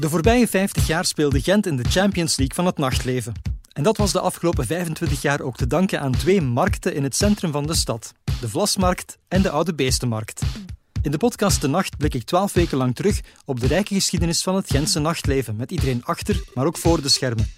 De 0.00 0.08
voorbije 0.08 0.48
50 0.48 0.86
jaar 0.86 1.04
speelde 1.04 1.40
Gent 1.40 1.66
in 1.66 1.76
de 1.76 1.84
Champions 1.88 2.36
League 2.36 2.54
van 2.56 2.66
het 2.66 2.78
nachtleven. 2.78 3.32
En 3.72 3.82
dat 3.82 3.96
was 3.96 4.12
de 4.12 4.20
afgelopen 4.20 4.66
25 4.66 5.22
jaar 5.22 5.40
ook 5.40 5.56
te 5.56 5.66
danken 5.66 6.00
aan 6.00 6.12
twee 6.12 6.40
markten 6.40 6.94
in 6.94 7.02
het 7.02 7.16
centrum 7.16 7.52
van 7.52 7.66
de 7.66 7.74
stad: 7.74 8.12
de 8.40 8.48
Vlasmarkt 8.48 9.18
en 9.28 9.42
de 9.42 9.50
Oude 9.50 9.74
Beestenmarkt. 9.74 10.42
In 11.02 11.10
de 11.10 11.16
podcast 11.16 11.60
De 11.60 11.68
Nacht 11.68 11.96
blik 11.96 12.14
ik 12.14 12.22
12 12.22 12.52
weken 12.52 12.78
lang 12.78 12.94
terug 12.94 13.20
op 13.44 13.60
de 13.60 13.66
rijke 13.66 13.94
geschiedenis 13.94 14.42
van 14.42 14.54
het 14.54 14.70
Gentse 14.70 15.00
nachtleven, 15.00 15.56
met 15.56 15.70
iedereen 15.70 16.04
achter, 16.04 16.42
maar 16.54 16.66
ook 16.66 16.78
voor 16.78 17.02
de 17.02 17.08
schermen. 17.08 17.50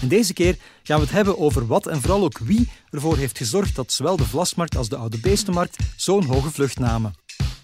En 0.00 0.08
deze 0.08 0.32
keer 0.32 0.56
gaan 0.82 0.98
we 0.98 1.04
het 1.04 1.14
hebben 1.14 1.38
over 1.38 1.66
wat 1.66 1.86
en 1.86 2.00
vooral 2.00 2.24
ook 2.24 2.38
wie 2.38 2.68
ervoor 2.90 3.16
heeft 3.16 3.38
gezorgd 3.38 3.74
dat 3.74 3.92
zowel 3.92 4.16
de 4.16 4.24
Vlasmarkt 4.24 4.76
als 4.76 4.88
de 4.88 4.96
Oude 4.96 5.18
Beestenmarkt 5.18 5.76
zo'n 5.96 6.24
hoge 6.24 6.50
vlucht 6.50 6.78
namen. 6.78 7.12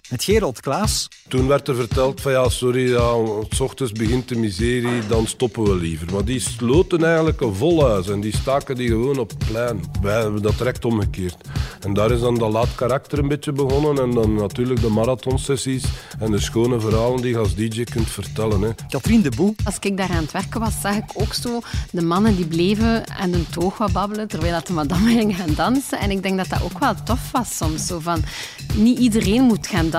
Met 0.09 0.23
Gerald 0.23 0.59
Klaas. 0.59 1.07
Toen 1.27 1.47
werd 1.47 1.67
er 1.67 1.75
verteld 1.75 2.21
van 2.21 2.31
ja, 2.31 2.49
sorry, 2.49 2.91
ja, 2.91 3.13
s 3.49 3.59
ochtends 3.59 3.91
begint 3.91 4.29
de 4.29 4.35
miserie, 4.35 5.07
dan 5.07 5.27
stoppen 5.27 5.63
we 5.63 5.75
liever. 5.75 6.13
Maar 6.13 6.25
die 6.25 6.39
sloten 6.39 7.03
eigenlijk 7.03 7.41
een 7.41 7.55
vol 7.55 7.87
huis 7.87 8.09
en 8.09 8.21
die 8.21 8.35
staken 8.35 8.75
die 8.75 8.87
gewoon 8.87 9.17
op 9.17 9.29
het 9.29 9.45
plein. 9.47 9.83
Wij 10.01 10.21
hebben 10.21 10.41
dat 10.41 10.57
direct 10.57 10.85
omgekeerd. 10.85 11.35
En 11.79 11.93
daar 11.93 12.11
is 12.11 12.19
dan 12.19 12.37
dat 12.37 12.51
laat 12.51 12.75
karakter 12.75 13.19
een 13.19 13.27
beetje 13.27 13.51
begonnen 13.51 14.03
en 14.03 14.11
dan 14.11 14.33
natuurlijk 14.33 14.81
de 14.81 14.89
marathonsessies 14.89 15.83
en 16.19 16.31
de 16.31 16.39
schone 16.39 16.79
verhalen 16.79 17.21
die 17.21 17.31
je 17.31 17.37
als 17.37 17.55
DJ 17.55 17.83
kunt 17.83 18.09
vertellen. 18.09 18.61
Hè. 18.61 18.69
Katrien 18.89 19.21
de 19.21 19.31
Boe. 19.35 19.55
Als 19.63 19.77
ik 19.79 19.97
daar 19.97 20.09
aan 20.09 20.15
het 20.15 20.31
werken 20.31 20.59
was, 20.59 20.81
zag 20.81 20.95
ik 20.95 21.11
ook 21.13 21.33
zo 21.33 21.61
de 21.91 22.01
mannen 22.01 22.35
die 22.35 22.47
bleven 22.47 23.05
en 23.05 23.31
hun 23.31 23.47
toog 23.49 23.77
wat 23.77 23.91
babbelen 23.91 24.27
terwijl 24.27 24.53
dat 24.53 24.67
de 24.67 24.73
madame 24.73 25.09
ging 25.17 25.35
gaan 25.35 25.53
dansen. 25.55 25.99
En 25.99 26.11
ik 26.11 26.23
denk 26.23 26.37
dat 26.37 26.49
dat 26.49 26.63
ook 26.63 26.79
wel 26.79 26.93
tof 27.03 27.31
was 27.31 27.57
soms. 27.57 27.87
Zo 27.87 27.99
van, 27.99 28.23
niet 28.75 28.99
iedereen 28.99 29.43
moet 29.43 29.67
gaan 29.67 29.75
dansen. 29.81 29.94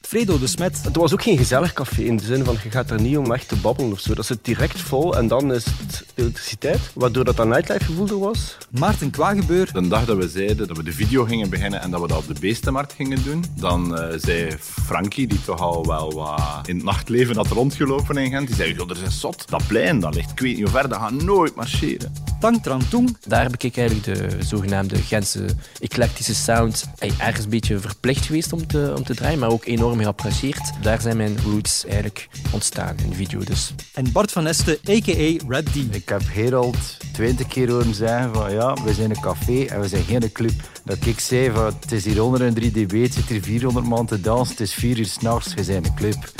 Fredo 0.00 0.38
de 0.38 0.46
Smet. 0.46 0.84
Het 0.84 0.96
was 0.96 1.12
ook 1.12 1.22
geen 1.22 1.36
gezellig 1.36 1.72
café 1.72 2.02
in 2.02 2.16
de 2.16 2.24
zin 2.24 2.44
van 2.44 2.56
je 2.62 2.70
gaat 2.70 2.90
er 2.90 3.00
niet 3.00 3.16
om 3.16 3.32
echt 3.32 3.48
te 3.48 3.56
babbelen 3.56 3.92
of 3.92 4.00
zo. 4.00 4.14
Dat 4.14 4.26
zit 4.26 4.44
direct 4.44 4.80
vol 4.80 5.16
en 5.16 5.28
dan 5.28 5.52
is 5.52 5.64
het 5.64 6.04
elektriciteit, 6.14 6.80
waardoor 6.94 7.24
dat 7.24 7.38
een 7.38 7.48
nightlife 7.48 7.84
gevoel 7.84 8.08
er 8.08 8.18
was. 8.18 8.56
Maarten 8.70 9.10
Kwagebeur. 9.10 9.72
De 9.72 9.88
dag 9.88 10.04
dat 10.04 10.16
we 10.16 10.28
zeiden 10.28 10.66
dat 10.68 10.76
we 10.76 10.82
de 10.82 10.92
video 10.92 11.24
gingen 11.24 11.50
beginnen 11.50 11.80
en 11.80 11.90
dat 11.90 12.00
we 12.00 12.08
dat 12.08 12.18
op 12.18 12.34
de 12.34 12.40
beestenmarkt 12.40 12.92
gingen 12.92 13.22
doen, 13.22 13.44
dan 13.56 13.98
uh, 13.98 14.06
zei 14.16 14.50
Frankie, 14.60 15.26
die 15.26 15.44
toch 15.44 15.60
al 15.60 15.86
wel 15.86 16.12
wat 16.12 16.68
in 16.68 16.76
het 16.76 16.84
nachtleven 16.84 17.36
had 17.36 17.46
rondgelopen 17.46 18.16
in 18.16 18.30
Gent, 18.30 18.46
die 18.46 18.56
zei, 18.56 18.74
joh, 18.74 18.90
er 18.90 18.96
is 18.96 19.02
een 19.02 19.10
zot. 19.10 19.44
Dat 19.48 19.66
plein, 19.66 20.00
dat 20.00 20.14
ligt 20.14 20.30
ik 20.30 20.40
weet 20.40 20.56
niet 20.56 20.62
hoe 20.62 20.72
ver, 20.72 20.88
dat 20.88 20.98
gaat 20.98 21.22
nooit 21.22 21.54
marcheren. 21.54 22.12
Tang 22.42 22.62
Trantung. 22.62 23.16
Daar 23.26 23.42
heb 23.42 23.62
ik 23.62 23.76
eigenlijk 23.76 24.18
de 24.18 24.44
zogenaamde 24.44 24.96
Gentse 24.96 25.44
eclectische 25.80 26.34
sound 26.34 26.84
ergens 27.18 27.44
een 27.44 27.50
beetje 27.50 27.78
verplicht 27.78 28.24
geweest 28.24 28.52
om 28.52 28.66
te, 28.66 28.94
om 28.96 29.04
te 29.04 29.14
draaien, 29.14 29.38
maar 29.38 29.50
ook 29.50 29.64
enorm 29.64 29.98
geapprecieerd. 29.98 30.72
Daar 30.80 31.00
zijn 31.00 31.16
mijn 31.16 31.38
roots 31.44 31.84
eigenlijk 31.84 32.28
ontstaan 32.52 32.96
in 33.04 33.10
de 33.10 33.16
video 33.16 33.44
dus. 33.44 33.74
En 33.94 34.12
Bart 34.12 34.32
van 34.32 34.46
Este, 34.46 34.78
a.k.a. 34.90 35.48
Red 35.48 35.72
D. 35.72 35.76
Ik 35.94 36.08
heb 36.08 36.22
Gerald 36.24 36.96
twintig 37.12 37.46
keer 37.46 37.70
horen 37.70 37.94
zeggen 37.94 38.34
van 38.34 38.52
ja, 38.52 38.76
we 38.84 38.94
zijn 38.94 39.10
een 39.10 39.20
café 39.20 39.64
en 39.64 39.80
we 39.80 39.88
zijn 39.88 40.04
geen 40.04 40.32
club. 40.32 40.52
Dat 40.84 41.06
ik 41.06 41.20
zei 41.20 41.50
van 41.50 41.64
het 41.64 41.92
is 41.92 42.04
hier 42.04 42.22
onder 42.22 42.42
een 42.42 42.54
3 42.54 42.70
dB, 42.70 43.02
het 43.02 43.14
zit 43.14 43.28
hier 43.28 43.42
400 43.42 43.86
man 43.86 44.06
te 44.06 44.20
dansen, 44.20 44.54
het 44.54 44.60
is 44.60 44.74
4 44.74 44.98
uur 44.98 45.06
s'nachts, 45.06 45.54
we 45.54 45.64
zijn 45.64 45.84
een 45.84 45.94
club. 45.94 46.32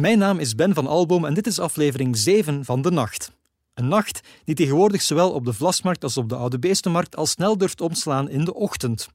Mijn 0.00 0.18
naam 0.18 0.38
is 0.38 0.54
Ben 0.54 0.74
van 0.74 0.86
Alboom 0.86 1.24
en 1.24 1.34
dit 1.34 1.46
is 1.46 1.58
aflevering 1.58 2.16
7 2.16 2.64
van 2.64 2.82
De 2.82 2.90
Nacht. 2.90 3.32
Een 3.74 3.88
nacht 3.88 4.20
die 4.44 4.54
tegenwoordig 4.54 5.02
zowel 5.02 5.32
op 5.32 5.44
de 5.44 5.52
Vlasmarkt 5.52 6.02
als 6.02 6.16
op 6.16 6.28
de 6.28 6.34
Oude 6.34 6.58
Beestenmarkt 6.58 7.16
al 7.16 7.26
snel 7.26 7.58
durft 7.58 7.80
omslaan 7.80 8.28
in 8.28 8.44
de 8.44 8.54
ochtend. 8.54 9.08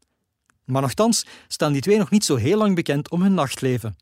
Maar 0.66 0.82
nogthans 0.82 1.26
staan 1.48 1.72
die 1.72 1.82
twee 1.82 1.98
nog 1.98 2.10
niet 2.10 2.26
zo 2.26 2.36
heel 2.36 2.58
lang 2.58 2.76
bekend 2.76 3.10
om 3.10 3.22
hun 3.22 3.34
nachtleven. 3.34 3.96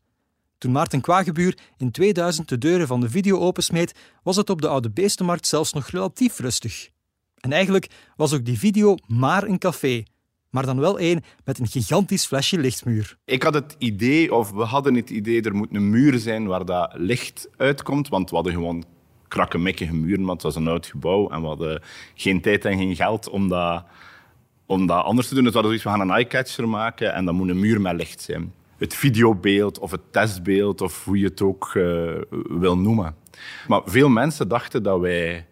Toen 0.58 0.72
Maarten 0.72 1.00
Kwagebuur 1.00 1.58
in 1.76 1.90
2000 1.90 2.48
de 2.48 2.58
deuren 2.58 2.86
van 2.86 3.00
de 3.00 3.10
video 3.10 3.38
opensmeet, 3.38 3.94
was 4.22 4.36
het 4.36 4.50
op 4.50 4.60
de 4.60 4.68
Oude 4.68 4.90
Beestenmarkt 4.90 5.46
zelfs 5.46 5.72
nog 5.72 5.88
relatief 5.88 6.38
rustig. 6.38 6.88
En 7.40 7.52
eigenlijk 7.52 7.90
was 8.16 8.32
ook 8.32 8.44
die 8.44 8.58
video 8.58 8.96
maar 9.06 9.42
een 9.42 9.58
café, 9.58 10.04
maar 10.54 10.66
dan 10.66 10.80
wel 10.80 10.98
één 10.98 11.24
met 11.44 11.58
een 11.58 11.66
gigantisch 11.66 12.26
flesje 12.26 12.58
lichtmuur. 12.58 13.16
Ik 13.24 13.42
had 13.42 13.54
het 13.54 13.76
idee, 13.78 14.34
of 14.34 14.50
we 14.50 14.62
hadden 14.62 14.94
het 14.94 15.10
idee, 15.10 15.42
er 15.42 15.54
moet 15.54 15.74
een 15.74 15.90
muur 15.90 16.18
zijn 16.18 16.46
waar 16.46 16.64
dat 16.64 16.92
licht 16.96 17.48
uitkomt, 17.56 18.08
want 18.08 18.30
we 18.30 18.34
hadden 18.34 18.52
gewoon 18.52 18.84
krakkemikkige 19.28 19.94
muren, 19.94 20.24
want 20.24 20.42
het 20.42 20.52
was 20.52 20.62
een 20.62 20.68
oud 20.68 20.86
gebouw 20.86 21.28
en 21.30 21.40
we 21.40 21.46
hadden 21.46 21.82
geen 22.14 22.40
tijd 22.40 22.64
en 22.64 22.78
geen 22.78 22.96
geld 22.96 23.28
om 23.28 23.48
dat, 23.48 23.84
om 24.66 24.86
dat 24.86 25.04
anders 25.04 25.28
te 25.28 25.34
doen. 25.34 25.44
Dus 25.44 25.52
we 25.52 25.58
hadden 25.58 25.78
zoiets, 25.78 25.98
we 25.98 26.00
gaan 26.00 26.08
een 26.08 26.16
eyecatcher 26.16 26.68
maken 26.68 27.14
en 27.14 27.24
dan 27.24 27.34
moet 27.34 27.48
een 27.48 27.60
muur 27.60 27.80
met 27.80 27.96
licht 27.96 28.20
zijn. 28.20 28.52
Het 28.78 28.94
videobeeld 28.94 29.78
of 29.78 29.90
het 29.90 30.12
testbeeld 30.12 30.80
of 30.80 31.04
hoe 31.04 31.18
je 31.18 31.24
het 31.24 31.42
ook 31.42 31.74
uh, 31.74 32.12
wil 32.48 32.78
noemen. 32.78 33.14
Maar 33.68 33.80
veel 33.84 34.08
mensen 34.08 34.48
dachten 34.48 34.82
dat 34.82 35.00
wij 35.00 35.46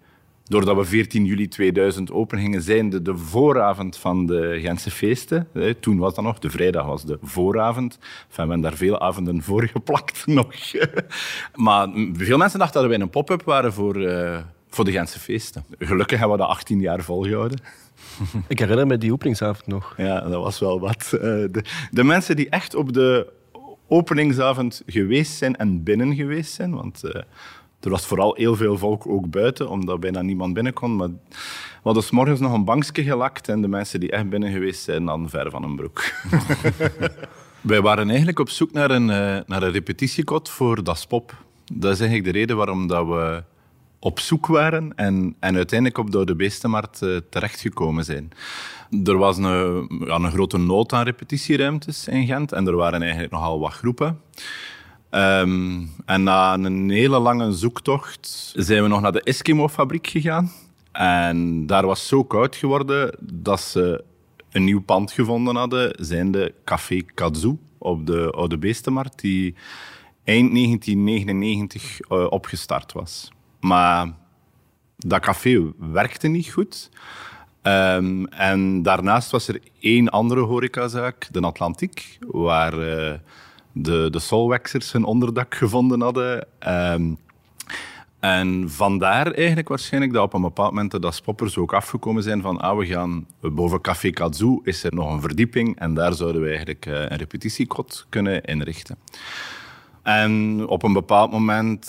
doordat 0.45 0.77
we 0.77 0.85
14 0.85 1.25
juli 1.25 1.49
2000 1.49 2.11
open 2.11 2.39
gingen, 2.39 2.63
zijnde 2.63 3.03
de 3.03 3.17
vooravond 3.17 3.97
van 3.97 4.27
de 4.27 4.59
Gentse 4.61 4.91
feesten. 4.91 5.49
Toen 5.81 5.99
was 5.99 6.15
dat 6.15 6.25
nog, 6.25 6.39
de 6.39 6.51
vrijdag 6.51 6.87
was 6.87 7.05
de 7.05 7.19
vooravond. 7.23 7.99
Enfin, 8.01 8.25
we 8.29 8.41
hebben 8.41 8.61
daar 8.61 8.75
veel 8.75 9.01
avonden 9.01 9.43
voor 9.43 9.63
geplakt 9.67 10.27
nog. 10.39 10.55
maar 11.55 11.89
veel 12.13 12.39
mensen 12.39 12.59
dachten 12.59 12.81
dat 12.81 12.91
wij 12.91 13.01
een 13.01 13.11
pop-up 13.11 13.43
waren 13.43 13.73
voor, 13.73 13.97
uh, 13.97 14.39
voor 14.69 14.85
de 14.85 14.93
Gentse 14.93 15.19
feesten. 15.19 15.65
Gelukkig 15.79 16.19
hebben 16.19 16.37
we 16.37 16.43
dat 16.43 16.53
18 16.53 16.81
jaar 16.81 17.03
volgehouden. 17.03 17.59
Ik 18.49 18.59
herinner 18.59 18.87
me 18.87 18.99
die 18.99 19.13
openingsavond 19.13 19.67
nog. 19.67 19.95
Ja, 19.97 20.21
dat 20.21 20.43
was 20.43 20.59
wel 20.59 20.81
wat. 20.81 21.11
Uh, 21.15 21.21
de, 21.21 21.65
de 21.91 22.05
mensen 22.05 22.37
die 22.37 22.49
echt 22.49 22.75
op 22.75 22.93
de 22.93 23.33
openingsavond 23.89 24.83
geweest 24.87 25.33
zijn 25.33 25.57
en 25.57 25.83
binnen 25.83 26.15
geweest 26.15 26.53
zijn, 26.53 26.75
want... 26.75 27.01
Uh, 27.05 27.23
er 27.85 27.91
was 27.91 28.07
vooral 28.07 28.35
heel 28.35 28.57
veel 28.57 28.79
volk 28.79 29.07
ook 29.07 29.31
buiten, 29.31 29.69
omdat 29.69 30.01
bijna 30.01 30.23
niemand 30.23 30.55
binnen 30.55 30.73
kon. 30.73 30.97
Maar 30.97 31.09
we 31.09 31.83
hadden 31.83 32.03
s 32.03 32.11
morgens 32.11 32.41
nog 32.41 32.53
een 32.53 32.65
bankje 32.65 33.03
gelakt 33.03 33.49
en 33.49 33.61
de 33.63 33.69
mensen 33.69 34.01
die 34.01 34.11
echt 34.11 34.29
binnen 34.29 34.53
geweest 34.53 34.83
zijn, 34.83 35.05
dan 35.05 35.29
ver 35.29 35.51
van 35.51 35.63
een 35.63 35.77
broek. 35.77 36.05
Wij 37.61 37.81
waren 37.81 38.09
eigenlijk 38.09 38.39
op 38.39 38.49
zoek 38.49 38.73
naar 38.73 38.91
een, 38.91 39.07
naar 39.47 39.63
een 39.63 39.71
repetitiekot 39.71 40.49
voor 40.49 40.85
Das 40.85 41.07
Pop. 41.07 41.35
Dat 41.73 41.93
is 41.93 42.01
eigenlijk 42.01 42.33
de 42.33 42.39
reden 42.39 42.57
waarom 42.57 42.87
dat 42.87 43.07
we 43.07 43.43
op 43.99 44.21
zoek 44.21 44.47
waren 44.47 44.93
en, 44.97 45.37
en 45.41 45.57
uiteindelijk 45.57 45.99
op 45.99 46.11
de 46.11 46.17
Oude 46.17 46.37
Beestenmarkt 46.37 47.03
uh, 47.03 47.17
terechtgekomen 47.31 48.05
zijn. 48.05 48.31
Er 49.05 49.17
was 49.17 49.37
een, 49.37 49.89
ja, 50.07 50.15
een 50.15 50.31
grote 50.31 50.59
nood 50.59 50.93
aan 50.93 51.05
repetitieruimtes 51.05 52.09
in 52.09 52.27
Gent 52.27 52.53
en 52.53 52.67
er 52.67 52.77
waren 52.77 53.03
eigenlijk 53.03 53.33
nogal 53.33 53.61
wat 53.61 53.73
groepen. 53.73 54.21
Um, 55.15 55.91
en 56.05 56.23
na 56.23 56.55
een 56.55 56.91
hele 56.91 57.19
lange 57.19 57.53
zoektocht 57.53 58.53
zijn 58.57 58.83
we 58.83 58.89
nog 58.89 59.01
naar 59.01 59.13
de 59.13 59.23
Eskimo-fabriek 59.23 60.07
gegaan. 60.07 60.53
En 60.93 61.67
daar 61.67 61.87
was 61.87 62.09
zo 62.09 62.25
koud 62.25 62.57
geworden 62.57 63.17
dat 63.21 63.61
ze 63.61 64.05
een 64.51 64.65
nieuw 64.65 64.83
pand 64.83 65.13
gevonden 65.13 65.57
hadden, 65.57 65.95
zijnde 65.99 66.55
Café 66.65 67.03
Kazu 67.15 67.57
op 67.79 68.07
de 68.07 68.31
Oude 68.31 68.59
Beestenmarkt, 68.59 69.21
die 69.21 69.55
eind 70.25 70.53
1999 70.55 72.01
uh, 72.01 72.27
opgestart 72.31 72.93
was. 72.93 73.33
Maar 73.61 74.13
dat 74.97 75.21
café 75.21 75.73
werkte 75.79 76.29
niet 76.29 76.51
goed. 76.51 76.91
Um, 77.63 78.27
en 78.27 78.83
daarnaast 78.83 79.31
was 79.31 79.49
er 79.49 79.61
één 79.81 80.09
andere 80.09 80.41
horecazaak, 80.41 81.29
de 81.31 81.41
Atlantiek, 81.41 82.19
waar... 82.21 82.79
Uh, 82.79 83.13
de, 83.73 84.09
de 84.11 84.19
Solwaxers 84.19 84.93
hun 84.93 85.05
onderdak 85.05 85.55
gevonden 85.55 86.01
hadden. 86.01 86.47
Um, 86.69 87.19
en 88.23 88.71
vandaar 88.71 89.31
eigenlijk 89.31 89.69
waarschijnlijk 89.69 90.13
dat 90.13 90.23
op 90.23 90.35
een 90.35 90.41
bepaald 90.41 90.73
moment 90.73 91.03
dat 91.03 91.15
spoppers 91.15 91.57
ook 91.57 91.75
afgekomen 91.75 92.23
zijn 92.23 92.43
van 92.43 92.61
ah, 92.61 92.79
we 92.79 92.87
gaan 92.87 93.27
boven 93.41 93.81
Café 93.81 94.11
Kazu 94.11 94.61
is 94.63 94.85
er 94.85 94.95
nog 94.95 95.13
een 95.13 95.21
verdieping 95.21 95.79
en 95.79 95.95
daar 95.95 96.15
zouden 96.15 96.41
we 96.41 96.47
eigenlijk 96.47 96.87
uh, 96.87 97.01
een 97.01 97.17
repetitiekot 97.17 98.07
kunnen 98.09 98.43
inrichten. 98.43 98.99
En 100.03 100.63
op 100.67 100.83
een 100.83 100.93
bepaald 100.93 101.31
moment 101.31 101.87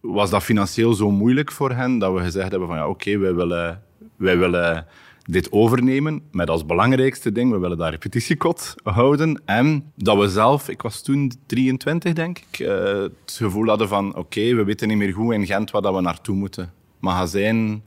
was 0.00 0.30
dat 0.30 0.42
financieel 0.42 0.92
zo 0.92 1.10
moeilijk 1.10 1.52
voor 1.52 1.70
hen 1.70 1.98
dat 1.98 2.12
we 2.12 2.20
gezegd 2.20 2.50
hebben 2.50 2.68
van 2.68 2.76
ja 2.76 2.88
oké, 2.88 3.08
okay, 3.08 3.18
wij 3.18 3.34
willen, 3.34 3.82
wij 4.16 4.38
willen 4.38 4.86
dit 5.30 5.52
overnemen 5.52 6.22
met 6.30 6.50
als 6.50 6.66
belangrijkste 6.66 7.32
ding, 7.32 7.52
we 7.52 7.58
willen 7.58 7.78
daar 7.78 7.90
repetitiekot 7.90 8.74
houden. 8.82 9.42
En 9.44 9.92
dat 9.94 10.18
we 10.18 10.28
zelf, 10.28 10.68
ik 10.68 10.82
was 10.82 11.02
toen 11.02 11.32
23 11.46 12.12
denk 12.12 12.38
ik, 12.38 12.58
uh, 12.58 12.68
het 13.02 13.36
gevoel 13.36 13.68
hadden 13.68 13.88
van 13.88 14.16
oké, 14.16 14.54
we 14.54 14.64
weten 14.64 14.88
niet 14.88 14.96
meer 14.96 15.12
goed 15.12 15.32
in 15.32 15.46
Gent 15.46 15.70
waar 15.70 15.82
dat 15.82 15.94
we 15.94 16.00
naartoe 16.00 16.36
moeten. 16.36 16.72
Magazijn 16.98 17.84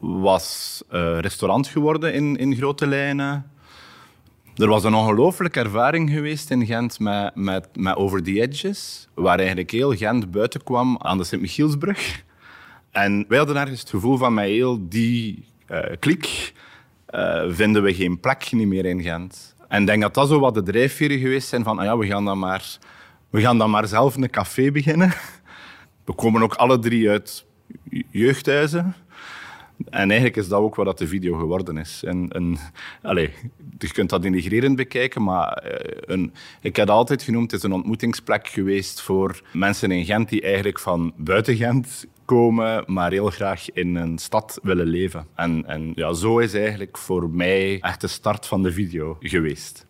was 0.00 0.82
uh, 0.92 1.18
restaurant 1.18 1.66
geworden 1.66 2.14
in, 2.14 2.36
in 2.36 2.56
grote 2.56 2.86
lijnen. 2.86 3.50
Er 4.56 4.68
was 4.68 4.84
een 4.84 4.94
ongelooflijke 4.94 5.60
ervaring 5.60 6.10
geweest 6.10 6.50
in 6.50 6.66
Gent 6.66 6.98
met, 6.98 7.34
met, 7.34 7.68
met 7.76 7.96
Over 7.96 8.22
the 8.22 8.40
Edges, 8.40 9.08
waar 9.14 9.38
eigenlijk 9.38 9.70
heel 9.70 9.92
Gent 9.92 10.30
buiten 10.30 10.64
kwam 10.64 10.98
aan 10.98 11.18
de 11.18 11.24
Sint-Michielsbrug. 11.24 12.24
En 12.90 13.24
wij 13.28 13.38
hadden 13.38 13.56
ergens 13.56 13.80
het 13.80 13.90
gevoel 13.90 14.16
van 14.16 14.34
met 14.34 14.44
heel 14.44 14.88
die 14.88 15.44
klik 15.98 16.52
uh, 17.10 17.42
vinden 17.48 17.82
we 17.82 17.94
geen 17.94 18.20
plek 18.20 18.52
niet 18.52 18.66
meer 18.66 18.84
in 18.84 19.02
Gent. 19.02 19.54
En 19.68 19.80
ik 19.80 19.86
denk 19.86 20.02
dat 20.02 20.14
dat 20.14 20.28
zo 20.28 20.38
wat 20.38 20.54
de 20.54 20.62
drijfveren 20.62 21.18
geweest 21.18 21.48
zijn 21.48 21.64
van, 21.64 21.78
ah 21.78 21.84
ja, 21.84 21.98
we 21.98 22.06
gaan 22.06 22.24
dan 22.24 22.38
maar 22.38 22.78
we 23.30 23.40
gaan 23.40 23.58
dan 23.58 23.70
maar 23.70 23.86
zelf 23.86 24.16
een 24.16 24.30
café 24.30 24.70
beginnen. 24.70 25.12
We 26.04 26.12
komen 26.12 26.42
ook 26.42 26.54
alle 26.54 26.78
drie 26.78 27.10
uit 27.10 27.44
jeugdhuizen. 28.10 28.94
En 29.90 30.08
eigenlijk 30.08 30.36
is 30.36 30.48
dat 30.48 30.60
ook 30.60 30.74
wat 30.74 30.98
de 30.98 31.06
video 31.06 31.38
geworden 31.38 31.76
is. 31.76 32.04
En, 32.04 32.28
en, 32.30 32.58
allez, 33.02 33.30
je 33.78 33.92
kunt 33.92 34.10
dat 34.10 34.22
denigrerend 34.22 34.76
bekijken, 34.76 35.22
maar 35.22 35.52
eh, 35.52 35.96
een, 36.00 36.32
ik 36.60 36.76
heb 36.76 36.90
altijd 36.90 37.22
genoemd, 37.22 37.50
het 37.50 37.60
is 37.60 37.66
een 37.66 37.74
ontmoetingsplek 37.74 38.48
geweest 38.48 39.00
voor 39.00 39.42
mensen 39.52 39.90
in 39.90 40.04
Gent 40.04 40.28
die 40.28 40.42
eigenlijk 40.42 40.78
van 40.78 41.12
buiten 41.16 41.56
Gent 41.56 42.06
komen, 42.24 42.84
maar 42.86 43.10
heel 43.10 43.30
graag 43.30 43.72
in 43.72 43.94
een 43.94 44.18
stad 44.18 44.58
willen 44.62 44.86
leven. 44.86 45.26
En, 45.34 45.66
en 45.66 45.92
ja, 45.94 46.12
zo 46.12 46.38
is 46.38 46.54
eigenlijk 46.54 46.98
voor 46.98 47.30
mij 47.30 47.80
echt 47.80 48.00
de 48.00 48.06
start 48.06 48.46
van 48.46 48.62
de 48.62 48.72
video 48.72 49.16
geweest. 49.20 49.84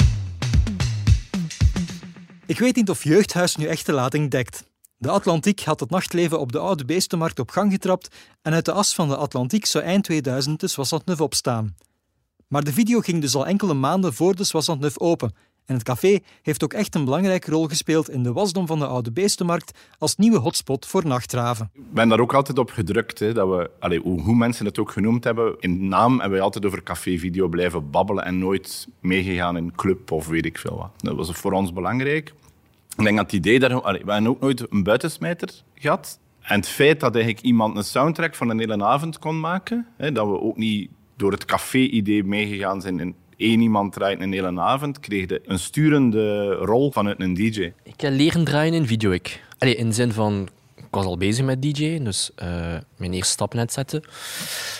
Ik 2.46 2.58
weet 2.58 2.76
niet 2.76 2.90
of 2.90 3.04
Jeugdhuis 3.04 3.56
nu 3.56 3.66
echt 3.66 3.86
de 3.86 3.92
lading 3.92 4.30
dekt. 4.30 4.64
De 4.96 5.10
Atlantiek 5.10 5.60
had 5.60 5.80
het 5.80 5.90
nachtleven 5.90 6.40
op 6.40 6.52
de 6.52 6.58
Oude 6.58 6.84
Beestenmarkt 6.84 7.38
op 7.38 7.50
gang 7.50 7.72
getrapt 7.72 8.16
en 8.42 8.52
uit 8.52 8.64
de 8.64 8.72
as 8.72 8.94
van 8.94 9.08
de 9.08 9.16
Atlantiek 9.16 9.66
zou 9.66 9.84
eind 9.84 10.04
2000 10.04 10.60
de 10.60 10.68
Soissant 10.68 11.06
Neuf 11.06 11.20
opstaan. 11.20 11.76
Maar 12.48 12.64
de 12.64 12.72
video 12.72 13.00
ging 13.00 13.20
dus 13.20 13.34
al 13.34 13.46
enkele 13.46 13.74
maanden 13.74 14.14
voor 14.14 14.34
de 14.34 14.44
Soissant 14.44 14.80
Neuf 14.80 14.98
open 14.98 15.34
en 15.66 15.74
het 15.74 15.82
café 15.82 16.18
heeft 16.42 16.64
ook 16.64 16.72
echt 16.72 16.94
een 16.94 17.04
belangrijke 17.04 17.50
rol 17.50 17.68
gespeeld 17.68 18.10
in 18.10 18.22
de 18.22 18.32
wasdom 18.32 18.66
van 18.66 18.78
de 18.78 18.86
Oude 18.86 19.12
Beestenmarkt 19.12 19.78
als 19.98 20.16
nieuwe 20.16 20.38
hotspot 20.38 20.86
voor 20.86 21.06
nachtraven. 21.06 21.70
Ik 21.74 21.92
ben 21.92 22.08
daar 22.08 22.20
ook 22.20 22.34
altijd 22.34 22.58
op 22.58 22.70
gedrukt, 22.70 23.18
hè, 23.18 23.32
dat 23.32 23.48
we, 23.48 23.70
allez, 23.78 24.00
hoe 24.02 24.34
mensen 24.34 24.66
het 24.66 24.78
ook 24.78 24.90
genoemd 24.90 25.24
hebben, 25.24 25.56
in 25.58 25.88
naam 25.88 26.20
hebben 26.20 26.38
we 26.38 26.44
altijd 26.44 26.66
over 26.66 26.82
café-video 26.82 27.48
blijven 27.48 27.90
babbelen 27.90 28.24
en 28.24 28.38
nooit 28.38 28.88
meegegaan 29.00 29.56
in 29.56 29.72
club 29.74 30.10
of 30.10 30.26
weet 30.26 30.46
ik 30.46 30.58
veel 30.58 30.76
wat. 30.76 30.90
Dat 30.96 31.16
was 31.16 31.32
voor 31.32 31.52
ons 31.52 31.72
belangrijk. 31.72 32.34
Ik 32.96 33.04
denk 33.04 33.16
dat 33.16 33.26
het 33.26 33.34
idee 33.34 33.58
daar... 33.58 33.80
Allee, 33.80 34.04
we 34.04 34.12
hebben 34.12 34.30
ook 34.30 34.40
nooit 34.40 34.66
een 34.70 34.82
buitensmijter 34.82 35.48
gehad. 35.74 36.18
En 36.40 36.56
het 36.56 36.68
feit 36.68 37.00
dat 37.00 37.14
eigenlijk 37.14 37.44
iemand 37.44 37.76
een 37.76 37.84
soundtrack 37.84 38.34
van 38.34 38.48
een 38.48 38.58
hele 38.58 38.84
avond 38.84 39.18
kon 39.18 39.40
maken, 39.40 39.86
hè, 39.96 40.12
dat 40.12 40.26
we 40.26 40.40
ook 40.40 40.56
niet 40.56 40.90
door 41.16 41.32
het 41.32 41.44
café-idee 41.44 42.24
meegegaan 42.24 42.80
zijn 42.80 43.00
in 43.00 43.14
één 43.42 43.60
iemand 43.60 43.92
draait 43.92 44.20
een 44.20 44.32
hele 44.32 44.60
avond, 44.60 45.00
kreeg 45.00 45.28
je 45.28 45.40
een 45.44 45.58
sturende 45.58 46.54
rol 46.54 46.92
vanuit 46.92 47.20
een 47.20 47.34
DJ. 47.34 47.72
Ik 47.82 48.00
heb 48.00 48.12
leren 48.12 48.44
draaien 48.44 48.74
in 48.74 48.86
video. 48.86 49.10
Ik. 49.10 49.42
Allee, 49.58 49.74
in 49.74 49.88
de 49.88 49.94
zin 49.94 50.12
van, 50.12 50.48
ik 50.76 50.84
was 50.90 51.04
al 51.04 51.16
bezig 51.16 51.44
met 51.44 51.62
DJ, 51.62 51.98
dus 52.02 52.30
uh, 52.42 52.46
mijn 52.96 53.12
eerste 53.12 53.32
stap 53.32 53.54
net 53.54 53.72
zetten. 53.72 54.02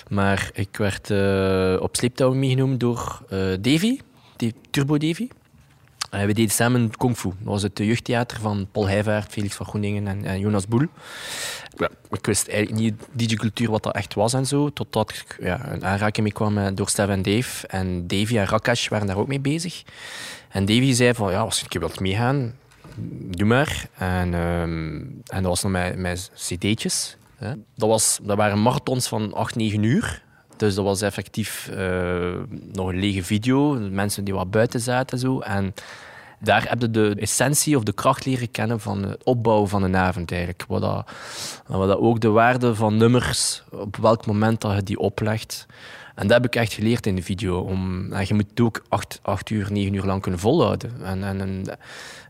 Maar 0.09 0.51
ik 0.55 0.77
werd 0.77 1.11
uh, 1.11 1.77
op 1.81 1.97
sleeptouw 1.97 2.33
meegenomen 2.35 2.79
door 2.79 3.23
uh, 3.33 3.39
Davy, 3.61 3.99
Turbo 4.71 4.99
Davy. 4.99 5.29
Uh, 6.15 6.25
we 6.25 6.33
deden 6.33 6.51
samen 6.51 6.97
Kung 6.97 7.17
Fu. 7.17 7.29
Dat 7.29 7.49
was 7.49 7.63
het 7.63 7.79
jeugdtheater 7.79 8.41
van 8.41 8.67
Paul 8.73 8.89
Heijvaart, 8.89 9.33
Felix 9.33 9.55
van 9.55 9.67
Groeningen 9.67 10.07
en, 10.07 10.25
en 10.25 10.41
Jonas 10.41 10.67
Boel. 10.67 10.87
Ja, 11.77 11.89
ik 12.11 12.27
wist 12.27 12.49
eigenlijk 12.49 12.81
niet 12.81 12.95
DJ-cultuur 13.13 13.71
wat 13.71 13.83
dat 13.83 13.95
echt 13.95 14.15
was 14.15 14.33
en 14.33 14.47
zo, 14.47 14.71
totdat 14.71 15.11
ik 15.11 15.37
ja, 15.41 15.73
een 15.73 15.85
aanraking 15.85 16.23
mee 16.23 16.33
kwam 16.33 16.59
eh, 16.59 16.67
door 16.75 16.89
Stef 16.89 17.09
en 17.09 17.23
Dave. 17.23 17.67
En 17.67 18.07
Davy 18.07 18.39
en 18.39 18.47
Rakash 18.47 18.89
waren 18.89 19.07
daar 19.07 19.17
ook 19.17 19.29
mee 19.29 19.41
bezig. 19.41 19.83
En 20.49 20.65
Davy 20.65 20.93
zei 20.93 21.15
van, 21.15 21.31
ja, 21.31 21.41
als 21.41 21.57
je 21.57 21.63
een 21.63 21.69
keer 21.69 21.81
wilt 21.81 22.01
meegaan, 22.01 22.55
doe 23.31 23.47
maar. 23.47 23.89
En, 23.99 24.35
um, 24.35 25.23
en 25.27 25.43
dat 25.43 25.45
was 25.45 25.63
nog 25.63 25.73
met, 25.73 25.97
met 25.97 26.31
cd'tjes. 26.35 27.17
Dat, 27.75 27.89
was, 27.89 28.19
dat 28.23 28.37
waren 28.37 28.63
marathons 28.63 29.09
van 29.09 29.35
8, 29.35 29.55
9 29.55 29.83
uur. 29.83 30.23
Dus 30.63 30.75
dat 30.75 30.85
was 30.85 31.03
effectief 31.03 31.71
uh, 31.73 32.33
nog 32.73 32.89
een 32.89 32.99
lege 32.99 33.23
video. 33.23 33.73
Mensen 33.91 34.25
die 34.25 34.35
wat 34.35 34.51
buiten 34.51 34.81
zaten. 34.81 35.19
Zo. 35.19 35.41
En 35.41 35.75
daar 36.41 36.69
heb 36.69 36.81
je 36.81 36.91
de 36.91 37.15
essentie 37.19 37.77
of 37.77 37.83
de 37.83 37.93
kracht 37.93 38.25
leren 38.25 38.51
kennen 38.51 38.81
van 38.81 39.03
het 39.03 39.25
opbouwen 39.25 39.69
van 39.69 39.83
een 39.83 39.97
avond. 39.97 40.31
Eigenlijk. 40.31 40.65
Wat, 40.69 40.81
dat, 40.81 41.11
wat 41.67 41.89
dat 41.89 41.99
ook 41.99 42.21
de 42.21 42.29
waarde 42.29 42.75
van 42.75 42.97
nummers, 42.97 43.63
op 43.71 43.97
welk 43.97 44.27
moment 44.27 44.61
dat 44.61 44.75
je 44.75 44.83
die 44.83 44.99
oplegt. 44.99 45.67
En 46.15 46.27
dat 46.27 46.37
heb 46.43 46.45
ik 46.45 46.57
echt 46.57 46.73
geleerd 46.73 47.07
in 47.07 47.17
de 47.17 47.23
video. 47.23 47.59
Om, 47.59 48.15
je 48.25 48.35
moet 48.35 48.51
het 48.51 48.61
ook 48.61 48.85
acht, 48.89 49.19
acht 49.23 49.51
uur, 49.51 49.73
negen 49.73 49.95
uur 49.95 50.05
lang 50.05 50.23
kunnen 50.23 50.41
volhouden. 50.41 50.93
En, 51.05 51.25
en, 51.25 51.41
en, 51.41 51.65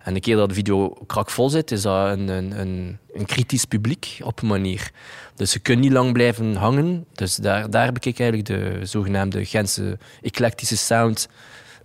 en 0.03 0.15
de 0.15 0.21
keer 0.21 0.37
dat 0.37 0.49
de 0.49 0.55
video 0.55 0.89
krakvol 1.07 1.51
zit, 1.51 1.71
is 1.71 1.83
dat 1.83 2.19
een, 2.19 2.29
een, 2.29 2.61
een, 2.61 2.99
een 3.13 3.27
kritisch 3.27 3.65
publiek 3.65 4.19
op 4.23 4.43
een 4.43 4.49
manier. 4.49 4.91
Dus 5.35 5.51
ze 5.51 5.59
kunnen 5.59 5.85
niet 5.85 5.93
lang 5.93 6.13
blijven 6.13 6.55
hangen. 6.55 7.07
Dus 7.13 7.37
daar, 7.37 7.71
daar 7.71 7.85
heb 7.85 7.97
ik 7.97 8.19
eigenlijk 8.19 8.45
de 8.49 8.87
zogenaamde 8.87 9.45
Gentse 9.45 9.99
eclectische 10.23 10.77
sound 10.77 11.29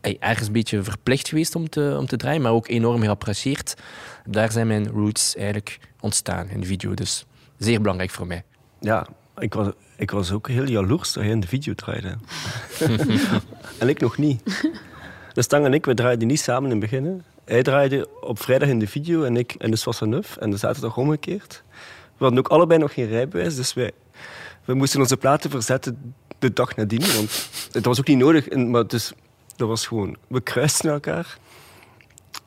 ergens 0.01 0.47
een 0.47 0.53
beetje 0.53 0.83
verplicht 0.83 1.27
geweest 1.27 1.55
om 1.55 1.69
te, 1.69 1.95
om 1.99 2.05
te 2.05 2.17
draaien, 2.17 2.41
maar 2.41 2.51
ook 2.51 2.67
enorm 2.67 3.01
geapprecieerd. 3.01 3.75
Daar 4.25 4.51
zijn 4.51 4.67
mijn 4.67 4.87
roots 4.87 5.35
eigenlijk 5.35 5.79
ontstaan 5.99 6.49
in 6.49 6.59
de 6.59 6.65
video. 6.65 6.93
Dus 6.93 7.25
zeer 7.57 7.81
belangrijk 7.81 8.11
voor 8.11 8.27
mij. 8.27 8.43
Ja, 8.79 9.07
ik 9.37 9.53
was, 9.53 9.67
ik 9.97 10.11
was 10.11 10.31
ook 10.31 10.47
heel 10.47 10.67
jaloers 10.67 11.13
dat 11.13 11.23
hij 11.23 11.31
in 11.31 11.39
de 11.39 11.47
video 11.47 11.73
draaide. 11.73 12.17
en 13.79 13.89
ik 13.89 13.99
nog 13.99 14.17
niet. 14.17 14.63
Dus 15.33 15.45
Stang 15.45 15.65
en 15.65 15.73
ik, 15.73 15.85
we 15.85 15.93
draaiden 15.93 16.27
niet 16.27 16.39
samen 16.39 16.71
in 16.71 16.81
het 16.81 16.89
begin. 16.89 17.23
Hij 17.47 17.63
draaide 17.63 18.07
op 18.21 18.41
vrijdag 18.41 18.69
in 18.69 18.79
de 18.79 18.87
video 18.87 19.23
en 19.23 19.37
ik 19.37 19.55
in 19.57 19.71
de 19.71 19.77
Soissaneuf. 19.77 20.37
En 20.37 20.49
de 20.49 20.57
zaterdag 20.57 20.97
omgekeerd. 20.97 21.63
We 22.17 22.23
hadden 22.23 22.39
ook 22.39 22.47
allebei 22.47 22.79
nog 22.79 22.93
geen 22.93 23.07
rijbewijs, 23.07 23.55
dus 23.55 23.73
wij, 23.73 23.91
we 24.65 24.73
moesten 24.73 24.99
onze 24.99 25.17
platen 25.17 25.49
verzetten 25.49 26.13
de 26.39 26.53
dag 26.53 26.75
nadien. 26.75 27.13
Want 27.15 27.49
het 27.71 27.85
was 27.85 27.99
ook 27.99 28.07
niet 28.07 28.17
nodig, 28.17 28.49
maar 28.55 28.87
dus, 28.87 29.13
dat 29.55 29.67
was 29.67 29.87
gewoon... 29.87 30.17
We 30.27 30.41
kruisten 30.41 30.91
elkaar. 30.91 31.37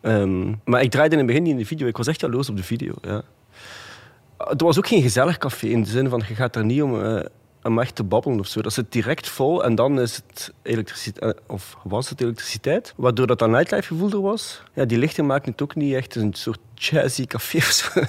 Um, 0.03 0.61
maar 0.65 0.83
ik 0.83 0.91
draaide 0.91 1.13
in 1.13 1.19
het 1.19 1.27
begin 1.27 1.43
niet 1.43 1.53
in 1.53 1.59
de 1.59 1.67
video. 1.67 1.87
Ik 1.87 1.97
was 1.97 2.07
echt 2.07 2.21
jaloers 2.21 2.49
op 2.49 2.57
de 2.57 2.63
video, 2.63 2.95
ja. 3.03 3.23
Het 4.37 4.61
was 4.61 4.79
ook 4.79 4.87
geen 4.87 5.03
gezellig 5.03 5.39
café 5.39 5.67
in 5.67 5.83
de 5.83 5.91
zin 5.91 6.09
van 6.09 6.23
je 6.29 6.35
gaat 6.35 6.57
er 6.57 6.65
niet 6.65 6.83
om, 6.83 7.05
uh, 7.05 7.21
om 7.63 7.79
echt 7.79 7.95
te 7.95 8.05
babbelen 8.05 8.39
of 8.39 8.47
zo. 8.47 8.63
Dat 8.63 8.73
zit 8.73 8.93
direct 8.93 9.29
vol 9.29 9.65
en 9.65 9.75
dan 9.75 10.01
is 10.01 10.17
het 10.17 10.53
elektriciteit, 10.63 11.35
eh, 11.35 11.43
of 11.47 11.77
was 11.85 12.09
het 12.09 12.21
elektriciteit, 12.21 12.93
waardoor 12.97 13.27
dat 13.27 13.41
een 13.41 13.51
nightlife 13.51 13.87
gevoel 13.87 14.11
er 14.11 14.21
was. 14.21 14.63
Ja, 14.75 14.85
die 14.85 14.99
lichten 14.99 15.27
maken 15.27 15.53
het 15.53 15.63
ook 15.63 15.75
niet 15.75 15.95
echt 15.95 16.15
een 16.15 16.35
soort 16.35 16.61
jazzy 16.75 17.27
café 17.27 17.57
of 17.57 17.65
zo. 17.65 18.01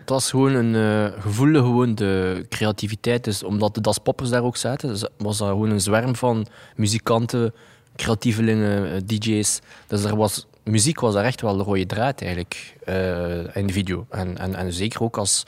Het 0.00 0.08
was 0.18 0.30
gewoon 0.30 0.54
een 0.54 0.74
uh, 0.74 1.22
gevoelde 1.22 1.58
gewoon 1.58 1.94
de 1.94 2.46
creativiteit. 2.48 3.24
Dus 3.24 3.42
omdat 3.42 3.74
de 3.74 3.80
Das 3.80 3.98
Poppers 3.98 4.30
daar 4.30 4.42
ook 4.42 4.56
zaten, 4.56 5.10
was 5.18 5.38
dat 5.38 5.48
gewoon 5.48 5.70
een 5.70 5.80
zwerm 5.80 6.16
van 6.16 6.46
muzikanten, 6.76 7.54
creatievelingen, 7.96 9.06
DJ's. 9.06 9.60
Dus 9.86 10.04
er 10.04 10.16
was 10.16 10.46
muziek 10.70 11.00
was 11.00 11.14
daar 11.14 11.24
echt 11.24 11.40
wel 11.40 11.56
de 11.56 11.62
rode 11.62 11.86
draad 11.86 12.20
eigenlijk 12.20 12.76
uh, 12.88 13.56
in 13.56 13.66
de 13.66 13.72
video. 13.72 14.06
En, 14.10 14.38
en, 14.38 14.54
en 14.54 14.72
zeker 14.72 15.02
ook 15.02 15.16
als 15.16 15.46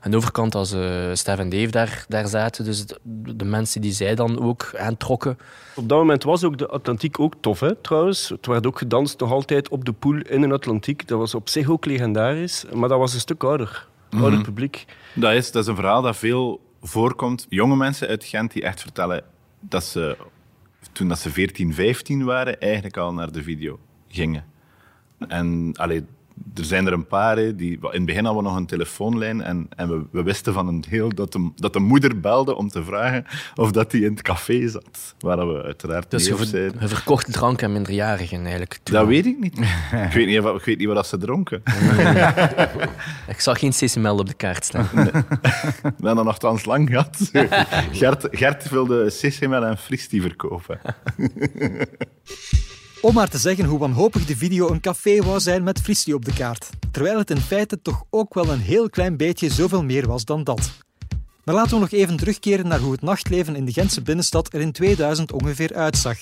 aan 0.00 0.10
de 0.10 0.16
overkant 0.16 0.54
als 0.54 0.72
uh, 0.72 1.10
Stef 1.12 1.38
en 1.38 1.48
Dave 1.48 1.70
daar, 1.70 2.04
daar 2.08 2.26
zaten. 2.26 2.64
Dus 2.64 2.86
de, 2.86 3.36
de, 3.36 3.44
mensen 3.44 3.80
die 3.80 3.92
zij 3.92 4.14
dan 4.14 4.40
ook 4.40 4.70
aantrokken. 4.76 5.38
Op 5.74 5.88
dat 5.88 5.98
moment 5.98 6.22
was 6.22 6.44
ook 6.44 6.58
de 6.58 6.68
Atlantiek 6.68 7.20
ook 7.20 7.34
tof, 7.40 7.60
hè, 7.60 7.74
trouwens. 7.74 8.28
Het 8.28 8.46
werd 8.46 8.66
ook 8.66 8.78
gedanst 8.78 9.20
nog 9.20 9.32
altijd 9.32 9.68
op 9.68 9.84
de 9.84 9.92
pool 9.92 10.16
in 10.16 10.40
de 10.40 10.52
Atlantiek. 10.52 11.08
Dat 11.08 11.18
was 11.18 11.34
op 11.34 11.48
zich 11.48 11.68
ook 11.68 11.84
legendarisch. 11.84 12.64
Maar 12.72 12.88
dat 12.88 12.98
was 12.98 13.14
een 13.14 13.20
stuk 13.20 13.44
ouder. 13.44 13.86
Ouder 14.10 14.32
mhm. 14.32 14.42
publiek. 14.42 14.84
Dat 15.14 15.32
is, 15.32 15.50
dat 15.50 15.62
is 15.62 15.68
een 15.68 15.76
verhaal 15.76 16.02
dat 16.02 16.16
veel 16.16 16.60
voorkomt. 16.82 17.46
Jonge 17.48 17.76
mensen 17.76 18.08
uit 18.08 18.24
Gent 18.24 18.52
die 18.52 18.62
echt 18.62 18.80
vertellen 18.80 19.24
dat 19.60 19.84
ze 19.84 20.16
toen 20.92 21.08
dat 21.08 21.18
ze 21.18 21.30
14, 21.30 21.74
15 21.74 22.24
waren, 22.24 22.60
eigenlijk 22.60 22.96
al 22.96 23.12
naar 23.12 23.32
de 23.32 23.42
video 23.42 23.78
gingen. 24.08 24.44
En 25.28 25.72
allee, 25.74 26.04
er 26.54 26.64
zijn 26.64 26.86
er 26.86 26.92
een 26.92 27.06
paar 27.06 27.36
die. 27.36 27.72
In 27.72 27.88
het 27.90 28.04
begin 28.04 28.24
hadden 28.24 28.42
we 28.42 28.48
nog 28.48 28.58
een 28.58 28.66
telefoonlijn 28.66 29.40
en, 29.40 29.68
en 29.76 29.88
we, 29.88 30.04
we, 30.10 30.22
wisten 30.22 30.52
van 30.52 30.68
een 30.68 30.80
deel 30.80 31.14
dat 31.14 31.32
de, 31.32 31.50
dat 31.54 31.72
de 31.72 31.78
moeder 31.78 32.20
belde 32.20 32.56
om 32.56 32.68
te 32.68 32.84
vragen 32.84 33.24
of 33.54 33.70
dat 33.70 33.92
hij 33.92 34.00
in 34.00 34.10
het 34.10 34.22
café 34.22 34.68
zat. 34.68 35.14
Waar 35.18 35.48
we 35.48 35.62
uiteraard 35.62 36.10
dus 36.10 36.30
niet 36.30 36.38
je, 36.38 36.46
ver, 36.78 36.88
verkocht 36.88 37.32
drank 37.32 37.62
aan 37.62 37.72
minderjarigen 37.72 38.40
eigenlijk. 38.40 38.78
Dat 38.82 39.06
weet 39.06 39.26
ik 39.26 39.38
niet. 39.38 39.58
ik, 39.58 40.12
weet 40.12 40.26
niet 40.26 40.44
ik 40.44 40.64
weet 40.64 40.78
niet 40.78 40.86
wat 40.86 41.06
ze 41.06 41.18
dronken. 41.18 41.62
ik 43.34 43.40
zag 43.40 43.58
geen 43.58 43.70
CCML 43.70 44.18
op 44.18 44.26
de 44.26 44.34
kaart 44.34 44.64
staan. 44.64 44.88
Nee. 44.94 45.10
we 45.80 46.06
hebben 46.06 46.24
nogthans 46.24 46.64
lang 46.64 46.88
gehad. 46.88 47.30
Gert, 48.00 48.28
Gert 48.30 48.68
wilde 48.68 49.06
CCML 49.06 49.64
en 49.64 49.78
Fristi 49.78 50.20
verkopen. 50.20 50.80
Om 53.00 53.14
maar 53.14 53.28
te 53.28 53.38
zeggen 53.38 53.64
hoe 53.64 53.78
wanhopig 53.78 54.24
de 54.24 54.36
video 54.36 54.70
een 54.70 54.80
café 54.80 55.22
wou 55.22 55.40
zijn 55.40 55.62
met 55.62 55.80
fristie 55.80 56.14
op 56.14 56.24
de 56.24 56.32
kaart. 56.32 56.70
Terwijl 56.90 57.18
het 57.18 57.30
in 57.30 57.36
feite 57.36 57.82
toch 57.82 58.04
ook 58.10 58.34
wel 58.34 58.48
een 58.48 58.60
heel 58.60 58.90
klein 58.90 59.16
beetje 59.16 59.50
zoveel 59.50 59.84
meer 59.84 60.06
was 60.06 60.24
dan 60.24 60.44
dat. 60.44 60.72
Maar 61.44 61.54
laten 61.54 61.74
we 61.74 61.80
nog 61.80 61.90
even 61.90 62.16
terugkeren 62.16 62.68
naar 62.68 62.78
hoe 62.78 62.92
het 62.92 63.02
nachtleven 63.02 63.56
in 63.56 63.64
de 63.64 63.72
Gentse 63.72 64.02
binnenstad 64.02 64.52
er 64.52 64.60
in 64.60 64.72
2000 64.72 65.32
ongeveer 65.32 65.74
uitzag. 65.74 66.18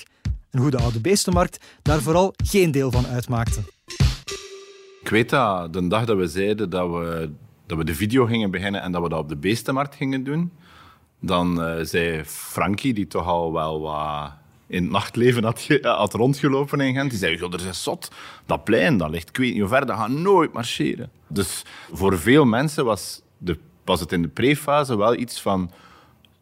En 0.50 0.58
hoe 0.60 0.70
de 0.70 0.78
Oude 0.78 1.00
Beestenmarkt 1.00 1.64
daar 1.82 2.00
vooral 2.00 2.34
geen 2.36 2.70
deel 2.70 2.90
van 2.90 3.06
uitmaakte. 3.06 3.60
Ik 5.00 5.08
weet 5.08 5.30
dat 5.30 5.72
de 5.72 5.88
dag 5.88 6.04
dat 6.04 6.16
we 6.16 6.26
zeiden 6.26 6.70
dat 6.70 6.90
we, 6.90 7.30
dat 7.66 7.78
we 7.78 7.84
de 7.84 7.94
video 7.94 8.24
gingen 8.24 8.50
beginnen 8.50 8.82
en 8.82 8.92
dat 8.92 9.02
we 9.02 9.08
dat 9.08 9.18
op 9.18 9.28
de 9.28 9.36
Beestenmarkt 9.36 9.94
gingen 9.94 10.24
doen, 10.24 10.52
dan 11.20 11.60
uh, 11.60 11.84
zei 11.84 12.24
Frankie, 12.24 12.94
die 12.94 13.06
toch 13.06 13.26
al 13.26 13.52
wel 13.52 13.80
wat 13.80 14.32
in 14.66 14.82
het 14.82 14.92
nachtleven 14.92 15.44
had, 15.44 15.60
ge- 15.60 15.78
had 15.82 16.14
rondgelopen 16.14 16.80
in 16.80 16.94
Gent. 16.94 17.10
Die 17.10 17.18
zei, 17.18 17.36
"Joh, 17.36 17.52
er 17.52 17.66
is 17.68 17.82
zot. 17.82 18.10
Dat 18.46 18.64
plein, 18.64 18.96
dat 18.96 19.10
ligt, 19.10 19.28
ik 19.28 19.36
weet 19.36 19.50
niet 19.52 19.60
hoe 19.60 19.68
ver, 19.68 19.86
dat 19.86 19.96
gaat 19.96 20.08
nooit 20.08 20.52
marcheren. 20.52 21.10
Dus 21.26 21.62
voor 21.92 22.18
veel 22.18 22.44
mensen 22.44 22.84
was, 22.84 23.22
de, 23.38 23.58
was 23.84 24.00
het 24.00 24.12
in 24.12 24.22
de 24.22 24.28
prefase 24.28 24.96
wel 24.96 25.16
iets 25.16 25.40
van... 25.40 25.70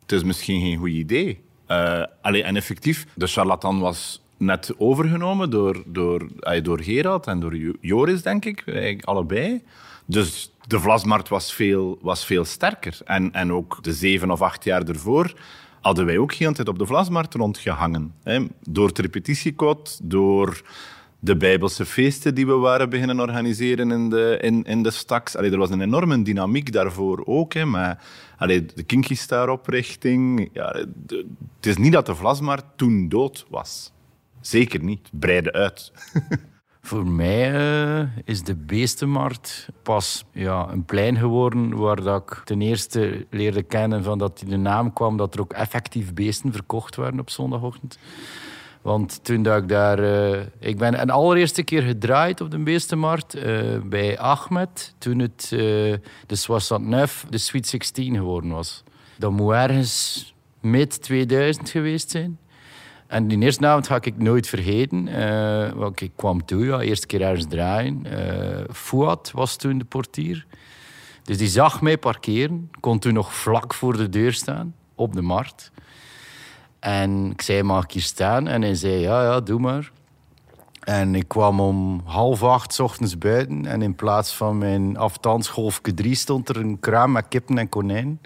Het 0.03 0.13
is 0.13 0.23
misschien 0.25 0.61
geen 0.61 0.79
goed 0.79 0.89
idee. 0.89 1.41
Eh, 1.67 2.03
allee, 2.23 2.43
en 2.43 2.57
effectief, 2.57 3.07
de 3.15 3.27
charlatan 3.27 3.81
was 3.81 4.23
net 4.37 4.73
overgenomen 4.79 5.51
door, 5.51 5.83
door, 5.87 6.29
door 6.63 6.81
Gerald 6.81 7.27
en 7.27 7.41
door 7.41 7.57
Jo- 7.57 7.73
Joris, 7.81 8.23
denk 8.23 8.45
ik. 8.45 8.65
Allebei. 9.05 9.63
Dus 10.07 10.53
de 10.67 10.81
Vlasmarkt 10.81 11.29
was 11.29 11.53
veel, 11.55 11.99
was 12.01 12.25
veel 12.27 12.45
sterker. 12.45 12.99
En, 13.05 13.33
en 13.33 13.53
ook 13.53 13.79
de 13.83 13.93
zeven 13.93 14.31
of 14.31 14.43
acht 14.43 14.65
jaar 14.65 14.83
ervoor 14.83 15.35
hadden 15.85 16.07
wij 16.07 16.19
ook 16.19 16.33
hele 16.33 16.53
tijd 16.53 16.69
op 16.69 16.79
de 16.79 16.87
Vlasmarkt 16.87 17.35
rondgehangen. 17.35 18.15
Hè. 18.23 18.47
Door 18.69 18.89
het 18.89 18.99
repetitiekot, 18.99 20.01
door 20.03 20.63
de 21.19 21.37
Bijbelse 21.37 21.87
feesten 21.87 22.35
die 22.35 22.47
we 22.47 22.53
waren 22.53 22.91
beginnen 22.91 23.21
organiseren 23.21 23.91
in 23.91 24.11
de, 24.11 24.39
in, 24.41 24.65
in 24.65 24.83
de 24.83 24.91
staks. 24.91 25.37
Allee, 25.37 25.51
er 25.51 25.59
was 25.59 25.71
een 25.71 25.81
enorme 25.81 26.23
dynamiek 26.23 26.73
daarvoor 26.73 27.23
ook. 27.27 27.53
Hè, 27.53 27.65
maar, 27.65 28.05
de 28.49 28.83
Kinky 28.87 29.15
Star 29.15 29.49
oprichting. 29.49 30.51
Ja, 30.53 30.73
het 31.57 31.67
is 31.67 31.77
niet 31.77 31.93
dat 31.93 32.07
de 32.07 32.15
Vlasmarkt 32.15 32.67
toen 32.77 33.09
dood 33.09 33.47
was. 33.49 33.93
Zeker 34.41 34.83
niet. 34.83 35.09
Het 35.11 35.21
breidde 35.21 35.53
uit. 35.53 35.93
Voor 36.87 37.07
mij 37.07 37.55
eh, 37.55 38.07
is 38.25 38.43
de 38.43 38.55
beestenmarkt 38.55 39.69
pas 39.83 40.25
ja, 40.33 40.69
een 40.71 40.85
plein 40.85 41.17
geworden 41.17 41.77
waar 41.77 42.03
dat 42.03 42.23
ik 42.23 42.43
ten 42.45 42.61
eerste 42.61 43.27
leerde 43.31 43.63
kennen 43.63 44.03
van 44.03 44.19
dat 44.19 44.39
die 44.39 44.49
de 44.49 44.57
naam 44.57 44.93
kwam 44.93 45.17
dat 45.17 45.35
er 45.35 45.41
ook 45.41 45.53
effectief 45.53 46.15
beesten 46.15 46.53
verkocht 46.53 46.97
werden 46.97 47.21
op 47.21 47.31
zondagochtend. 47.31 47.99
Want 48.83 49.25
toen 49.25 49.43
dat 49.43 49.63
ik 49.63 49.69
daar... 49.69 49.99
eh, 49.99 50.41
ik 50.59 50.79
ben 50.79 51.01
een 51.01 51.11
allereerste 51.11 51.63
keer 51.63 51.83
gedraaid 51.83 52.41
op 52.41 52.51
de 52.51 52.59
beestenmarkt 52.59 53.35
eh, 53.35 53.81
bij 53.85 54.19
Ahmed. 54.19 54.95
Toen 54.99 55.19
het 55.19 55.47
de 55.51 56.01
69, 56.27 57.31
de 57.31 57.39
Sweet 57.39 57.67
16 57.67 58.15
geworden 58.15 58.51
was. 58.51 58.83
Dat 59.17 59.33
moet 59.33 59.53
ergens 59.53 60.35
mid 60.61 61.03
2000 61.03 61.71
geweest 61.71 62.11
zijn. 62.11 62.39
En 63.07 63.29
die 63.29 63.39
eerste 63.39 63.67
avond 63.67 63.87
ga 63.87 63.99
ik 64.01 64.19
nooit 64.19 64.49
vergeten. 64.49 65.09
eh, 65.09 65.73
want 65.73 66.01
ik 66.01 66.13
kwam 66.17 66.45
toe, 66.45 66.65
ja, 66.65 66.81
eerste 66.81 67.07
keer 67.07 67.23
ergens 67.23 67.47
draaien. 67.49 68.07
Eh 68.07 68.65
Fouad 68.73 69.31
was 69.31 69.57
toen 69.57 69.79
de 69.79 69.85
portier. 69.85 70.47
Dus 71.23 71.39
die 71.39 71.49
zag 71.49 71.81
mij 71.81 71.99
parkeren. 71.99 72.71
Kon 72.81 72.99
toen 72.99 73.15
nog 73.15 73.35
vlak 73.35 73.75
voor 73.75 73.97
de 73.97 74.09
deur 74.09 74.33
staan, 74.33 74.75
op 74.95 75.13
de 75.13 75.23
markt. 75.23 75.73
En 76.79 77.31
ik 77.31 77.43
zei, 77.43 77.63
mag 77.63 77.85
ik 77.85 77.91
hier 77.91 78.03
staan? 78.03 78.49
En 78.49 78.63
hij 78.63 78.75
zei, 78.75 78.93
ja, 78.93 79.23
ja, 79.23 79.41
doe 79.41 79.61
maar. 79.61 79.93
En 80.81 81.15
ik 81.15 81.29
kwam 81.29 81.61
om 81.61 82.03
half 82.05 82.43
acht 82.43 82.81
ochtends 82.81 83.19
buiten. 83.19 83.67
En 83.67 83.83
in 83.83 83.95
plaats 83.95 84.35
van 84.35 84.59
mijn 84.59 84.97
afstandsgolfje 84.97 85.95
3 85.95 86.15
stond 86.15 86.49
er 86.49 86.57
een 86.57 86.81
kraam 86.81 87.13
met 87.13 87.29
kippen 87.29 87.59
en 87.59 87.69
konijnen. 87.69 88.21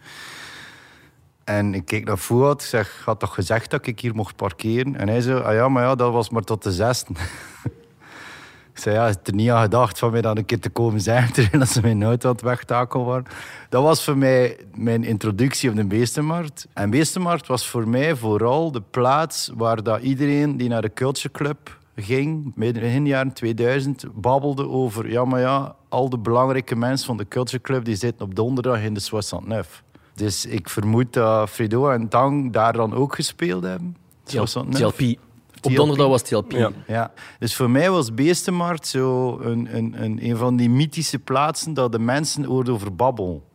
En 1.48 1.74
ik 1.74 1.84
keek 1.84 2.04
naar 2.04 2.16
Fouad. 2.16 2.62
Ik 2.62 2.68
zeg, 2.68 3.02
had 3.04 3.20
toch 3.20 3.34
gezegd 3.34 3.70
dat 3.70 3.86
ik 3.86 4.00
hier 4.00 4.14
mocht 4.14 4.36
parkeren? 4.36 4.96
En 4.96 5.08
hij 5.08 5.20
zei, 5.20 5.40
ah 5.40 5.54
ja, 5.54 5.68
maar 5.68 5.82
ja, 5.82 5.94
dat 5.94 6.12
was 6.12 6.30
maar 6.30 6.42
tot 6.42 6.62
de 6.62 6.72
zesde. 6.72 7.12
ik 8.72 8.78
zei, 8.78 8.94
ja, 8.94 9.06
is 9.06 9.16
er 9.24 9.34
niet 9.34 9.50
aan 9.50 9.62
gedacht 9.62 9.98
van 9.98 10.10
mij 10.10 10.20
dan 10.20 10.36
een 10.36 10.44
keer 10.44 10.60
te 10.60 10.70
komen 10.70 11.00
zeggen... 11.00 11.32
terwijl 11.34 11.66
ze 11.66 11.80
mijn 11.80 12.02
auto 12.02 12.28
aan 12.28 12.34
het 12.34 12.90
waren. 12.90 13.24
Dat 13.68 13.82
was 13.82 14.04
voor 14.04 14.16
mij 14.16 14.56
mijn 14.74 15.04
introductie 15.04 15.70
op 15.70 15.76
de 15.76 15.84
Beestenmarkt. 15.84 16.68
En 16.72 16.90
Beestenmarkt 16.90 17.46
was 17.46 17.68
voor 17.68 17.88
mij 17.88 18.16
vooral 18.16 18.72
de 18.72 18.82
plaats... 18.90 19.50
waar 19.56 19.82
dat 19.82 20.02
iedereen 20.02 20.56
die 20.56 20.68
naar 20.68 20.82
de 20.82 20.92
Culture 20.92 21.30
Club 21.32 21.78
ging... 21.96 22.52
in 22.56 23.04
de 23.04 23.10
jaren 23.10 23.32
2000, 23.32 24.04
babbelde 24.14 24.68
over... 24.68 25.10
ja, 25.10 25.24
maar 25.24 25.40
ja, 25.40 25.74
al 25.88 26.08
de 26.08 26.18
belangrijke 26.18 26.76
mensen 26.76 27.06
van 27.06 27.16
de 27.16 27.28
Culture 27.28 27.62
Club... 27.62 27.84
die 27.84 27.96
zitten 27.96 28.26
op 28.26 28.34
donderdag 28.34 28.82
in 28.82 28.94
de 28.94 29.00
69. 29.10 29.86
Dus 30.18 30.46
ik 30.46 30.68
vermoed 30.68 31.12
dat 31.12 31.50
Fredo 31.50 31.90
en 31.90 32.08
Tang 32.08 32.52
daar 32.52 32.72
dan 32.72 32.94
ook 32.94 33.14
gespeeld 33.14 33.62
hebben. 33.62 33.96
TLP. 34.22 34.66
69. 34.66 35.14
Op 35.62 35.74
donderdag 35.74 36.08
was 36.08 36.22
TLP. 36.22 36.52
Ja. 36.52 36.70
Ja, 36.86 37.12
dus 37.38 37.56
voor 37.56 37.70
mij 37.70 37.90
was 37.90 38.14
Beestenmarkt 38.14 38.86
zo 38.86 39.38
een, 39.38 39.76
een, 39.76 40.02
een, 40.02 40.24
een 40.24 40.36
van 40.36 40.56
die 40.56 40.70
mythische 40.70 41.18
plaatsen 41.18 41.74
dat 41.74 41.92
de 41.92 41.98
mensen 41.98 42.44
hoorden 42.44 42.74
over 42.74 42.94
babbel. 42.94 43.46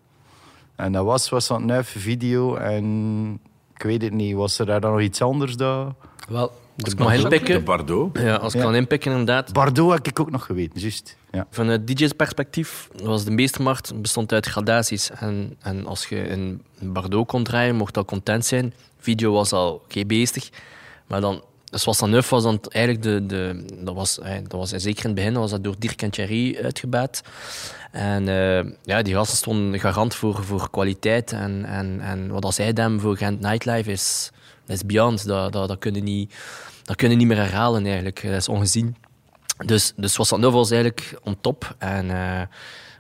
En 0.76 0.92
dat 0.92 1.06
was, 1.06 1.30
was 1.30 1.48
dat 1.48 1.62
neuf 1.62 1.96
video 1.98 2.56
en 2.56 3.40
ik 3.76 3.84
weet 3.84 4.02
het 4.02 4.14
niet, 4.14 4.36
was 4.36 4.60
er 4.60 4.66
daar 4.66 4.82
dan 4.82 4.92
nog 4.92 5.02
iets 5.02 5.22
anders? 5.22 5.56
Dat... 5.56 5.94
Wel, 6.30 6.52
als 6.82 6.94
ik 6.94 7.00
mag 7.00 7.14
inpikken... 7.16 7.54
De 7.56 7.62
Bardot. 7.64 8.18
Ja, 8.20 8.36
als 8.36 8.54
ik 8.54 8.60
Ja. 8.60 8.66
kan 8.66 8.76
inpikken, 8.76 9.12
inderdaad. 9.12 9.54
Bardot 9.54 9.92
heb 9.92 10.08
ik 10.08 10.20
ook 10.20 10.32
nog 10.32 10.46
geweten, 10.46 10.80
juist. 10.82 11.18
Ja. 11.32 11.48
Vanuit 11.50 11.88
DJ's 11.88 12.12
perspectief 12.12 12.90
was 13.04 13.24
de 13.24 13.32
meestermarkt 13.32 14.02
bestond 14.02 14.34
uit 14.34 14.46
gradaties. 14.46 15.10
En, 15.12 15.56
en 15.62 15.86
als 15.86 16.06
je 16.06 16.16
in 16.16 16.62
Bordeaux 16.80 17.28
kon 17.28 17.44
draaien, 17.44 17.76
mocht 17.76 17.94
dat 17.94 18.06
content 18.06 18.46
zijn. 18.46 18.74
Video 19.00 19.32
was 19.34 19.52
al 19.52 19.74
oké 19.74 20.06
beestig. 20.06 20.50
Maar 21.08 21.22
dan, 21.22 21.44
dus 21.70 21.84
was 21.86 21.98
dan 21.98 22.10
neuf 22.10 22.30
was 22.30 22.44
dan 22.44 22.60
eigenlijk 22.70 23.04
de, 23.06 23.26
de 23.26 23.66
dat 23.84 23.96
was, 23.96 24.20
eh, 24.20 24.36
dat 24.36 24.52
was 24.52 24.70
zeker 24.70 25.04
in 25.04 25.10
het 25.10 25.16
begin 25.16 25.34
was 25.34 25.52
dat 25.52 25.64
door 25.64 25.76
Dirk 25.80 26.02
en 26.02 26.10
Thierry 26.10 26.60
uitgebaat. 26.64 27.22
En 27.92 28.28
eh, 28.28 28.72
ja, 28.84 29.02
die 29.02 29.14
gasten 29.14 29.38
stonden 29.38 29.80
garant 29.80 30.16
voor, 30.16 30.44
voor 30.44 30.70
kwaliteit. 30.70 31.32
En, 31.32 31.66
en, 31.66 32.00
en 32.02 32.28
wat 32.28 32.46
als 32.46 32.56
zij 32.56 32.74
dem 32.74 33.00
voor 33.00 33.18
Gent 33.18 33.40
Nightlife 33.40 33.92
is, 33.92 34.32
dat 34.66 34.76
is 34.76 34.86
beyond. 34.86 35.26
Dat, 35.26 35.52
dat, 35.52 35.68
dat 35.68 35.80
kunnen 35.80 36.04
niet, 36.04 36.34
dat 36.84 36.96
kunnen 36.96 37.18
niet 37.18 37.28
meer 37.28 37.38
herhalen 37.38 37.86
eigenlijk. 37.86 38.22
Dat 38.22 38.34
is 38.34 38.50
ongezien. 38.50 38.96
Dus, 39.66 39.94
dus 39.96 40.18
was 40.18 40.30
was 40.30 40.72
eigenlijk 40.72 41.20
on 41.24 41.38
top. 41.42 41.76
En, 41.78 42.12
eh, 42.12 42.42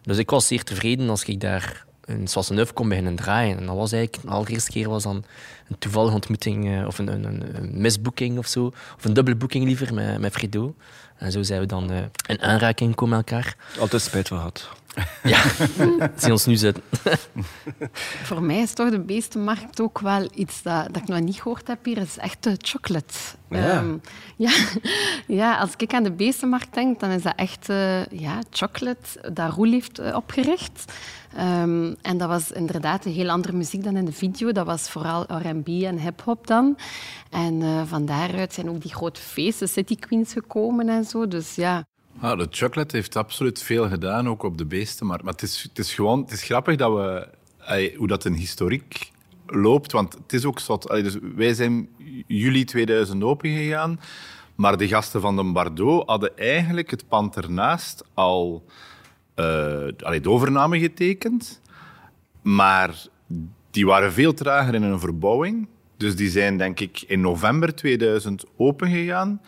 dus 0.01 0.17
ik 0.17 0.29
was 0.29 0.47
zeer 0.47 0.63
tevreden 0.63 1.09
als 1.09 1.23
ik 1.23 1.39
daar 1.39 1.85
in 2.05 2.27
Soisseneuf 2.27 2.73
kon 2.73 2.89
beginnen 2.89 3.15
draaien. 3.15 3.57
En 3.57 3.65
dat 3.65 3.75
was 3.75 3.91
eigenlijk, 3.91 4.23
de 4.23 4.31
allereerste 4.31 4.71
keer 4.71 4.89
was 4.89 5.03
dan 5.03 5.23
een 5.69 5.77
toevallige 5.77 6.13
ontmoeting, 6.13 6.79
eh, 6.79 6.87
of 6.87 6.97
een, 6.97 7.07
een, 7.07 7.23
een, 7.23 7.55
een 7.55 7.81
misboeking 7.81 8.37
of 8.37 8.47
zo. 8.47 8.65
Of 8.97 9.05
een 9.05 9.13
dubbele 9.13 9.35
boeking 9.37 9.65
liever, 9.65 9.93
met, 9.93 10.19
met 10.19 10.33
Fredo. 10.33 10.75
En 11.17 11.31
zo 11.31 11.43
zijn 11.43 11.59
we 11.59 11.65
dan 11.65 11.91
eh, 11.91 11.97
in 12.27 12.41
aanraking 12.41 12.95
komen 12.95 13.17
met 13.17 13.31
elkaar. 13.31 13.55
Altijd 13.79 14.01
spijt 14.01 14.27
van 14.27 14.37
gehad. 14.37 14.69
Ja, 15.23 15.41
zie 16.15 16.31
ons 16.31 16.45
nu 16.45 16.55
zitten. 16.55 16.83
Voor 18.23 18.43
mij 18.43 18.59
is 18.59 18.73
toch 18.73 18.89
de 18.89 18.99
beestenmarkt 18.99 19.81
ook 19.81 19.99
wel 19.99 20.27
iets 20.33 20.61
dat, 20.61 20.93
dat 20.93 21.01
ik 21.01 21.07
nog 21.07 21.19
niet 21.19 21.41
gehoord 21.41 21.67
heb 21.67 21.85
hier. 21.85 21.97
is 21.97 22.17
echt 22.17 22.43
de 22.43 22.57
chocolate. 22.61 23.13
Ja. 23.49 23.69
Ehm, 23.69 23.97
ja. 24.35 24.51
ja, 25.41 25.57
als 25.57 25.71
ik 25.77 25.93
aan 25.93 26.03
de 26.03 26.11
beestenmarkt 26.11 26.73
denk, 26.73 26.99
dan 26.99 27.09
is 27.09 27.21
dat 27.21 27.35
echt 27.35 27.69
eh, 27.69 28.05
ja, 28.05 28.39
chocolate 28.49 29.31
dat 29.33 29.53
Roel 29.53 29.71
heeft 29.71 29.99
eh, 29.99 30.15
opgericht. 30.15 30.93
Ehm, 31.35 31.93
en 32.01 32.17
dat 32.17 32.27
was 32.27 32.51
inderdaad 32.51 33.05
een 33.05 33.11
heel 33.11 33.29
andere 33.29 33.53
muziek 33.53 33.83
dan 33.83 33.97
in 33.97 34.05
de 34.05 34.11
video. 34.11 34.51
Dat 34.51 34.65
was 34.65 34.89
vooral 34.89 35.21
R&B 35.23 35.67
en 35.67 35.99
hip-hop 35.99 36.47
dan. 36.47 36.77
En 37.29 37.61
eh, 37.61 37.81
van 37.85 38.05
daaruit 38.05 38.53
zijn 38.53 38.69
ook 38.69 38.81
die 38.81 38.93
grote 38.93 39.21
feesten, 39.21 39.69
City 39.69 39.95
Queens, 39.95 40.33
gekomen 40.33 40.89
en 40.89 41.03
zo. 41.05 41.27
Dus 41.27 41.55
ja, 41.55 41.85
Ah, 42.23 42.37
de 42.37 42.47
chocolate 42.49 42.95
heeft 42.95 43.15
absoluut 43.15 43.63
veel 43.63 43.89
gedaan, 43.89 44.29
ook 44.29 44.43
op 44.43 44.57
de 44.57 44.65
beesten. 44.65 45.05
Maar, 45.05 45.19
maar 45.23 45.33
het, 45.33 45.41
is, 45.41 45.63
het 45.63 45.79
is 45.79 45.93
gewoon 45.93 46.21
het 46.21 46.31
is 46.31 46.43
grappig 46.43 46.75
dat 46.75 46.93
we, 46.93 47.27
hoe 47.97 48.07
dat 48.07 48.25
een 48.25 48.33
historiek 48.33 49.11
loopt. 49.47 49.91
Want 49.91 50.13
het 50.13 50.33
is 50.33 50.45
ook 50.45 50.59
zot. 50.59 50.87
Dus 50.87 51.17
wij 51.35 51.53
zijn 51.53 51.89
juli 52.27 52.63
2000 52.63 53.23
opengegaan. 53.23 53.99
Maar 54.55 54.77
de 54.77 54.87
gasten 54.87 55.21
van 55.21 55.35
de 55.35 55.43
Bardot 55.43 56.07
hadden 56.07 56.37
eigenlijk 56.37 56.91
het 56.91 57.07
pand 57.07 57.35
ernaast 57.35 58.03
al 58.13 58.65
allee, 59.97 60.21
de 60.21 60.29
overname 60.29 60.79
getekend. 60.79 61.61
Maar 62.41 63.05
die 63.71 63.85
waren 63.85 64.13
veel 64.13 64.33
trager 64.33 64.73
in 64.73 64.83
hun 64.83 64.99
verbouwing. 64.99 65.67
Dus 65.97 66.15
die 66.15 66.29
zijn, 66.29 66.57
denk 66.57 66.79
ik, 66.79 67.03
in 67.07 67.21
november 67.21 67.75
2000 67.75 68.45
opengegaan. 68.57 69.41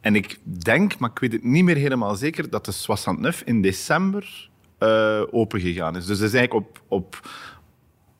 En 0.00 0.14
ik 0.14 0.38
denk, 0.44 0.98
maar 0.98 1.10
ik 1.10 1.18
weet 1.18 1.32
het 1.32 1.44
niet 1.44 1.64
meer 1.64 1.76
helemaal 1.76 2.14
zeker, 2.14 2.50
dat 2.50 2.64
de 2.64 2.72
69 2.72 3.44
in 3.44 3.62
december 3.62 4.48
eh 4.78 5.22
opengegaan 5.30 5.96
is. 5.96 6.06
Dus 6.06 6.18
er 6.18 6.24
is 6.24 6.34
eigenlijk 6.34 6.66
op, 6.66 6.82
op, 6.88 7.30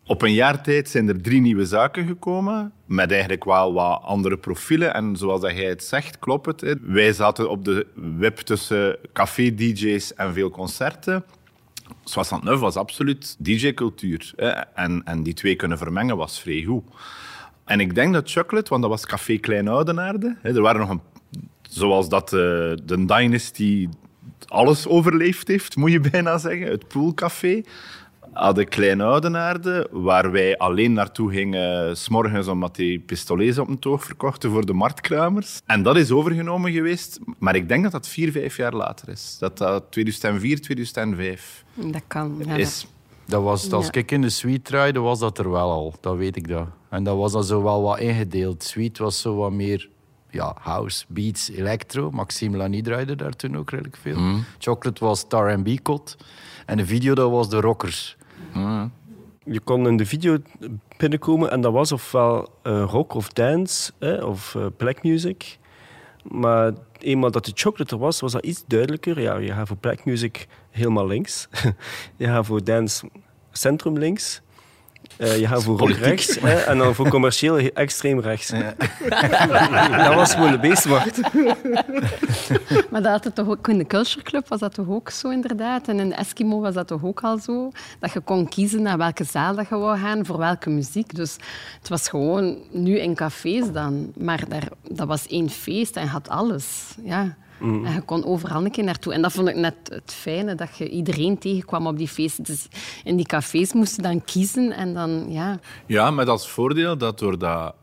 op 0.07 0.23
een 0.23 0.33
jaar 0.33 0.63
tijd 0.63 0.89
zijn 0.89 1.09
er 1.09 1.23
drie 1.23 1.41
nieuwe 1.41 1.65
zaken 1.65 2.07
gekomen, 2.07 2.73
met 2.87 3.11
eigenlijk 3.11 3.45
wel 3.45 3.73
wat 3.73 4.03
andere 4.03 4.37
profielen. 4.37 4.95
En 4.95 5.17
zoals 5.17 5.41
dat 5.41 5.51
jij 5.51 5.69
het 5.69 5.85
zegt, 5.85 6.19
klopt 6.19 6.61
het. 6.61 6.79
Wij 6.83 7.13
zaten 7.13 7.51
op 7.51 7.65
de 7.65 7.87
web 7.95 8.37
tussen 8.37 8.97
café-dj's 9.13 10.15
en 10.15 10.33
veel 10.33 10.51
concerten. 10.51 11.25
69 12.05 12.61
was 12.61 12.77
absoluut 12.77 13.37
DJ-cultuur. 13.39 14.33
En, 14.75 15.03
en 15.05 15.23
die 15.23 15.35
twee 15.35 15.57
kunnen 15.57 15.79
vermengen 15.79 16.17
was 16.17 16.41
vrij 16.41 16.63
goed. 16.63 16.85
En 17.65 17.81
ik 17.81 17.95
denk 17.95 18.13
dat 18.13 18.31
Chocolate, 18.31 18.71
want 18.71 18.83
dat 18.83 18.91
was 18.91 19.07
Café 19.07 19.37
Klein 19.37 19.69
Oudenaarde. 19.69 20.37
Er 20.43 20.61
waren 20.61 20.81
nog 20.81 20.91
een... 20.91 21.01
Zoals 21.71 22.09
dat 22.09 22.25
eh, 22.33 22.39
de 22.85 23.05
Dynasty 23.07 23.89
alles 24.47 24.87
overleefd 24.87 25.49
heeft, 25.49 25.77
moet 25.77 25.93
je 25.93 26.01
bijna 26.11 26.39
zeggen. 26.39 26.67
Het 26.67 26.89
poolcafé. 26.89 27.63
hadden 28.33 28.69
Klein 28.69 29.01
Oudenaarde, 29.01 29.89
waar 29.91 30.31
wij 30.31 30.59
alleen 30.59 30.93
naartoe 30.93 31.31
gingen 31.33 31.97
s'morgens 31.97 32.47
omdat 32.49 32.77
die 32.77 32.99
pistolets 32.99 33.59
op 33.59 33.69
een 33.69 33.79
toog 33.79 34.05
verkochten 34.05 34.51
voor 34.51 34.67
de 34.67 34.73
marktkramers. 34.73 35.61
En 35.67 35.83
dat 35.83 35.97
is 35.97 36.11
overgenomen 36.11 36.73
geweest, 36.73 37.19
maar 37.39 37.55
ik 37.55 37.69
denk 37.69 37.83
dat 37.83 37.93
dat 37.93 38.09
vier, 38.09 38.33
vijf 38.33 38.57
jaar 38.57 38.75
later 38.75 39.09
is. 39.09 39.37
Dat 39.39 39.59
dat 39.59 39.85
2004, 39.91 40.61
2005 40.61 41.65
Dat 41.75 42.03
kan. 42.07 42.43
Ja, 42.47 42.55
is. 42.57 42.87
Dat 43.27 43.43
was, 43.43 43.73
als 43.73 43.85
Ja. 43.87 43.93
ik 43.93 44.11
in 44.11 44.21
de 44.23 44.29
suite 44.31 44.63
draaide, 44.63 45.01
was 45.01 45.19
dat 45.19 45.39
er 45.39 45.51
wel 45.51 45.71
al. 45.71 45.95
Dat 46.01 46.17
weet 46.17 46.37
ik 46.37 46.49
dat. 46.49 46.67
En 46.91 47.05
dat 47.05 47.17
was 47.17 47.33
dan 47.33 47.45
zo 47.45 47.63
wel 47.63 47.83
wat 47.83 47.99
ingedeeld. 47.99 48.63
Suite 48.63 49.03
was 49.03 49.21
zo 49.21 49.35
wat 49.35 49.53
meer 49.53 49.89
ja, 50.31 50.57
house, 50.61 51.05
beats, 51.09 51.51
electro. 51.51 52.11
Maxime 52.11 52.57
Lany 52.57 52.83
draaide 52.83 53.17
daar 53.17 53.37
toen 53.37 53.57
ook 53.57 53.71
redelijk 53.71 53.97
veel. 53.97 54.17
Chocolate 54.59 55.05
was 55.05 55.25
R&B 55.29 55.83
kot. 55.83 56.17
En 56.67 56.77
de 56.77 56.87
video, 56.87 57.15
dat 57.15 57.31
was 57.31 57.49
de 57.49 57.61
rockers. 57.61 58.17
Je 59.45 59.61
kon 59.61 59.87
in 59.87 59.97
de 59.97 60.07
video 60.07 60.39
binnenkomen 60.97 61.51
en 61.51 61.61
dat 61.61 61.73
was 61.73 61.93
ofwel 61.93 62.49
eh, 62.63 62.85
rock 62.89 63.15
of 63.15 63.29
dance 63.29 63.93
hè, 63.99 64.25
of 64.25 64.55
eh, 64.55 64.67
black 64.77 65.03
music. 65.03 65.59
Maar 66.23 66.73
eenmaal 66.99 67.31
dat 67.31 67.45
de 67.45 67.53
chocolate 67.55 67.95
er 67.95 68.01
was, 68.01 68.21
was 68.21 68.33
dat 68.33 68.45
iets 68.45 68.65
duidelijker. 68.67 69.21
Ja, 69.21 69.37
je 69.37 69.53
gaat 69.53 69.69
voor 69.69 69.77
black 69.77 70.05
music 70.05 70.47
helemaal 70.71 71.07
links. 71.07 71.49
je 72.17 72.27
gaat 72.27 72.47
voor 72.47 72.65
dance 72.65 73.09
centrum 73.53 73.99
links. 73.99 74.41
Eh, 75.21 75.39
je 75.39 75.47
gaat 75.47 75.63
voor 75.63 75.91
rechts. 75.91 76.41
Hè, 76.41 76.55
en 76.55 76.79
dan 76.79 76.95
voor 76.95 77.09
commercieel 77.09 77.59
extreem 77.59 78.21
rechts. 78.21 78.49
dat 80.05 80.15
was 80.15 80.35
gewoon 80.35 80.51
de 80.51 80.59
beestmacht. 80.59 81.21
Maar 82.91 83.03
dat 83.03 83.13
had 83.13 83.25
het 83.25 83.35
toch 83.35 83.49
ook 83.49 83.69
in 83.69 83.79
de 83.79 83.87
Culture 83.87 84.23
Club 84.23 84.49
was 84.49 84.61
dat 84.61 84.75
toch 84.75 84.89
ook 84.89 85.11
zo 85.11 85.29
inderdaad. 85.29 85.89
En 85.89 86.01
in 86.01 86.09
de 86.09 86.15
Eskimo 86.15 86.61
was 86.61 86.75
dat 86.75 86.87
toch 86.87 87.05
ook 87.05 87.21
al 87.21 87.39
zo. 87.39 87.71
Dat 87.99 88.13
je 88.13 88.21
kon 88.21 88.49
kiezen 88.49 88.83
naar 88.83 88.99
welke 88.99 89.25
zaal 89.25 89.55
dat 89.55 89.69
je 89.69 89.77
wou 89.77 89.99
gaan, 89.99 90.27
voor 90.27 90.39
welke 90.39 90.71
muziek. 90.71 91.15
Dus 91.15 91.37
het 91.79 91.89
was 91.89 92.09
gewoon 92.09 92.57
nu 92.71 92.99
in 92.99 93.15
cafés 93.15 93.73
dan. 93.73 94.13
Maar 94.19 94.45
daar, 94.49 94.69
dat 94.89 95.07
was 95.07 95.27
één 95.27 95.51
feest 95.51 95.97
en 95.97 96.03
je 96.03 96.09
had 96.09 96.29
alles. 96.29 96.95
Ja. 97.03 97.37
En 97.61 97.93
je 97.93 98.03
kon 98.05 98.25
overal 98.25 98.65
een 98.65 98.71
keer 98.71 98.85
naartoe. 98.85 99.13
En 99.13 99.23
dat 99.23 99.33
vond 99.33 99.49
ik 99.49 99.57
net 99.57 99.75
het 99.85 100.13
fijne, 100.13 100.55
dat 100.55 100.77
je 100.77 100.89
iedereen 100.89 101.39
tegenkwam 101.39 101.87
op 101.87 101.99
die 101.99 102.09
feesten. 102.09 102.45
Dus 102.45 102.69
in 103.05 103.17
die 103.17 103.27
cafés 103.27 103.73
moesten 103.73 104.03
dan 104.03 104.25
kiezen 104.25 104.73
en 104.73 104.95
dan, 104.95 105.25
ja... 105.29 105.59
Ja, 105.87 106.11
met 106.11 106.29
als 106.29 106.49
voordeel 106.49 106.99
dat 106.99 107.19
doordat 107.19 107.75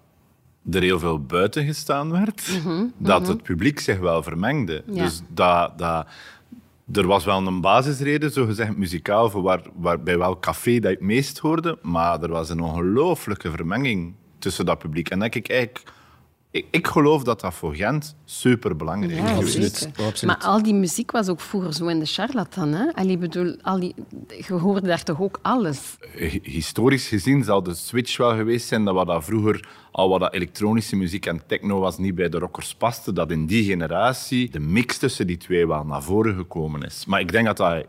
er 0.72 0.81
heel 0.81 1.00
veel 1.00 1.19
buiten 1.19 1.65
gestaan 1.65 2.12
werd, 2.12 2.62
dat 2.98 3.27
het 3.27 3.43
publiek 3.43 3.79
zich 3.79 4.00
wel 4.00 4.24
vermengde. 4.24 4.84
Ja. 4.91 5.03
Dus 5.03 5.22
dat, 5.27 5.77
dat, 5.77 6.07
er 6.93 7.07
was 7.07 7.25
wel 7.25 7.48
een 7.48 7.62
basisreden, 7.62 8.31
zogezegd 8.31 8.77
muzikaal, 8.77 9.29
voor 9.29 9.41
waar, 9.41 9.62
waar, 9.75 10.01
bij 10.01 10.17
welk 10.17 10.41
café 10.41 10.79
dat 10.79 10.91
je 10.91 10.98
het 10.98 11.05
meest 11.05 11.38
hoorde, 11.38 11.77
maar 11.81 12.22
er 12.22 12.29
was 12.29 12.50
een 12.50 12.62
ongelooflijke 12.62 13.51
vermenging 13.51 14.13
tussen 14.39 14.65
dat 14.65 14.77
publiek. 14.77 15.10
En 15.10 15.19
denk 15.19 15.36
ik 15.36 15.50
eigenlijk... 15.50 15.96
Ik, 16.51 16.66
ik 16.72 16.88
geloof 16.88 17.24
dat 17.24 17.42
dat 17.42 17.54
voor 17.54 17.75
Gent 17.75 18.16
superbelangrijk 18.25 19.12
is. 19.12 19.18
Ja, 19.18 19.36
absoluut. 19.36 19.89
Maar 20.25 20.38
al 20.38 20.63
die 20.63 20.74
muziek 20.74 21.12
was 21.12 21.27
ook 21.27 21.39
vroeger 21.42 21.74
zo 21.74 21.88
in 21.88 22.00
de 22.00 22.06
charlatan. 22.06 22.74
Hè? 22.74 22.94
Allee, 22.94 23.18
bedoel, 23.18 23.58
al 23.62 23.80
die, 23.80 23.96
je 24.48 24.54
hoorde 24.54 24.88
daar 24.88 25.04
toch 25.04 25.22
ook 25.22 25.39
alles? 25.42 25.98
Hi- 26.16 26.39
historisch 26.44 27.08
gezien 27.08 27.44
zal 27.44 27.63
de 27.63 27.74
switch 27.75 28.18
wel 28.18 28.36
geweest 28.36 28.68
zijn 28.68 28.86
dat 28.86 28.94
wat 28.94 29.08
dat 29.08 29.24
vroeger 29.25 29.68
al 29.92 30.10
wat 30.10 30.20
dat 30.20 30.34
elektronische 30.34 30.96
muziek 30.96 31.25
en 31.25 31.42
techno 31.48 31.80
was 31.80 31.98
niet 31.98 32.16
bij 32.16 32.30
de 32.30 32.39
rockers 32.39 32.75
paste, 32.75 33.13
dat 33.13 33.32
in 33.32 33.46
die 33.46 33.63
generatie 33.63 34.50
de 34.50 34.60
mix 34.60 34.98
tussen 34.98 35.27
die 35.27 35.38
twee 35.38 35.68
wel 35.68 35.84
naar 35.84 36.04
voren 36.04 36.36
gekomen 36.36 36.82
is. 36.82 37.06
Maar 37.06 37.20
ik 37.20 37.32
denk 37.32 37.46
dat 37.46 37.58
dat 37.58 37.86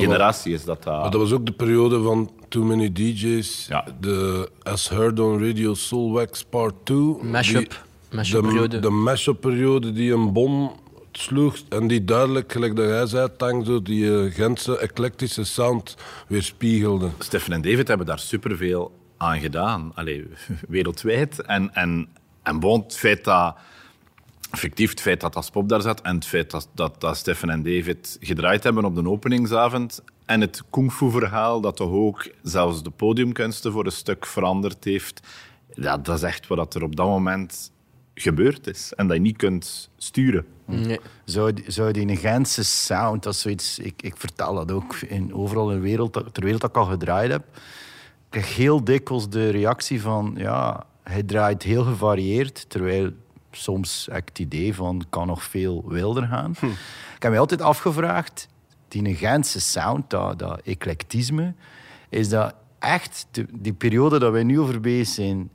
generatie 0.00 0.52
is 0.52 0.64
dat 0.64 0.84
Maar 0.84 1.10
dat... 1.10 1.20
was 1.20 1.32
ook 1.32 1.46
de 1.46 1.52
periode 1.52 2.02
van 2.02 2.30
Too 2.48 2.62
Many 2.64 2.92
DJ's. 2.92 3.66
Ja. 3.68 3.84
De 4.00 4.50
As 4.62 4.88
Heard 4.88 5.20
on 5.20 5.46
Radio 5.46 5.74
Soulwax 5.74 6.44
Part 6.44 6.74
2. 6.84 6.98
Mashup. 7.22 7.70
Die- 7.70 7.78
Mashup-periode. 8.16 8.76
Mm. 8.76 8.82
De, 8.82 8.88
de 8.88 8.94
mashup-periode 8.94 9.92
die 9.92 10.12
een 10.12 10.32
bom 10.32 10.72
sloeg 11.12 11.56
en 11.68 11.86
die 11.86 12.04
duidelijk, 12.04 12.52
gelijk 12.52 12.76
dat 12.76 12.86
jij 12.86 13.06
zei, 13.06 13.28
zo 13.64 13.82
die 13.82 14.30
Gentse 14.30 14.78
eclectische 14.78 15.44
sound 15.44 15.96
weerspiegelde. 16.28 17.08
Stefan 17.18 17.52
en 17.52 17.62
David 17.62 17.88
hebben 17.88 18.06
daar 18.06 18.18
superveel 18.18 18.92
aan 19.16 19.40
gedaan. 19.40 19.92
Allee, 19.94 20.26
wereldwijd. 20.68 21.42
En, 21.42 21.74
en, 21.74 22.08
en 22.42 22.60
bon, 22.60 22.80
het 22.82 22.96
feit 22.96 23.24
dat... 23.24 23.54
Effectief 24.54 24.90
het 24.90 25.00
feit 25.00 25.20
dat 25.20 25.36
Aspop 25.36 25.68
daar 25.68 25.80
zat 25.82 26.00
en 26.00 26.14
het 26.14 26.26
feit 26.26 26.50
dat, 26.50 26.68
dat, 26.74 27.00
dat 27.00 27.16
Stefan 27.16 27.50
en 27.50 27.62
David 27.62 28.16
gedraaid 28.20 28.62
hebben 28.64 28.84
op 28.84 28.94
de 28.94 29.08
openingsavond 29.08 30.02
en 30.26 30.40
het 30.40 30.62
kung 30.70 30.92
fu 30.92 31.10
verhaal 31.10 31.60
dat 31.60 31.76
toch 31.76 31.90
ook 31.90 32.28
zelfs 32.42 32.82
de 32.82 32.90
podiumkunsten 32.90 33.72
voor 33.72 33.84
een 33.84 33.92
stuk 33.92 34.26
veranderd 34.26 34.84
heeft. 34.84 35.20
Ja, 35.74 35.98
dat 35.98 36.16
is 36.16 36.22
echt 36.22 36.46
wat 36.46 36.74
er 36.74 36.82
op 36.82 36.96
dat 36.96 37.06
moment 37.06 37.72
gebeurd 38.14 38.66
is 38.66 38.92
en 38.96 39.06
dat 39.06 39.16
je 39.16 39.22
niet 39.22 39.36
kunt 39.36 39.90
sturen. 39.96 40.46
Nee. 40.64 41.00
Zou, 41.24 41.52
die- 41.52 41.64
zou 41.70 41.92
die 41.92 42.08
een 42.08 42.16
Gentse 42.16 42.64
sound, 42.64 43.22
dat 43.22 43.34
is 43.34 43.40
zoiets, 43.40 43.78
ik, 43.78 44.02
ik 44.02 44.16
vertel 44.16 44.54
dat 44.54 44.72
ook 44.72 44.94
in, 44.96 45.34
overal 45.34 45.70
in 45.70 45.76
de 45.76 45.82
wereld, 45.82 46.12
ter 46.12 46.42
wereld 46.42 46.60
dat 46.60 46.70
ik 46.70 46.76
al 46.76 46.84
gedraaid 46.84 47.30
heb. 47.30 47.42
Ik 47.54 48.40
krijg 48.40 48.56
heel 48.56 48.84
dikwijls 48.84 49.28
de 49.28 49.48
reactie 49.50 50.00
van, 50.00 50.34
ja, 50.36 50.86
hij 51.02 51.22
draait 51.22 51.62
heel 51.62 51.84
gevarieerd, 51.84 52.64
terwijl 52.68 53.10
soms 53.56 54.06
heb 54.10 54.20
ik 54.20 54.28
het 54.28 54.38
idee 54.38 54.74
van, 54.74 55.04
kan 55.10 55.26
nog 55.26 55.42
veel 55.44 55.84
wilder 55.88 56.26
gaan. 56.26 56.50
Ik 57.16 57.22
heb 57.22 57.30
mij 57.30 57.40
altijd 57.40 57.62
afgevraagd, 57.62 58.48
die 58.88 59.14
Gentse 59.14 59.60
sound, 59.60 60.10
dat, 60.10 60.38
dat 60.38 60.60
eclectisme, 60.64 61.54
is 62.08 62.28
dat 62.28 62.54
echt, 62.78 63.26
de- 63.30 63.46
die 63.52 63.72
periode 63.72 64.18
dat 64.18 64.32
wij 64.32 64.42
nu 64.42 64.60
over 64.60 64.80
bezig 64.80 65.14
zijn, 65.14 65.50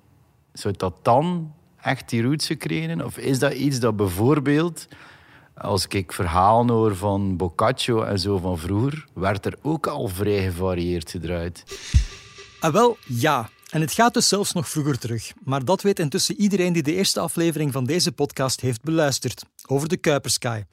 zou 0.53 0.73
dat 0.77 0.93
dan 1.01 1.53
echt 1.81 2.09
die 2.09 2.23
roots 2.23 2.47
gekregen? 2.47 3.05
Of 3.05 3.17
is 3.17 3.39
dat 3.39 3.53
iets 3.53 3.79
dat 3.79 3.95
bijvoorbeeld, 3.95 4.88
als 5.53 5.88
ik 5.88 6.12
verhalen 6.12 6.75
hoor 6.75 6.95
van 6.95 7.38
Boccaccio 7.38 8.01
en 8.03 8.19
zo 8.19 8.38
van 8.38 8.57
vroeger, 8.57 9.05
werd 9.13 9.45
er 9.45 9.57
ook 9.62 9.88
al 9.88 10.07
vrij 10.07 10.43
gevarieerd 10.43 11.12
gedraaid? 11.12 11.63
Ah, 12.59 12.73
wel, 12.73 12.97
ja. 13.07 13.49
En 13.69 13.82
het 13.82 13.91
gaat 13.91 14.13
dus 14.13 14.27
zelfs 14.27 14.53
nog 14.53 14.69
vroeger 14.69 14.99
terug. 14.99 15.34
Maar 15.43 15.65
dat 15.65 15.82
weet 15.82 15.99
intussen 15.99 16.36
iedereen 16.36 16.73
die 16.73 16.84
de 16.84 16.95
eerste 16.95 17.19
aflevering 17.19 17.71
van 17.71 17.86
deze 17.86 18.12
podcast 18.12 18.62
heeft 18.62 18.82
beluisterd, 18.82 19.43
over 19.67 19.88
de 19.88 19.97
Kuipersky. 19.97 20.63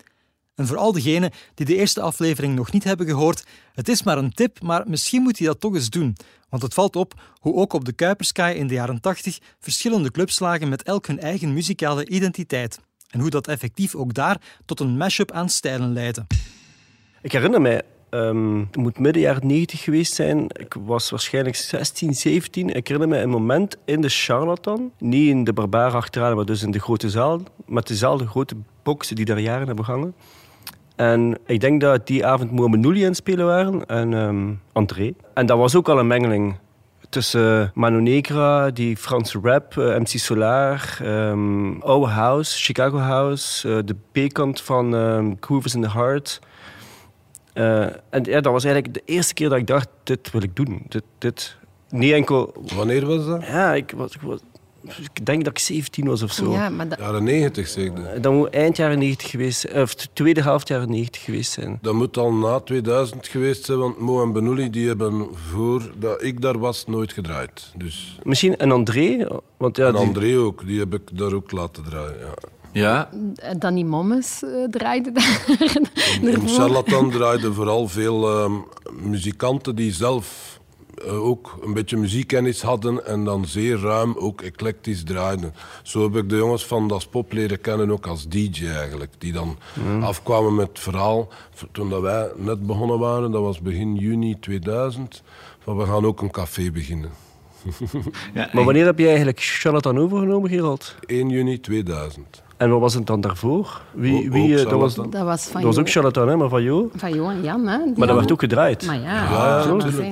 En 0.54 0.66
voor 0.66 0.76
al 0.76 0.92
degenen 0.92 1.30
die 1.54 1.66
de 1.66 1.76
eerste 1.76 2.00
aflevering 2.00 2.54
nog 2.54 2.72
niet 2.72 2.84
hebben 2.84 3.06
gehoord, 3.06 3.44
het 3.74 3.88
is 3.88 4.02
maar 4.02 4.18
een 4.18 4.32
tip, 4.32 4.62
maar 4.62 4.88
misschien 4.88 5.22
moet 5.22 5.38
je 5.38 5.44
dat 5.44 5.60
toch 5.60 5.74
eens 5.74 5.90
doen. 5.90 6.16
Want 6.48 6.62
het 6.62 6.74
valt 6.74 6.96
op 6.96 7.14
hoe 7.40 7.54
ook 7.54 7.72
op 7.72 7.84
de 7.84 7.92
Kuipersky 7.92 8.52
in 8.56 8.66
de 8.66 8.74
jaren 8.74 9.00
80 9.00 9.38
verschillende 9.60 10.10
clubs 10.10 10.38
lagen 10.38 10.68
met 10.68 10.82
elk 10.82 11.06
hun 11.06 11.20
eigen 11.20 11.52
muzikale 11.52 12.08
identiteit. 12.08 12.80
En 13.10 13.20
hoe 13.20 13.30
dat 13.30 13.48
effectief 13.48 13.94
ook 13.94 14.14
daar 14.14 14.40
tot 14.64 14.80
een 14.80 14.96
mashup 14.96 15.32
aan 15.32 15.48
stijlen 15.48 15.92
leidde. 15.92 16.26
Ik 17.22 17.32
herinner 17.32 17.60
mij, 17.60 17.82
ehm, 18.10 18.58
het 18.58 18.76
moet 18.76 18.98
midden 18.98 19.22
jaren 19.22 19.46
90 19.46 19.82
geweest 19.82 20.14
zijn. 20.14 20.44
Ik 20.48 20.74
was 20.84 21.10
waarschijnlijk 21.10 21.56
16, 21.56 22.14
17. 22.14 22.74
Ik 22.74 22.88
herinner 22.88 23.16
me 23.16 23.22
een 23.22 23.30
moment 23.30 23.76
in 23.84 24.00
de 24.00 24.08
Charlatan. 24.08 24.90
Niet 24.98 25.28
in 25.28 25.44
de 25.44 25.52
barbaar 25.52 25.94
achteraan, 25.94 26.36
maar 26.36 26.44
dus 26.44 26.62
in 26.62 26.70
de 26.70 26.80
grote 26.80 27.10
zaal. 27.10 27.40
Met 27.66 27.86
dezelfde 27.86 28.26
grote 28.26 28.56
boxen 28.82 29.16
die 29.16 29.24
daar 29.24 29.40
jaren 29.40 29.66
hebben 29.66 29.84
gehangen. 29.84 30.14
En 30.96 31.38
ik 31.46 31.60
denk 31.60 31.80
dat 31.80 32.06
die 32.06 32.26
avond 32.26 32.50
Mohamed 32.50 32.80
Nouli 32.80 33.00
aan 33.00 33.06
het 33.06 33.16
spelen 33.16 33.46
waren 33.46 33.86
en 33.86 34.14
ehm 34.14 34.52
André. 34.72 35.14
En 35.34 35.46
dat 35.46 35.58
was 35.58 35.74
ook 35.74 35.88
al 35.88 35.98
een 35.98 36.06
mengeling 36.06 36.56
tussen 37.08 37.70
Mano 37.74 37.98
Negra, 37.98 38.70
die 38.70 38.96
Franse 38.96 39.38
rap, 39.42 39.78
eh, 39.78 39.84
MC 39.84 40.08
Solar, 40.08 40.98
ehm 41.02 41.80
Oude 41.80 42.06
House, 42.06 42.62
Chicago 42.62 42.98
House, 42.98 43.68
eh, 43.68 43.78
de 43.84 43.96
B-kant 44.12 44.60
van 44.60 44.94
is 45.62 45.74
in 45.74 45.82
the 45.82 45.90
Heart. 45.90 46.40
Eh, 47.56 47.82
en 48.10 48.24
ja, 48.24 48.40
dat 48.40 48.52
was 48.52 48.64
eigenlijk 48.64 48.94
de 48.94 49.02
eerste 49.12 49.34
keer 49.34 49.48
dat 49.48 49.58
ik 49.58 49.66
dacht, 49.66 49.88
dit 50.04 50.30
wil 50.30 50.42
ik 50.42 50.56
doen. 50.56 50.82
Dit, 50.88 51.02
dit. 51.18 51.56
Niet 51.90 52.12
enkel... 52.12 52.54
Wanneer 52.74 53.06
was 53.06 53.26
dat? 53.26 53.42
Ja, 53.46 53.74
ik, 53.74 53.92
was, 53.96 54.14
ik, 54.14 54.20
was, 54.20 54.38
ik 55.12 55.26
denk 55.26 55.44
dat 55.44 55.52
ik 55.52 55.58
17 55.58 56.06
was 56.06 56.22
of 56.22 56.32
zo. 56.32 56.52
Ja, 56.52 56.68
maar 56.68 56.88
dat, 56.88 56.98
Jaren 56.98 57.24
90 57.24 57.68
zeker. 57.68 58.20
Dat 58.22 58.32
moet 58.32 58.50
eind 58.50 58.76
jaren 58.76 58.98
90 58.98 59.30
geweest 59.30 59.60
zijn, 59.60 59.82
of 59.82 59.94
de 59.94 60.06
tweede 60.12 60.42
helft 60.42 60.68
jaren 60.68 60.90
90 60.90 61.22
geweest 61.22 61.52
zijn. 61.52 61.78
Dat 61.82 61.94
moet 61.94 62.16
al 62.16 62.32
na 62.32 62.60
2000 62.60 63.28
geweest 63.28 63.64
zijn, 63.64 63.78
want 63.78 63.98
Mo 63.98 64.22
en 64.22 64.32
Benouli 64.32 64.70
die 64.70 64.86
hebben 64.88 65.26
voordat 65.50 66.22
ik 66.22 66.40
daar 66.40 66.58
was 66.58 66.86
nooit 66.86 67.12
gedraaid. 67.12 67.72
Dus, 67.76 68.18
Misschien 68.22 68.54
een 68.62 68.72
André, 68.72 69.28
want 69.56 69.76
ja, 69.76 69.86
en 69.86 69.92
die- 69.92 70.00
André 70.06 70.38
ook, 70.38 70.66
die 70.66 70.78
heb 70.78 70.94
ik 70.94 71.18
daar 71.18 71.32
ook 71.32 71.50
laten 71.52 71.84
draaien. 71.84 72.18
Ja. 72.18 72.34
Ja, 72.76 73.08
Danny 73.58 73.82
Mommes 73.82 74.42
eh, 74.42 74.64
draaide 74.70 75.12
daar. 75.12 75.44
In. 76.22 76.48
Charlatan 76.48 77.10
draaiden 77.10 77.54
vooral 77.54 77.88
veel 77.88 78.28
ehm, 78.28 78.52
muzikanten 79.02 79.76
die 79.76 79.92
zelf 79.92 80.58
eh, 81.04 81.24
ook 81.24 81.58
een 81.62 81.72
beetje 81.72 81.96
muziekkennis 81.96 82.62
hadden 82.62 83.06
en 83.06 83.24
dan 83.24 83.46
zeer 83.46 83.78
ruim 83.80 84.16
ook 84.16 84.40
eclectisch 84.40 85.04
draaiden. 85.04 85.54
Zo 85.82 86.02
heb 86.02 86.16
ik 86.16 86.28
de 86.28 86.36
jongens 86.36 86.66
van 86.66 86.88
Das 86.88 87.06
Pop 87.06 87.32
leren 87.32 87.60
kennen 87.60 87.90
ook 87.90 88.06
als 88.06 88.28
DJ 88.28 88.66
eigenlijk. 88.66 89.12
Die 89.18 89.32
dan 89.32 89.56
afkwamen 90.00 90.54
met 90.54 90.68
het 90.68 90.78
verhaal, 90.78 91.28
toen 91.72 91.90
dat 91.90 92.00
wij 92.00 92.30
net 92.36 92.66
begonnen 92.66 92.98
waren, 92.98 93.30
dat 93.30 93.42
was 93.42 93.60
begin 93.60 93.94
juni 93.94 94.38
2000, 94.40 95.22
van 95.58 95.76
we 95.76 95.84
gaan 95.84 96.06
ook 96.06 96.22
een 96.22 96.30
café 96.30 96.70
beginnen. 96.70 97.10
Ja, 98.34 98.48
Maar 98.52 98.64
wanneer 98.64 98.84
heb 98.84 98.98
je 98.98 99.06
eigenlijk 99.06 99.40
Charlatan 99.40 99.98
overgenomen, 99.98 100.50
Gerald? 100.50 100.94
1 101.06 101.28
juni 101.28 101.60
2000. 101.60 102.44
En 102.56 102.70
wat 102.70 102.80
was 102.80 102.94
het 102.94 103.06
dan 103.06 103.20
daarvoor? 103.20 103.82
Wie, 103.92 104.30
wie, 104.30 104.58
eh, 104.58 104.68
dat, 104.70 104.80
was. 104.80 104.94
Dat 104.94 105.12
was 105.12 105.44
van, 105.44 105.60
dat 105.60 105.74
was 105.74 105.78
ook 105.78 105.90
Charlatan, 105.90 106.28
hè, 106.28 106.36
maar 106.36 106.48
van 106.48 106.62
Jo. 106.62 106.90
van 106.94 107.14
Jo 107.14 107.28
en 107.28 107.42
Jan. 107.42 107.66
Hè, 107.66 107.78
Maar 107.96 108.06
dat 108.06 108.16
werd 108.16 108.32
ook 108.32 108.40
gedraaid. 108.40 108.86
Maar 108.86 109.00
ja, 109.00 109.64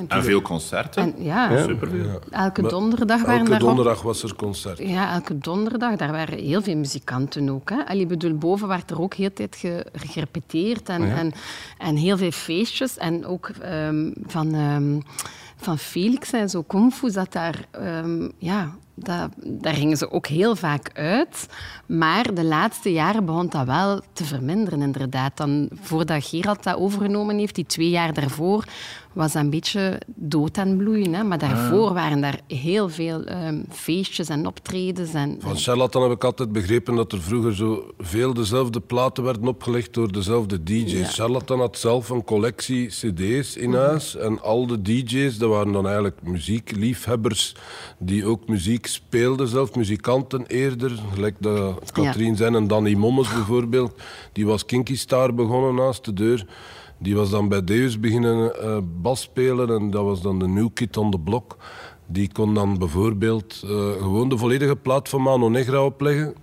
En 0.08 0.22
veel 0.24 0.42
concerten. 0.42 1.02
En, 1.02 1.14
ja, 1.24 1.50
Ja. 1.50 1.62
Superveel. 1.62 2.18
elke 2.30 2.62
donderdag 2.62 3.20
waren 3.22 3.38
Elke 3.38 3.50
daar 3.50 3.58
donderdag 3.58 4.02
was 4.02 4.22
er 4.22 4.34
concert. 4.36 4.78
Ja, 4.78 5.12
elke 5.14 5.38
donderdag. 5.38 5.96
Daar 5.96 6.12
waren 6.12 6.38
heel 6.38 6.62
veel 6.62 6.76
muzikanten 6.76 7.48
ook. 7.50 7.70
Hè. 7.70 7.76
Allee, 7.86 8.02
ik 8.02 8.08
bedoel, 8.08 8.34
boven 8.34 8.68
werd 8.68 8.90
er 8.90 9.00
ook 9.00 9.14
heel 9.14 9.28
de 9.28 9.34
tijd 9.34 9.56
ge- 9.56 9.86
gerepeteerd 9.92 10.88
en, 10.88 11.02
en, 11.16 11.32
en 11.78 11.96
heel 11.96 12.16
veel 12.16 12.30
feestjes. 12.30 12.98
En 12.98 13.26
ook 13.26 13.48
ehm, 13.60 14.10
van, 14.26 14.54
ehm, 14.54 14.98
van 15.64 15.78
Felix 15.78 16.32
en 16.32 16.48
zo, 16.50 16.62
Kung 16.62 16.94
Fu, 16.94 17.10
zat 17.10 17.32
daar... 17.32 17.66
ehm, 17.70 18.28
ja, 18.38 18.74
dat, 18.94 19.30
daar 19.36 19.74
gingen 19.74 19.96
ze 19.96 20.10
ook 20.10 20.26
heel 20.26 20.56
vaak 20.56 20.90
uit. 20.92 21.46
Maar 21.86 22.34
de 22.34 22.44
laatste 22.44 22.92
jaren 22.92 23.24
begon 23.24 23.48
dat 23.48 23.66
wel 23.66 24.00
te 24.12 24.24
verminderen, 24.24 24.82
inderdaad. 24.82 25.36
Dan, 25.36 25.68
voordat 25.80 26.24
Gerald 26.24 26.62
dat 26.62 26.76
overgenomen 26.76 27.38
heeft, 27.38 27.54
die 27.54 27.66
twee 27.66 27.90
jaar 27.90 28.12
daarvoor, 28.12 28.64
was 29.14 29.32
dat 29.32 29.42
een 29.42 29.50
beetje 29.50 30.00
dood 30.06 30.56
en 30.56 30.76
bloeien. 30.76 31.14
Hè. 31.14 31.22
Maar 31.24 31.38
daarvoor 31.38 31.92
waren 31.92 32.20
daar 32.20 32.40
heel 32.46 32.88
veel 32.88 33.24
ehm, 33.24 33.62
feestjes 33.70 34.28
en 34.28 34.46
optredens. 34.46 35.14
En, 35.14 35.36
Van 35.40 35.56
Charlatan 35.56 36.02
heb 36.02 36.12
ik 36.12 36.24
altijd 36.24 36.52
begrepen 36.52 36.94
dat 36.94 37.12
er 37.12 37.22
vroeger 37.22 37.54
zo 37.54 37.92
veel 37.98 38.34
dezelfde 38.34 38.80
platen 38.80 39.24
werden 39.24 39.48
opgelegd 39.48 39.94
door 39.94 40.12
dezelfde 40.12 40.62
DJ's. 40.62 40.92
Ja. 40.92 41.04
Charlatan 41.04 41.58
had 41.58 41.78
zelf 41.78 42.08
een 42.08 42.24
collectie 42.24 42.86
CD's 42.86 43.56
in 43.56 43.74
huis. 43.74 44.16
En 44.16 44.42
al 44.42 44.66
de 44.66 44.82
DJ's, 44.82 45.38
dat 45.38 45.50
waren 45.50 45.72
dan 45.72 45.84
eigenlijk 45.84 46.22
muziekliefhebbers 46.22 47.54
die 47.98 48.26
ook 48.26 48.48
muziek 48.48 48.86
speelden, 48.86 49.48
zelf 49.48 49.74
muzikanten 49.74 50.46
eerder. 50.46 50.92
Gelijk 51.14 51.36
dat 51.38 51.92
Katrien 51.92 52.36
zijn 52.36 52.54
en 52.54 52.66
Danny 52.66 52.94
Mommes 52.94 53.28
bijvoorbeeld. 53.28 53.92
Die 54.32 54.46
was 54.46 54.64
Kinky 54.64 54.96
Star 54.96 55.34
begonnen 55.34 55.74
naast 55.74 56.04
de 56.04 56.12
deur. 56.12 56.46
Die 56.98 57.16
was 57.16 57.30
dan 57.30 57.48
bij 57.48 57.64
Deus 57.64 58.00
beginnen 58.00 58.62
eh 58.62 58.78
bas 59.02 59.20
spelen 59.20 59.68
en 59.68 59.90
dat 59.90 60.04
was 60.04 60.22
dan 60.22 60.38
de 60.38 60.48
New 60.48 60.68
Kid 60.74 60.96
on 60.96 61.10
the 61.10 61.18
Block. 61.18 61.56
Die 62.06 62.32
kon 62.32 62.54
dan 62.54 62.78
bijvoorbeeld 62.78 63.62
eh, 63.64 63.90
gewoon 63.92 64.28
de 64.28 64.38
volledige 64.38 64.76
plaat 64.76 65.08
van 65.08 65.22
Mano 65.22 65.48
Negra 65.48 65.84
opleggen. 65.84 66.34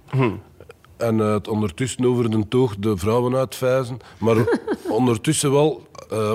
En 0.97 1.19
eh, 1.19 1.33
het 1.33 1.47
ondertussen 1.47 2.05
over 2.05 2.31
de 2.31 2.47
toog 2.47 2.75
de 2.75 2.97
vrouwen 2.97 3.35
uitvijzen. 3.35 3.97
Maar 4.17 4.37
ondertussen 4.99 5.51
wel, 5.51 5.81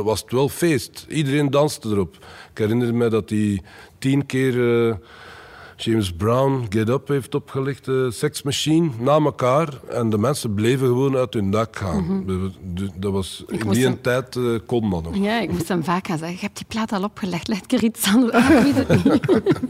was 0.05 0.21
het 0.21 0.33
wel 0.33 0.49
feest. 0.49 1.07
Iedereen 1.09 1.51
danste 1.51 1.89
erop. 1.89 2.17
Ik 2.51 2.59
herinner 2.59 2.95
me 2.95 3.09
dat 3.09 3.31
hij 3.31 3.63
tien 3.99 4.27
keer 4.27 4.99
James 5.77 6.13
Brown 6.13 6.67
Get 6.69 6.89
Up 6.89 7.09
heeft 7.09 7.35
opgelegd, 7.35 7.89
eh, 7.89 7.95
Sex 8.11 8.43
Machine, 8.43 8.91
na 8.99 9.13
elkaar. 9.13 9.69
En 9.91 10.11
de 10.11 10.19
mensen 10.19 10.55
bleven 10.55 10.87
gewoon 10.87 11.17
uit 11.17 11.35
hun 11.35 11.51
dak 11.51 11.77
gaan. 11.77 12.25
De- 12.27 12.89
Dat 12.97 13.13
was, 13.13 13.45
in 13.49 13.71
die 13.71 13.83
hem- 13.85 14.01
tijd 14.01 14.37
eh, 14.37 14.43
kon 14.67 14.91
dat 14.91 15.03
nog. 15.03 15.17
Ja, 15.17 15.41
ik 15.41 15.51
moest 15.53 15.69
hem 15.69 15.85
vaak 15.85 16.07
gaan 16.07 16.19
zeggen, 16.19 16.37
je 16.37 16.43
hebt 16.45 16.57
die 16.57 16.67
plaat 16.69 16.93
al 16.93 17.03
opgelegd, 17.03 17.49
leg 17.49 17.59
ik 17.59 17.73
er 17.73 17.85
iets 17.85 18.07
anders 18.15 18.39
ik 18.49 18.63
weet 18.63 18.75
het 18.75 19.05
niet. 19.05 19.25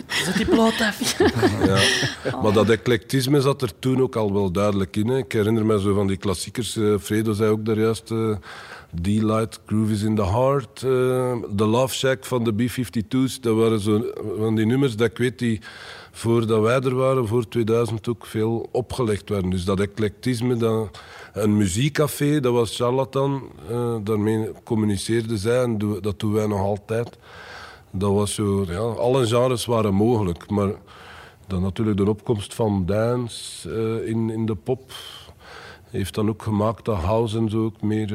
Zet 0.24 0.36
die 0.36 0.46
plaat 0.46 0.80
af. 0.80 1.18
Ja. 1.66 2.40
Maar 2.42 2.52
dat 2.52 2.68
eclectisme 2.68 3.40
zat 3.40 3.62
er 3.62 3.78
toen 3.78 4.02
ook 4.02 4.16
al 4.16 4.32
wel 4.32 4.50
duidelijk 4.50 4.96
in. 4.96 5.08
Hè. 5.08 5.16
Ik 5.18 5.32
herinner 5.32 5.66
me 5.66 5.80
zo 5.80 5.94
van 5.94 6.06
die 6.06 6.16
klassiekers. 6.16 6.76
eh, 6.76 6.94
Fredo 7.00 7.32
zei 7.32 7.50
ook 7.50 7.64
daar 7.64 7.78
juist... 7.78 8.10
eh, 8.10 8.36
D-Light, 9.02 9.60
Groove 9.66 9.92
is 9.92 10.02
in 10.02 10.14
the 10.14 10.26
Heart. 10.26 10.82
eh, 10.82 11.36
The 11.56 11.64
Love 11.66 11.94
Shack 11.94 12.24
van 12.24 12.44
de 12.44 12.52
B-52's. 12.52 13.40
Dat 13.40 13.56
waren 13.56 13.80
zo 13.80 14.04
van 14.38 14.54
die 14.54 14.66
nummers 14.66 14.96
dat 14.96 15.10
ik 15.10 15.16
weet 15.18 15.38
die... 15.38 15.60
Voordat 16.10 16.60
wij 16.60 16.80
er 16.80 16.94
waren, 16.94 17.26
voor 17.26 17.48
2000 17.48 18.08
ook 18.08 18.26
veel 18.26 18.68
opgelegd 18.72 19.28
werden. 19.28 19.50
Dus 19.50 19.64
dat 19.64 19.80
eclectisme, 19.80 20.56
dat, 20.56 21.00
een 21.32 21.56
muziekcafé, 21.56 22.40
dat 22.40 22.52
was 22.52 22.76
Charlatan. 22.76 23.42
eh, 23.70 23.96
daarmee 24.02 24.50
communiceerden 24.64 25.38
zij 25.38 25.62
en 25.62 25.78
dat 26.00 26.20
doen 26.20 26.32
wij 26.32 26.46
nog 26.46 26.60
altijd. 26.60 27.18
Dat 27.90 28.12
was 28.12 28.34
zo, 28.34 28.64
ja, 28.68 28.78
alle 28.78 29.26
genres 29.26 29.64
waren 29.64 29.94
mogelijk. 29.94 30.50
Maar 30.50 30.72
dan 31.46 31.62
natuurlijk 31.62 31.96
de 31.96 32.08
opkomst 32.08 32.54
van 32.54 32.86
dance 32.86 33.70
eh, 33.70 34.08
in, 34.08 34.30
in 34.30 34.46
de 34.46 34.54
pop 34.54 34.92
heeft 35.90 36.14
dan 36.14 36.28
ook 36.28 36.42
gemaakt 36.42 36.84
dat 36.84 36.96
house 36.96 37.38
en 37.38 37.50
zo 37.50 37.64
ook 37.64 37.82
meer 37.82 38.14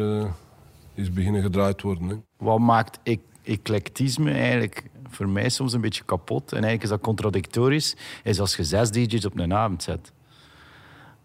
is 1.02 1.14
beginnen 1.14 1.42
gedraaid 1.42 1.82
worden. 1.82 2.08
Hè. 2.08 2.16
Wat 2.38 2.60
maakt 2.60 3.00
ec- 3.04 3.20
eclectisme 3.44 4.32
eigenlijk 4.32 4.90
voor 5.10 5.30
mij 5.30 5.50
soms 5.50 5.74
een 5.74 5.82
beetje 5.82 6.04
kapot? 6.04 6.44
En 6.44 6.52
eigenlijk 6.52 6.84
is 6.84 6.90
dat 6.90 7.02
contradictorisch, 7.02 7.96
is 8.24 8.40
als 8.40 8.56
je 8.56 8.64
zes 8.64 8.92
DJ's 8.92 9.26
op 9.26 9.40
een 9.40 9.54
avond 9.54 9.84
zet. 9.84 10.12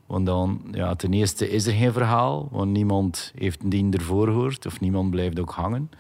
Want 0.07 0.27
dan, 0.27 0.61
ja, 0.73 0.95
ten 0.95 1.13
eerste 1.13 1.51
is 1.51 1.67
er 1.67 1.73
geen 1.73 1.93
verhaal, 1.93 2.49
want 2.51 2.73
niemand 2.73 3.33
heeft 3.35 3.71
die 3.71 3.91
ervoor 3.91 4.27
gehoord 4.27 4.67
of 4.67 4.81
niemand 4.81 5.11
blijft 5.11 5.41
ook 5.41 5.51
hangen. 5.51 5.91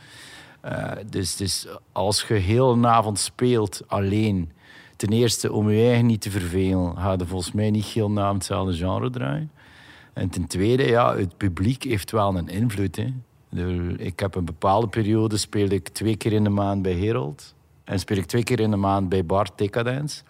Eh, 0.60 0.92
dus, 1.10 1.36
dus 1.36 1.66
als 1.92 2.24
je 2.28 2.34
heel 2.34 2.72
een 2.72 2.86
avond 2.86 3.18
speelt 3.18 3.82
alleen, 3.86 4.52
ten 4.96 5.08
eerste 5.08 5.52
om 5.52 5.70
je 5.70 5.86
eigen 5.86 6.06
niet 6.06 6.20
te 6.20 6.30
vervelen, 6.30 6.96
ga 6.96 7.12
je 7.12 7.26
volgens 7.26 7.52
mij 7.52 7.70
niet 7.70 7.84
heel 7.84 8.10
na 8.10 8.32
hetzelfde 8.32 8.74
genre 8.74 9.10
draaien. 9.10 9.50
En 10.12 10.28
ten 10.28 10.46
tweede, 10.46 10.82
ja, 10.82 11.16
het 11.16 11.36
publiek 11.36 11.82
heeft 11.82 12.10
wel 12.10 12.36
een 12.36 12.48
invloed. 12.48 12.96
Hè. 12.96 13.12
De- 13.56 13.94
Ik 13.98 14.20
heb 14.20 14.34
een 14.34 14.44
bepaalde 14.44 14.88
periode 14.88 15.36
speelde 15.36 15.74
ik 15.74 15.88
twee 15.88 16.16
keer 16.16 16.32
in 16.32 16.44
de 16.44 16.50
maand 16.50 16.82
bij 16.82 16.92
Herald. 16.94 17.54
En 17.84 17.98
speel 17.98 18.16
ik 18.16 18.24
twee 18.26 18.42
keer 18.44 18.60
in 18.60 18.70
de 18.70 18.76
maand 18.76 19.08
bij 19.08 19.24
Bart 19.26 19.52
Decadence. 19.56 20.22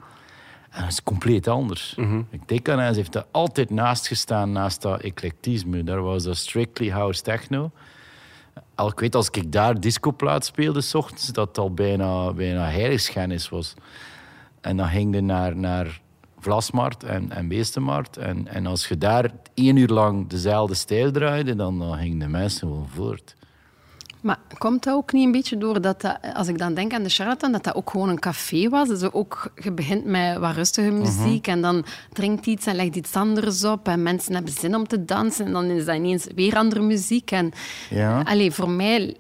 En 0.71 0.81
dat 0.83 0.91
is 0.91 1.03
compleet 1.03 1.49
anders. 1.49 1.95
Decadence 2.47 2.95
heeft 2.99 3.15
er 3.15 3.25
altijd 3.31 3.71
naast 3.71 4.07
gestaan, 4.07 4.53
naast 4.53 4.83
dat 4.83 5.01
eclectisme. 5.01 5.85
Daar 5.85 6.03
was 6.03 6.23
dat 6.23 6.37
strictly 6.37 6.91
house 6.91 7.23
techno. 7.23 7.71
Al, 8.75 8.89
ik 8.89 8.99
weet, 9.01 9.15
als 9.15 9.29
ik 9.31 9.53
daar 9.53 9.81
discoplaat 9.81 10.45
speelde, 10.45 10.81
s 10.81 10.95
ochtends, 10.95 11.27
dat 11.33 11.49
het 11.49 11.59
al 11.59 11.75
bijna, 11.75 12.33
bijna 12.33 12.69
heiligschennis 12.71 13.49
was. 13.49 13.75
En 14.61 14.77
dan 14.77 14.89
ging 14.89 15.15
je 15.15 15.21
naar, 15.21 15.57
naar 15.57 16.01
Vlasmarkt 16.47 17.05
en, 17.05 17.31
en 17.33 17.49
Beestenmarkt. 17.49 18.17
En, 18.17 18.49
en 18.49 18.67
als 18.67 18.89
je 18.89 18.99
daar 18.99 19.31
één 19.55 19.77
uur 19.77 19.89
lang 19.89 20.29
dezelfde 20.29 20.75
stijl 20.75 21.11
draaide, 21.13 21.57
dan, 21.57 21.79
dan 21.79 21.99
gingen 21.99 22.19
de 22.19 22.29
mensen 22.29 22.61
gewoon 22.61 22.89
voort. 22.95 23.35
Maar 24.21 24.39
komt 24.59 24.85
dat 24.85 24.95
ook 24.95 25.13
niet 25.13 25.25
een 25.25 25.33
beetje 25.33 25.59
door 25.59 25.81
dat, 25.81 26.01
dat 26.01 26.19
als 26.35 26.49
ik 26.49 26.59
dan 26.59 26.75
denk 26.75 26.93
aan 26.93 27.03
de 27.03 27.09
Charlatan, 27.09 27.53
dat 27.53 27.65
dat 27.65 27.75
ook 27.75 27.91
gewoon 27.91 28.09
een 28.09 28.19
café 28.19 28.69
was? 28.69 28.89
Dus 28.89 29.13
ook, 29.13 29.51
je 29.63 29.73
begint 29.73 30.05
met 30.05 30.39
wat 30.39 30.55
rustige 30.55 30.91
muziek 30.91 31.47
en 31.47 31.61
dan 31.61 31.85
drinkt 32.13 32.47
iets 32.47 32.67
en 32.67 32.75
legt 32.77 32.97
iets 32.97 33.15
anders 33.15 33.65
op 33.65 33.89
en 33.89 34.03
mensen 34.03 34.35
hebben 34.35 34.53
zin 34.53 34.75
om 34.75 34.87
te 34.87 35.05
dansen 35.05 35.47
en 35.47 35.53
dan 35.53 35.65
is 35.65 35.85
dat 35.85 35.97
ineens 35.97 36.27
weer 36.35 36.57
andere 36.57 36.81
muziek. 36.81 37.31
En, 37.31 37.53
Ja. 37.91 38.21
allee, 38.21 38.53
voor 38.53 38.71
mij, 38.71 39.17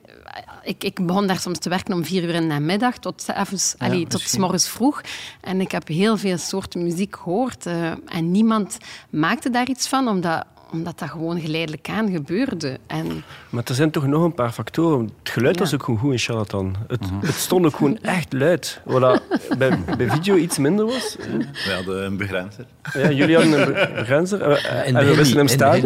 ik, 0.66 0.84
ik 0.84 1.06
begon 1.06 1.26
daar 1.26 1.38
soms 1.38 1.58
te 1.58 1.68
werken 1.68 1.94
om 1.94 2.04
vier 2.04 2.22
uur 2.22 2.34
in 2.34 2.40
de 2.40 2.46
namiddag 2.46 2.98
tot, 2.98 3.22
's 3.22 3.28
avonds, 3.28 3.74
allee, 3.78 4.06
tot 4.06 4.20
s 4.20 4.36
morgens 4.36 4.68
vroeg. 4.68 5.00
En 5.40 5.60
ik 5.60 5.70
heb 5.72 5.88
heel 5.88 6.16
veel 6.16 6.38
soorten 6.38 6.82
muziek 6.82 7.16
gehoord 7.16 7.66
eh, 7.66 7.90
en 8.06 8.30
niemand 8.30 8.76
maakte 9.10 9.50
daar 9.50 9.68
iets 9.68 9.88
van, 9.88 10.08
omdat 10.08 10.44
omdat 10.72 10.98
dat 10.98 11.08
gewoon 11.10 11.40
geleidelijk 11.40 11.88
aan 11.88 12.10
gebeurde. 12.10 12.78
En 12.86 13.24
Maar 13.50 13.62
er 13.66 13.74
zijn 13.74 13.90
toch 13.90 14.06
nog 14.06 14.22
een 14.24 14.34
paar 14.34 14.52
factoren. 14.52 15.10
Het 15.22 15.30
geluid 15.32 15.54
Ja. 15.54 15.60
was 15.62 15.74
ook 15.74 15.82
gewoon 15.82 16.00
goed 16.00 16.12
in 16.12 16.18
Charlatan. 16.18 16.76
Het, 16.88 17.00
het 17.24 17.34
stond 17.34 17.64
ook 17.66 17.76
gewoon 17.76 17.98
echt 18.18 18.32
luid. 18.32 18.80
Wat 18.84 19.22
bij, 19.58 19.78
bij 19.96 20.10
video 20.10 20.34
iets 20.36 20.58
minder 20.58 20.84
was. 20.86 21.16
We 21.64 21.72
hadden 21.74 22.04
een 22.04 22.16
begrenzer. 22.16 22.66
Ja, 22.94 23.10
jullie 23.10 23.36
hadden 23.36 23.60
een 23.60 23.72
be- 23.72 23.92
begrenzer. 23.94 24.40
En 24.42 24.94
we, 24.94 25.00
en 25.00 25.16
wisten 25.16 25.36
hem 25.38 25.48
staan. 25.48 25.80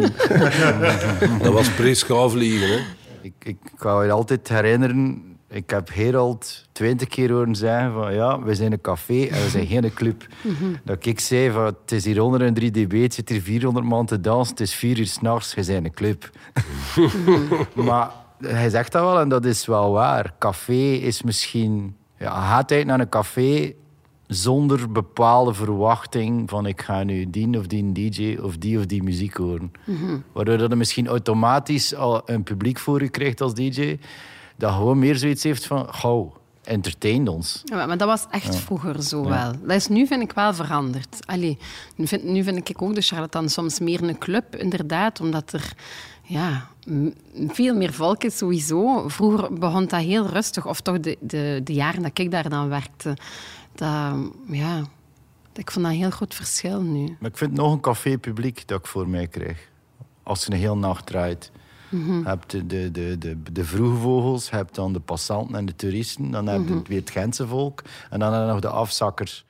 Dat 1.43 1.53
was 1.53 1.71
pre-schaafvliegen. 1.71 2.69
Hè. 2.69 2.79
Ik, 3.22 3.35
ik 3.38 3.59
kan 3.76 4.04
je 4.04 4.12
altijd 4.12 4.48
herinneren, 4.48 5.30
ik 5.48 5.70
heb 5.70 5.94
Herald 5.94 6.68
twintig 6.72 7.09
keer 7.09 7.30
horen 7.30 7.54
zeggen 7.54 7.92
van 7.92 8.14
ja, 8.14 8.42
we 8.42 8.54
zijn 8.54 8.72
een 8.72 8.80
café 8.80 9.24
en 9.24 9.42
we 9.42 9.48
zijn 9.48 9.66
geen 9.66 9.94
club. 9.94 10.26
Dat 10.85 11.06
ik 11.06 11.20
zei 11.20 11.50
van 11.50 11.64
het 11.64 11.92
is 11.92 12.04
hier 12.04 12.18
103 12.18 12.70
dB, 12.70 13.02
het 13.02 13.14
zit 13.14 13.28
hier 13.28 13.40
400 13.40 13.87
man 13.87 14.06
te 14.06 14.20
dansen, 14.20 14.50
het 14.50 14.61
is 14.61 14.74
vier 14.74 14.98
uur 14.98 15.06
s'nachts, 15.06 15.54
we 15.54 15.62
zijn 15.62 15.85
een 15.85 15.94
club. 15.94 16.30
maar 17.74 18.11
hij 18.38 18.68
zegt 18.68 18.92
dat 18.92 19.02
wel 19.02 19.20
en 19.20 19.28
dat 19.28 19.44
is 19.44 19.66
wel 19.66 19.92
waar. 19.92 20.35
Café 20.38 20.92
is 20.92 21.22
misschien... 21.22 21.96
Ja, 22.18 22.35
je 22.35 22.46
gaat 22.46 22.72
uit 22.72 22.87
naar 22.87 23.00
een 23.00 23.09
café 23.09 23.74
zonder 24.31 24.93
bepaalde 24.93 25.55
verwachting 25.55 26.51
van 26.51 26.66
ik 26.66 26.81
ga 26.81 27.03
nu 27.03 27.31
die 27.31 27.59
of 27.59 27.66
die 27.66 27.93
DJ 27.93 28.38
of 28.43 28.57
die 28.57 28.79
of 28.79 28.87
die 28.87 29.03
muziek 29.03 29.37
horen. 29.37 29.73
Waardoor 30.33 30.59
dat 30.59 30.71
je 30.71 30.77
misschien 30.77 31.07
automatisch 31.07 31.95
al 31.95 32.23
een 32.25 32.43
publiek 32.43 32.79
voor 32.79 33.03
je 33.03 33.09
krijgt 33.09 33.40
als 33.40 33.55
DJ, 33.55 33.99
dat 34.57 34.73
gewoon 34.73 34.99
meer 34.99 35.16
zoiets 35.16 35.43
heeft 35.43 35.66
van, 35.66 35.95
gauw, 35.95 36.33
entertainde 36.62 37.31
ons. 37.31 37.62
Ja, 37.64 37.87
maar 37.87 37.99
dat 37.99 38.09
was 38.09 38.27
echt 38.31 38.57
vroeger 38.57 39.03
zo 39.03 39.29
wel. 39.29 39.53
Dat 39.62 39.77
is 39.77 39.88
nu, 39.88 40.07
vind 40.07 40.23
ik, 40.23 40.33
wel 40.33 40.55
veranderd. 40.55 41.27
Allee, 41.27 41.59
nu, 41.97 42.07
vind, 42.07 42.25
nu 42.25 42.43
vind 42.43 42.69
ik 42.69 42.83
ook 42.83 42.95
de 42.95 43.01
charlatan 43.01 43.49
soms 43.49 43.81
meer 43.81 44.03
een 44.03 44.19
club, 44.19 44.57
inderdaad, 44.57 45.21
omdat 45.21 45.53
er 45.53 45.73
ja, 46.23 46.69
veel 47.49 47.75
meer 47.75 47.93
volk 47.93 48.25
is 48.25 48.37
sowieso. 48.37 49.09
Vroeger 49.09 49.53
begon 49.53 49.87
dat 49.87 50.01
heel 50.01 50.27
rustig, 50.27 50.66
of 50.66 50.81
toch 50.81 51.01
de, 51.01 51.16
de, 51.21 51.61
de 51.64 51.73
jaren 51.73 52.03
dat 52.03 52.19
ik 52.19 52.31
daar 52.31 52.49
dan 52.49 52.69
werkte. 52.69 53.16
Dat, 53.81 54.14
ja, 54.47 54.79
ik 55.55 55.71
vond 55.71 55.85
dat 55.85 55.95
een 55.95 56.01
heel 56.01 56.11
groot 56.11 56.35
verschil 56.35 56.81
nu. 56.83 57.16
Maar 57.21 57.31
ik 57.31 57.37
vind 57.37 57.53
nog 57.53 57.73
een 57.73 57.81
café 57.81 58.19
publiek 58.19 58.69
dat 58.69 58.79
ik 58.79 58.87
voor 58.87 59.09
mij 59.09 59.27
krijg. 59.27 59.69
Als 60.23 60.45
je 60.45 60.53
een 60.53 60.59
hele 60.59 60.75
nacht 60.75 61.07
draait. 61.07 61.51
Mhm. 61.88 62.19
Je 62.19 62.25
hebt 62.25 62.51
de, 62.51 62.66
de, 62.66 62.90
de, 62.90 63.19
de, 63.19 63.43
de 63.53 63.64
vroege 63.64 63.97
vogels, 64.01 64.49
je 64.51 64.57
hebt 64.57 64.75
dan 64.75 64.93
de 64.93 65.01
passanten 65.01 65.55
en 65.57 65.66
de 65.66 65.75
toeristen. 65.77 66.31
Dan 66.31 66.47
heb 66.47 66.69
je 66.69 66.75
Mhm. 66.75 66.83
weer 66.88 67.01
het 67.01 67.11
Gentse 67.11 67.47
volk. 67.47 67.83
En 68.11 68.19
dan 68.19 68.33
heb 68.33 68.43
je 68.47 68.49
nog 68.53 68.61
de 68.61 68.69
afzakkers. 68.69 69.45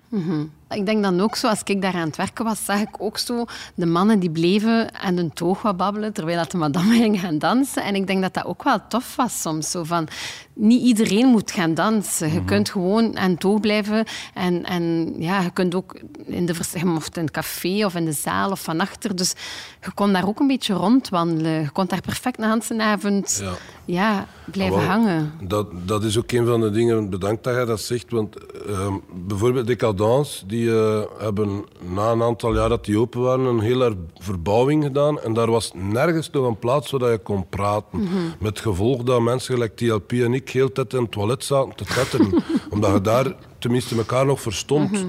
Ik 0.75 0.87
denk 0.87 1.03
dan 1.03 1.21
ook 1.21 1.37
zo, 1.37 1.49
als 1.49 1.63
ik 1.65 1.83
daar 1.83 1.95
aan 1.95 2.07
het 2.07 2.17
werken 2.17 2.45
was, 2.45 2.65
zag 2.65 2.81
ik 2.81 2.89
ook 2.99 3.19
zo 3.19 3.45
de 3.75 3.87
mannen 3.87 4.19
die 4.19 4.31
bleven 4.31 5.01
aan 5.01 5.17
hun 5.17 5.33
toog 5.33 5.63
wat 5.63 5.77
babbelen, 5.77 6.13
terwijl 6.13 6.37
dat 6.37 6.51
de 6.51 6.57
madame 6.57 6.95
ging 7.03 7.21
gaan 7.21 7.39
dansen. 7.39 7.83
En 7.83 7.95
ik 7.95 8.07
denk 8.07 8.23
dat 8.23 8.35
dat 8.35 8.45
ook 8.45 8.63
wel 8.63 8.79
tof 8.89 9.17
was 9.17 9.41
soms. 9.41 9.71
Zo 9.71 9.85
van, 9.85 10.09
niet 10.55 10.83
iedereen 10.83 11.27
moet 11.27 11.51
gaan 11.51 11.75
dansen. 11.75 12.33
Je 12.33 12.45
kunt 12.45 12.71
gewoon 12.71 13.19
aan 13.19 13.37
toog 13.37 13.61
blijven. 13.61 14.05
En, 14.35 14.65
en 14.65 15.15
ja, 15.19 15.41
je 15.41 15.51
kunt 15.51 15.75
ook 15.75 16.01
in, 16.25 16.47
de, 16.47 16.55
of 16.97 17.17
in 17.17 17.23
het 17.23 17.31
café 17.31 17.85
of 17.85 17.95
in 17.95 18.05
de 18.05 18.13
zaal 18.13 18.51
of 18.51 18.63
van 18.63 18.81
achter. 18.81 19.17
Dus 19.17 19.35
je 19.81 19.93
kon 19.95 20.13
daar 20.13 20.27
ook 20.27 20.41
een 20.41 20.47
beetje 20.47 20.75
rondwandelen. 20.75 21.61
Je 21.61 21.71
kon 21.71 21.87
daar 21.87 22.01
perfect 22.01 22.39
na 22.39 22.59
avond 22.79 23.43
Ja. 23.43 23.53
ja, 23.85 24.27
blijven 24.45 24.79
Wel, 24.79 24.87
hangen. 24.87 25.33
Dat, 25.43 25.67
dat 25.87 26.05
is 26.05 26.19
ook 26.19 26.33
een 26.33 26.47
van 26.47 26.61
de 26.61 26.71
dingen, 26.71 27.11
bedankt 27.11 27.45
dat 27.45 27.55
jij 27.55 27.65
dat 27.65 27.81
zegt. 27.81 28.11
Want 28.11 28.37
ehm, 28.67 28.95
bijvoorbeeld 29.27 29.67
Decadence, 29.67 30.47
die 30.47 30.60
eh, 30.69 31.03
hebben 31.19 31.65
na 31.95 32.11
een 32.11 32.23
aantal 32.23 32.55
jaar 32.55 32.69
dat 32.69 32.85
die 32.85 32.99
open 32.99 33.21
waren, 33.21 33.45
een 33.45 33.61
hele 33.61 33.97
verbouwing 34.19 34.85
gedaan. 34.85 35.21
En 35.21 35.33
daar 35.33 35.51
was 35.51 35.73
nergens 35.75 36.31
nog 36.31 36.47
een 36.47 36.59
plaats 36.59 36.91
waar 36.91 37.11
je 37.11 37.19
kon 37.19 37.49
praten. 37.49 38.09
Met 38.39 38.61
gevolg 38.61 39.03
dat 39.03 39.21
mensen 39.21 39.55
gelijk 39.55 39.77
TLP 39.77 40.13
en 40.13 40.35
ik 40.35 40.51
heel 40.51 40.73
tijd 40.73 40.93
in 40.93 41.03
het 41.03 41.11
toilet 41.11 41.45
zaten 41.45 41.77
te 41.77 41.85
tetteren. 41.85 42.43
omdat 42.71 42.93
je 42.93 43.01
daar 43.01 43.35
tenminste 43.59 43.97
elkaar 43.97 44.27
nog 44.27 44.41
verstond. 44.41 45.07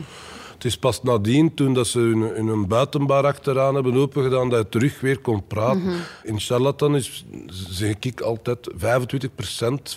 Het 0.61 0.71
is 0.71 0.77
pas 0.77 1.03
nadien, 1.03 1.53
toen 1.53 1.73
dat 1.73 1.87
ze 1.87 1.99
hun, 1.99 2.21
hun 2.21 2.47
een 2.47 2.67
buitenbar 2.67 3.25
achteraan 3.25 3.73
hebben 3.75 3.95
opengedaan, 3.95 4.49
dat 4.49 4.59
je 4.59 4.69
terug 4.69 4.99
weer 5.01 5.19
kon 5.19 5.47
praten. 5.47 5.93
In 6.23 6.39
Charlatan 6.39 6.95
is, 6.95 7.25
zeg 7.69 7.95
ik 7.99 8.21
altijd, 8.21 8.69
25% 8.77 8.77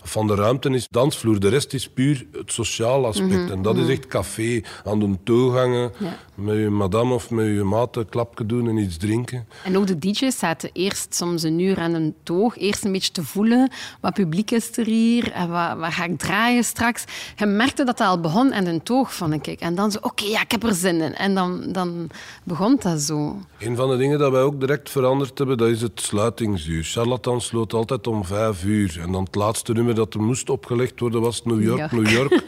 van 0.03 0.27
de 0.27 0.35
ruimte 0.35 0.71
is 0.71 0.89
dansvloer. 0.91 1.41
De 1.41 1.49
rest 1.49 1.73
is 1.73 1.89
puur 1.89 2.27
het 2.33 2.53
sociale 2.53 3.07
aspect. 3.07 3.51
En 3.51 3.63
dat 3.63 3.77
is 3.77 3.89
echt 3.89 4.07
café, 4.07 4.63
aan 4.85 4.99
de 4.99 5.17
toegangen, 5.25 5.93
Ja. 5.99 6.17
Met 6.35 6.57
je 6.57 6.71
madame 6.71 7.15
of 7.15 7.31
met 7.31 7.47
je 7.47 7.63
maat 7.63 7.97
een 7.97 8.09
klapje 8.09 8.47
doen 8.47 8.69
en 8.69 8.77
iets 8.77 8.97
drinken. 8.97 9.47
En 9.65 9.77
ook 9.77 9.87
de 9.87 9.99
DJ's 9.99 10.39
zaten 10.39 10.71
eerst 10.73 11.15
soms 11.15 11.43
een 11.43 11.59
uur 11.59 11.79
aan 11.79 11.95
een 11.95 12.15
toog. 12.23 12.59
Eerst 12.59 12.85
een 12.85 12.93
beetje 12.93 13.13
te 13.13 13.25
voelen. 13.25 13.71
Wat 14.01 14.15
publiek 14.15 14.51
is 14.51 14.77
er 14.77 14.87
hier? 14.87 15.33
En 15.33 15.51
wat, 15.51 15.79
wat 15.79 15.93
ga 15.93 16.05
ik 16.05 16.19
draaien 16.19 16.65
straks? 16.65 17.05
Je 17.37 17.47
merkte 17.47 17.85
dat 17.85 17.97
dat 17.97 18.09
al 18.09 18.21
begon 18.21 18.55
aan 18.55 18.67
een 18.67 18.83
toog, 18.83 19.15
vond 19.15 19.47
ik. 19.47 19.61
En 19.61 19.75
dan 19.75 19.91
zo, 19.91 19.99
oké, 20.01 20.25
ja, 20.25 20.41
ik 20.41 20.51
heb 20.51 20.63
er 20.63 20.75
zin 20.75 21.01
in. 21.01 21.15
En 21.15 21.35
dan, 21.35 21.73
dan 21.73 22.11
begon 22.45 22.77
dat 22.81 23.01
zo. 23.01 23.39
Een 23.59 23.77
van 23.77 23.91
de 23.91 23.97
dingen 23.97 24.19
dat 24.19 24.33
wij 24.33 24.43
ook 24.43 24.61
direct 24.61 24.91
veranderd 24.91 25.39
hebben, 25.39 25.57
dat 25.59 25.69
is 25.69 25.81
het 25.81 26.01
sluitingsuur. 26.01 26.85
Charlatan 26.85 27.41
sloot 27.41 27.73
altijd 27.73 28.07
om 28.07 28.25
vijf 28.25 28.65
uur. 28.65 28.99
En 29.01 29.13
dan 29.13 29.25
het 29.25 29.35
laatste 29.35 29.73
nummer 29.73 29.95
dat 29.95 30.15
er 30.15 30.23
moest 30.23 30.51
opgelegd 30.51 31.01
worden 31.01 31.21
was 31.21 31.45
New 31.45 31.63
York, 31.63 31.79
York. 31.79 31.93
New 31.93 32.09
York. 32.11 32.43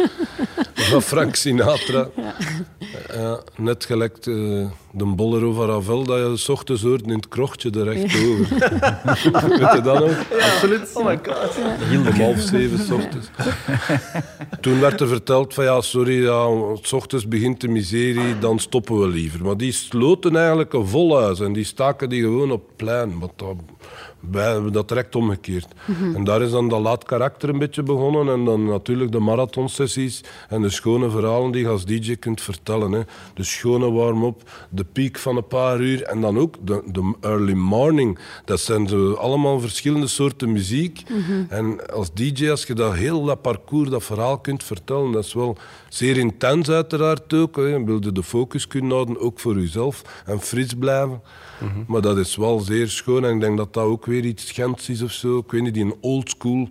van 0.91 1.03
Frank 1.03 1.35
Sinatra. 1.35 2.09
Ja, 2.17 2.35
net 3.57 3.85
gelijk 3.85 4.17
eh, 4.17 4.67
de 4.91 5.05
bolero 5.05 5.53
van 5.53 5.67
Ravel, 5.67 6.05
dat 6.05 6.19
je 6.19 6.37
s 6.37 6.49
ochtends 6.49 6.83
hoort 6.83 7.03
in 7.03 7.13
het 7.13 7.29
krochtje 7.29 7.71
er 7.71 7.89
echt 7.89 8.17
over. 8.17 8.49
Weet 9.61 9.73
je 9.73 9.81
dat 9.83 9.99
nog? 9.99 10.25
Absoluut. 10.41 10.91
Oh 10.95 11.05
my 11.05 11.19
god. 11.23 11.59
Om 11.97 12.07
half 12.07 12.39
zeven 12.39 12.79
s 12.79 12.91
ochtends. 12.91 13.29
Toen 14.61 14.81
werd 14.81 15.01
er 15.01 15.09
verteld 15.09 15.55
van 15.55 15.65
ja, 15.65 15.81
sorry, 15.81 16.23
ja, 16.23 16.49
s 16.83 16.93
ochtends 16.93 17.29
begint 17.29 17.61
de 17.61 17.69
miserie, 17.69 18.39
dan 18.39 18.59
stoppen 18.59 19.01
we 19.01 19.09
liever. 19.09 19.45
Maar 19.45 19.57
die 19.57 19.73
sloten 19.73 20.37
eigenlijk 20.37 20.73
een 20.73 20.87
vol 20.87 21.21
huis 21.21 21.41
en 21.41 21.53
die 21.53 21.65
staken 21.65 22.09
die 22.09 22.23
gewoon 22.23 22.51
op 22.51 22.67
het 22.67 22.77
plein. 22.77 23.15
Dat, 23.37 23.57
dat 24.73 24.89
direct 24.89 25.15
omgekeerd. 25.17 25.67
En 26.15 26.25
daar 26.25 26.43
is 26.43 26.51
dan 26.51 26.69
dat 26.69 26.81
laat 26.81 27.05
karakter 27.05 27.49
een 27.49 27.59
beetje 27.59 27.83
begonnen. 27.83 28.29
En 28.29 28.45
dan 28.45 28.65
natuurlijk 28.65 29.13
de 29.13 29.19
marathonsessies 29.19 30.21
en 30.49 30.63
de 30.63 30.71
schone 30.71 31.11
verhalen 31.11 31.51
die 31.51 31.63
je 31.63 31.69
als 31.69 31.85
DJ 31.85 32.17
kunt 32.17 32.41
vertellen. 32.41 32.93
Hè. 32.93 33.01
De 33.35 33.43
schone 33.43 33.91
warm-up, 33.91 34.51
de 34.69 34.85
piek 34.85 35.19
van 35.19 35.37
een 35.37 35.47
paar 35.47 35.81
uur 35.81 36.03
en 36.03 36.21
dan 36.21 36.39
ook 36.39 36.55
de, 36.61 36.83
de 36.93 37.15
early 37.21 37.53
morning. 37.53 38.19
Dat 38.45 38.61
zijn 38.61 39.17
allemaal 39.17 39.61
verschillende 39.61 40.07
soorten 40.07 40.53
muziek. 40.53 41.03
En 41.49 41.91
als 41.93 42.13
DJ, 42.13 42.51
als 42.51 42.65
je 42.65 42.75
dat 42.75 42.95
heel 42.95 43.25
dat 43.25 43.43
parcours, 43.43 43.91
dat 43.91 44.05
verhaal 44.05 44.39
kunt 44.39 44.65
vertellen, 44.65 45.13
dat 45.13 45.25
is 45.25 45.35
wel 45.35 45.57
zeer 45.89 46.17
intens 46.17 46.69
uiteraard 46.71 47.35
ook. 47.35 47.57
Je 47.57 47.83
wilde 47.85 48.13
de 48.13 48.23
focus 48.23 48.67
kunnen 48.67 48.91
houden, 48.91 49.21
ook 49.21 49.41
voor 49.41 49.61
jezelf. 49.61 50.03
En 50.27 50.41
fris 50.41 50.75
blijven. 50.75 51.21
Maar 51.87 52.01
dat 52.01 52.19
is 52.19 52.37
wel 52.37 52.59
zeer 52.59 52.89
schoon. 52.89 53.25
En 53.25 53.35
ik 53.35 53.41
denk 53.41 53.57
dat 53.57 53.75
dat 53.75 53.85
ook 53.85 54.07
weer 54.07 54.25
iets 54.25 54.51
Gents 54.51 54.89
is 54.89 55.03
of 55.03 55.13
zo. 55.13 55.39
Ik 55.39 55.51
weet 55.51 55.63
niet, 55.63 55.75
die 55.75 55.85
een 55.85 55.97
oldschool 56.01 56.69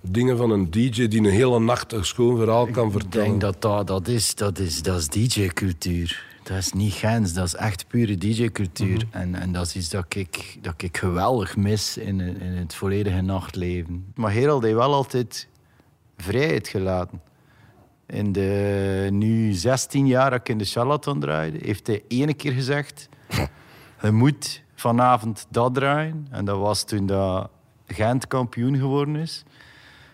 dingen 0.00 0.36
van 0.36 0.50
een 0.50 0.70
DJ 0.70 1.08
die 1.08 1.18
een 1.18 1.24
hele 1.24 1.60
nacht 1.60 1.92
een 1.92 2.04
schoon 2.04 2.36
verhaal 2.36 2.66
kan 2.66 2.86
Ik 2.86 2.92
vertellen. 2.92 3.28
denk 3.28 3.40
dat 3.40 3.62
dat, 3.62 3.86
dat 3.86 4.08
is, 4.08 4.34
dat 4.34 4.58
is, 4.58 4.82
dat 4.82 4.98
is 4.98 5.08
DJ-cultuur. 5.08 6.28
Dat 6.42 6.56
is 6.56 6.72
niet 6.72 6.92
Gens, 6.92 7.32
dat 7.32 7.46
is 7.46 7.54
echt 7.54 7.86
pure 7.88 8.18
DJ-cultuur. 8.18 9.06
en, 9.10 9.34
en 9.34 9.52
dat 9.52 9.66
is 9.66 9.76
iets 9.76 9.88
dat 9.88 10.04
ik, 10.08 10.58
dat 10.60 10.82
ik 10.82 10.96
geweldig 10.96 11.56
mis 11.56 11.96
in, 11.96 12.20
in 12.20 12.52
het 12.52 12.74
volledige 12.74 13.20
nachtleven. 13.20 14.12
Maar 14.14 14.30
Gerald 14.30 14.62
heeft 14.62 14.74
wel 14.74 14.94
altijd 14.94 15.48
vrijheid 16.16 16.68
gelaten. 16.68 17.20
In 18.06 18.32
de 18.32 19.08
nu 19.10 19.52
16 19.52 20.06
jaar 20.06 20.30
dat 20.30 20.40
ik 20.40 20.48
in 20.48 20.58
de 20.58 20.64
charlatan 20.64 21.20
draaide, 21.20 21.58
heeft 21.62 21.86
hij 21.86 22.02
ene 22.08 22.34
keer 22.34 22.52
gezegd... 22.52 23.08
Je 24.02 24.10
moet 24.10 24.62
vanavond 24.74 25.46
dat 25.48 25.74
draaien. 25.74 26.26
En 26.30 26.44
dat 26.44 26.58
was 26.58 26.84
toen 26.84 27.06
dat 27.06 27.48
Gent 27.86 28.26
kampioen 28.26 28.76
geworden 28.76 29.16
is. 29.16 29.44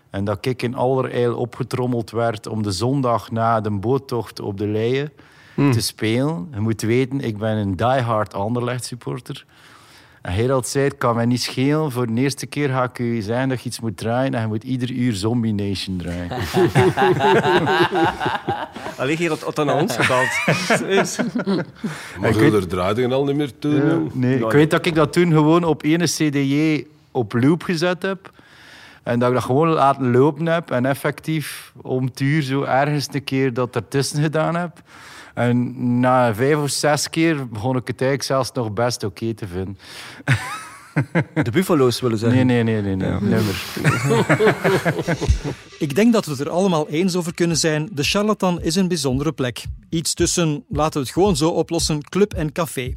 En 0.09 0.23
dat 0.23 0.45
ik 0.45 0.61
in 0.61 0.75
allerijl 0.75 1.35
opgetrommeld 1.35 2.11
werd 2.11 2.47
om 2.47 2.63
de 2.63 2.71
zondag 2.71 3.31
na 3.31 3.61
de 3.61 3.71
boottocht 3.71 4.39
op 4.39 4.57
de 4.57 4.67
Leien 4.67 5.11
te 5.55 5.81
spelen. 5.81 6.47
Je 6.53 6.59
moet 6.59 6.81
weten, 6.81 7.19
ik 7.19 7.37
ben 7.37 7.57
een 7.57 7.75
diehard 7.75 8.33
Anderlecht 8.33 8.85
supporter. 8.85 9.45
En 10.21 10.33
Gerald 10.33 10.67
zei, 10.67 10.83
het 10.83 10.97
kan 10.97 11.15
mij 11.15 11.25
niet 11.25 11.41
schelen. 11.41 11.91
Voor 11.91 12.07
de 12.07 12.21
eerste 12.21 12.45
keer 12.45 12.69
ga 12.69 12.83
ik 12.83 12.99
u 12.99 13.21
zeggen 13.21 13.49
dat 13.49 13.61
je 13.61 13.69
iets 13.69 13.79
moet 13.79 13.97
draaien. 13.97 14.33
En 14.33 14.41
je 14.41 14.47
moet 14.47 14.63
ieder 14.63 14.91
uur 14.91 15.13
Zombie 15.13 15.53
Nation 15.53 15.97
draaien. 15.97 16.29
Allee, 18.97 19.15
hier 19.15 19.29
had 19.29 19.59
aan 19.59 19.69
ons 19.69 19.95
gebeld. 19.95 20.27
Serieus. 20.79 21.17
Maar 22.19 22.33
daar 22.51 22.67
draaide 22.67 23.01
je 23.01 23.13
al 23.13 23.25
niet 23.25 23.35
meer 23.35 23.59
toe. 23.59 23.73
jong. 23.73 24.13
Nee, 24.13 24.39
ik 24.39 24.51
weet 24.51 24.71
dat 24.71 24.85
ik 24.85 24.95
dat 24.95 25.13
toen 25.13 25.31
gewoon 25.31 25.63
op 25.63 25.83
ene 25.83 26.05
CDJ 26.05 26.85
op 27.11 27.33
loop 27.33 27.63
gezet 27.63 28.01
heb. 28.01 28.31
En 29.03 29.19
dat 29.19 29.27
ik 29.27 29.33
dat 29.33 29.43
gewoon 29.43 29.67
laten 29.69 30.11
lopen 30.11 30.45
heb. 30.45 30.71
En 30.71 30.85
effectief 30.85 31.73
om 31.81 32.05
het 32.05 32.19
uur 32.19 32.41
zo 32.41 32.63
ergens 32.63 33.07
een 33.11 33.23
keer 33.23 33.53
dat 33.53 33.75
ertussen 33.75 34.21
gedaan 34.21 34.55
heb. 34.55 34.81
En 35.37 35.99
na 35.99 36.33
vijf 36.35 36.57
of 36.57 36.69
zes 36.69 37.09
keer 37.09 37.47
begon 37.47 37.75
ik 37.75 37.87
het 37.87 38.01
eigenlijk 38.01 38.23
zelfs 38.23 38.51
nog 38.51 38.73
best 38.73 39.03
oké 39.03 39.33
te 39.33 39.47
vinden. 39.47 39.77
De 41.43 41.51
buffalo's 41.51 42.01
willen 42.01 42.17
zeggen. 42.17 42.45
Nee, 42.45 42.63
nee, 42.63 42.81
nee, 42.81 42.95
nee, 42.95 43.11
nee. 43.21 43.39
Ik 45.79 45.95
denk 45.95 46.13
dat 46.13 46.25
we 46.25 46.31
het 46.31 46.39
er 46.39 46.49
allemaal 46.49 46.89
eens 46.89 47.15
over 47.15 47.33
kunnen 47.33 47.57
zijn. 47.57 47.89
De 47.91 48.03
charlatan 48.03 48.61
is 48.61 48.75
een 48.75 48.87
bijzondere 48.87 49.31
plek. 49.31 49.63
Iets 49.89 50.13
tussen, 50.13 50.63
laten 50.69 50.93
we 50.93 51.05
het 51.05 51.13
gewoon 51.13 51.35
zo 51.35 51.49
oplossen, 51.49 52.03
club 52.03 52.33
en 52.33 52.51
café. 52.51 52.93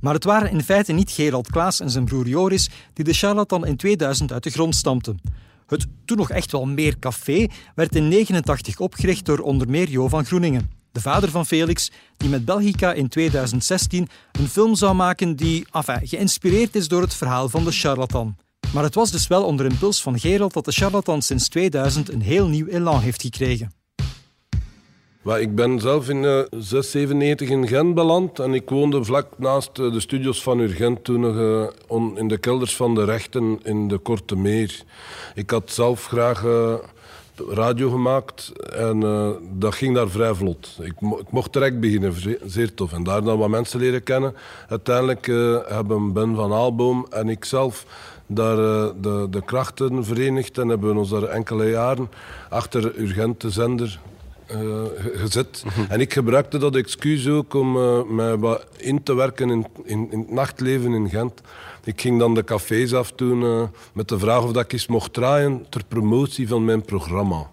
Maar 0.00 0.14
het 0.14 0.24
waren 0.24 0.50
in 0.50 0.62
feite 0.62 0.92
niet 0.92 1.10
Gerald 1.10 1.50
Klaas 1.50 1.80
en 1.80 1.90
zijn 1.90 2.04
broer 2.04 2.26
Joris 2.26 2.70
die 2.92 3.04
de 3.04 3.12
charlatan 3.12 3.66
in 3.66 3.76
2000 3.76 4.32
uit 4.32 4.42
de 4.42 4.50
grond 4.50 4.74
stampten. 4.74 5.20
Het 5.66 5.86
toen 6.04 6.16
nog 6.16 6.30
echt 6.30 6.52
wel 6.52 6.66
meer 6.66 6.98
café 6.98 7.46
werd 7.74 7.94
in 7.94 8.08
89 8.08 8.78
opgericht 8.78 9.24
door 9.24 9.38
onder 9.38 9.68
meer 9.68 9.88
Jo 9.88 10.08
van 10.08 10.24
Groeningen, 10.24 10.70
de 10.96 11.02
vader 11.02 11.30
van 11.30 11.46
Felix, 11.46 11.90
die 12.16 12.28
met 12.28 12.44
Belgica 12.44 12.92
in 12.92 13.08
2016 13.08 14.08
een 14.32 14.48
film 14.48 14.74
zou 14.74 14.94
maken 14.94 15.36
die 15.36 15.66
enfin, 15.72 16.06
geïnspireerd 16.06 16.76
is 16.76 16.88
door 16.88 17.02
het 17.02 17.14
verhaal 17.14 17.48
van 17.48 17.64
de 17.64 17.70
charlatan. 17.70 18.36
Maar 18.74 18.82
het 18.82 18.94
was 18.94 19.10
dus 19.10 19.26
wel 19.26 19.44
onder 19.44 19.66
impuls 19.66 20.02
van 20.02 20.18
Gerald 20.18 20.52
dat 20.52 20.64
de 20.64 20.72
charlatan 20.72 21.22
sinds 21.22 21.48
2000 21.48 22.12
een 22.12 22.20
heel 22.20 22.48
nieuw 22.48 22.66
elan 22.66 23.00
heeft 23.00 23.22
gekregen. 23.22 23.72
Maar 25.22 25.40
ik 25.40 25.54
ben 25.54 25.80
zelf 25.80 26.08
in 26.08 26.24
eh 26.24 26.40
697 26.50 27.48
in 27.48 27.68
Gent 27.68 27.94
beland 27.94 28.38
en 28.38 28.54
ik 28.54 28.70
woonde 28.70 29.04
vlak 29.04 29.38
naast 29.38 29.78
eh, 29.78 29.92
de 29.92 30.00
studios 30.00 30.42
van 30.42 30.58
Urgent 30.58 31.04
toen 31.04 31.20
nog 31.20 31.36
eh, 31.88 32.18
in 32.18 32.28
de 32.28 32.38
kelders 32.38 32.76
van 32.76 32.94
de 32.94 33.04
rechten 33.04 33.60
in 33.62 33.88
de 33.88 33.98
Korte 33.98 34.36
Meer. 34.36 34.82
Ik 35.34 35.50
had 35.50 35.70
zelf 35.70 36.06
graag 36.06 36.44
eh, 36.44 36.74
radio 37.48 37.90
gemaakt 37.90 38.52
en 38.72 39.02
eh, 39.02 39.28
dat 39.52 39.74
ging 39.74 39.94
daar 39.94 40.08
vrij 40.08 40.34
vlot. 40.34 40.78
Ik, 40.80 41.00
mo- 41.00 41.18
ik 41.18 41.30
mocht 41.30 41.52
direct 41.52 41.80
beginnen, 41.80 42.12
ze- 42.20 42.40
zeer 42.46 42.74
tof. 42.74 42.92
En 42.92 43.02
daar 43.02 43.22
dan 43.24 43.38
wat 43.38 43.48
mensen 43.48 43.80
leren 43.80 44.02
kennen. 44.02 44.34
Uiteindelijk 44.68 45.28
eh, 45.28 45.56
hebben 45.66 46.12
Ben 46.12 46.34
van 46.34 46.52
Aalboom 46.52 47.06
en 47.10 47.28
ikzelf 47.28 47.84
daar 48.26 48.58
eh, 48.58 48.90
de, 49.00 49.26
de 49.30 49.42
krachten 49.44 50.04
verenigd 50.04 50.58
en 50.58 50.68
hebben 50.68 50.92
we 50.92 50.98
ons 50.98 51.10
daar 51.10 51.22
enkele 51.22 51.70
jaren 51.70 52.08
achter 52.50 52.98
Urgente 53.00 53.50
zender 53.50 53.98
ge- 54.46 55.12
gezet. 55.14 55.64
En 55.88 56.00
ik 56.00 56.12
gebruikte 56.12 56.58
dat 56.58 56.76
excuus 56.76 57.28
ook 57.28 57.54
om 57.54 57.72
mij 58.14 58.36
wat 58.36 58.66
in 58.76 59.02
te 59.02 59.14
werken 59.14 59.50
in, 59.50 59.66
in, 59.84 60.08
in 60.10 60.18
het 60.18 60.30
nachtleven 60.30 60.92
in 60.92 61.08
Gent. 61.08 61.40
Ik 61.86 62.00
ging 62.00 62.18
dan 62.18 62.34
de 62.34 62.44
cafés 62.44 62.94
afdoen 62.94 63.42
eh 63.42 63.62
met 63.92 64.08
de 64.08 64.18
vraag 64.18 64.42
of 64.42 64.52
dat 64.52 64.64
ik 64.64 64.72
eens 64.72 64.86
mocht 64.86 65.12
draaien 65.12 65.66
ter 65.68 65.84
promotie 65.88 66.48
van 66.48 66.64
mijn 66.64 66.82
programma. 66.82 67.50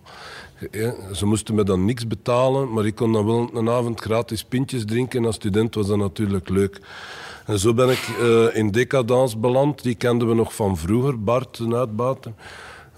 Ze 1.13 1.25
moesten 1.25 1.55
me 1.55 1.63
dan 1.63 1.85
niks 1.85 2.07
betalen, 2.07 2.73
maar 2.73 2.85
ik 2.85 2.95
kon 2.95 3.13
dan 3.13 3.25
wel 3.25 3.49
een 3.53 3.69
avond 3.69 3.99
gratis 4.01 4.43
pintjes 4.43 4.85
drinken. 4.85 5.25
Als 5.25 5.35
student 5.35 5.75
was 5.75 5.87
dat 5.87 5.97
natuurlijk 5.97 6.49
leuk. 6.49 6.79
En 7.45 7.59
zo 7.59 7.73
ben 7.73 7.89
ik 7.89 8.09
eh, 8.19 8.55
in 8.57 8.71
Decadence 8.71 9.37
beland. 9.37 9.83
Die 9.83 9.95
kenden 9.95 10.27
we 10.27 10.33
nog 10.33 10.55
van 10.55 10.77
vroeger, 10.77 11.23
Bart, 11.23 11.57
de 11.57 11.75
uitbater. 11.75 12.33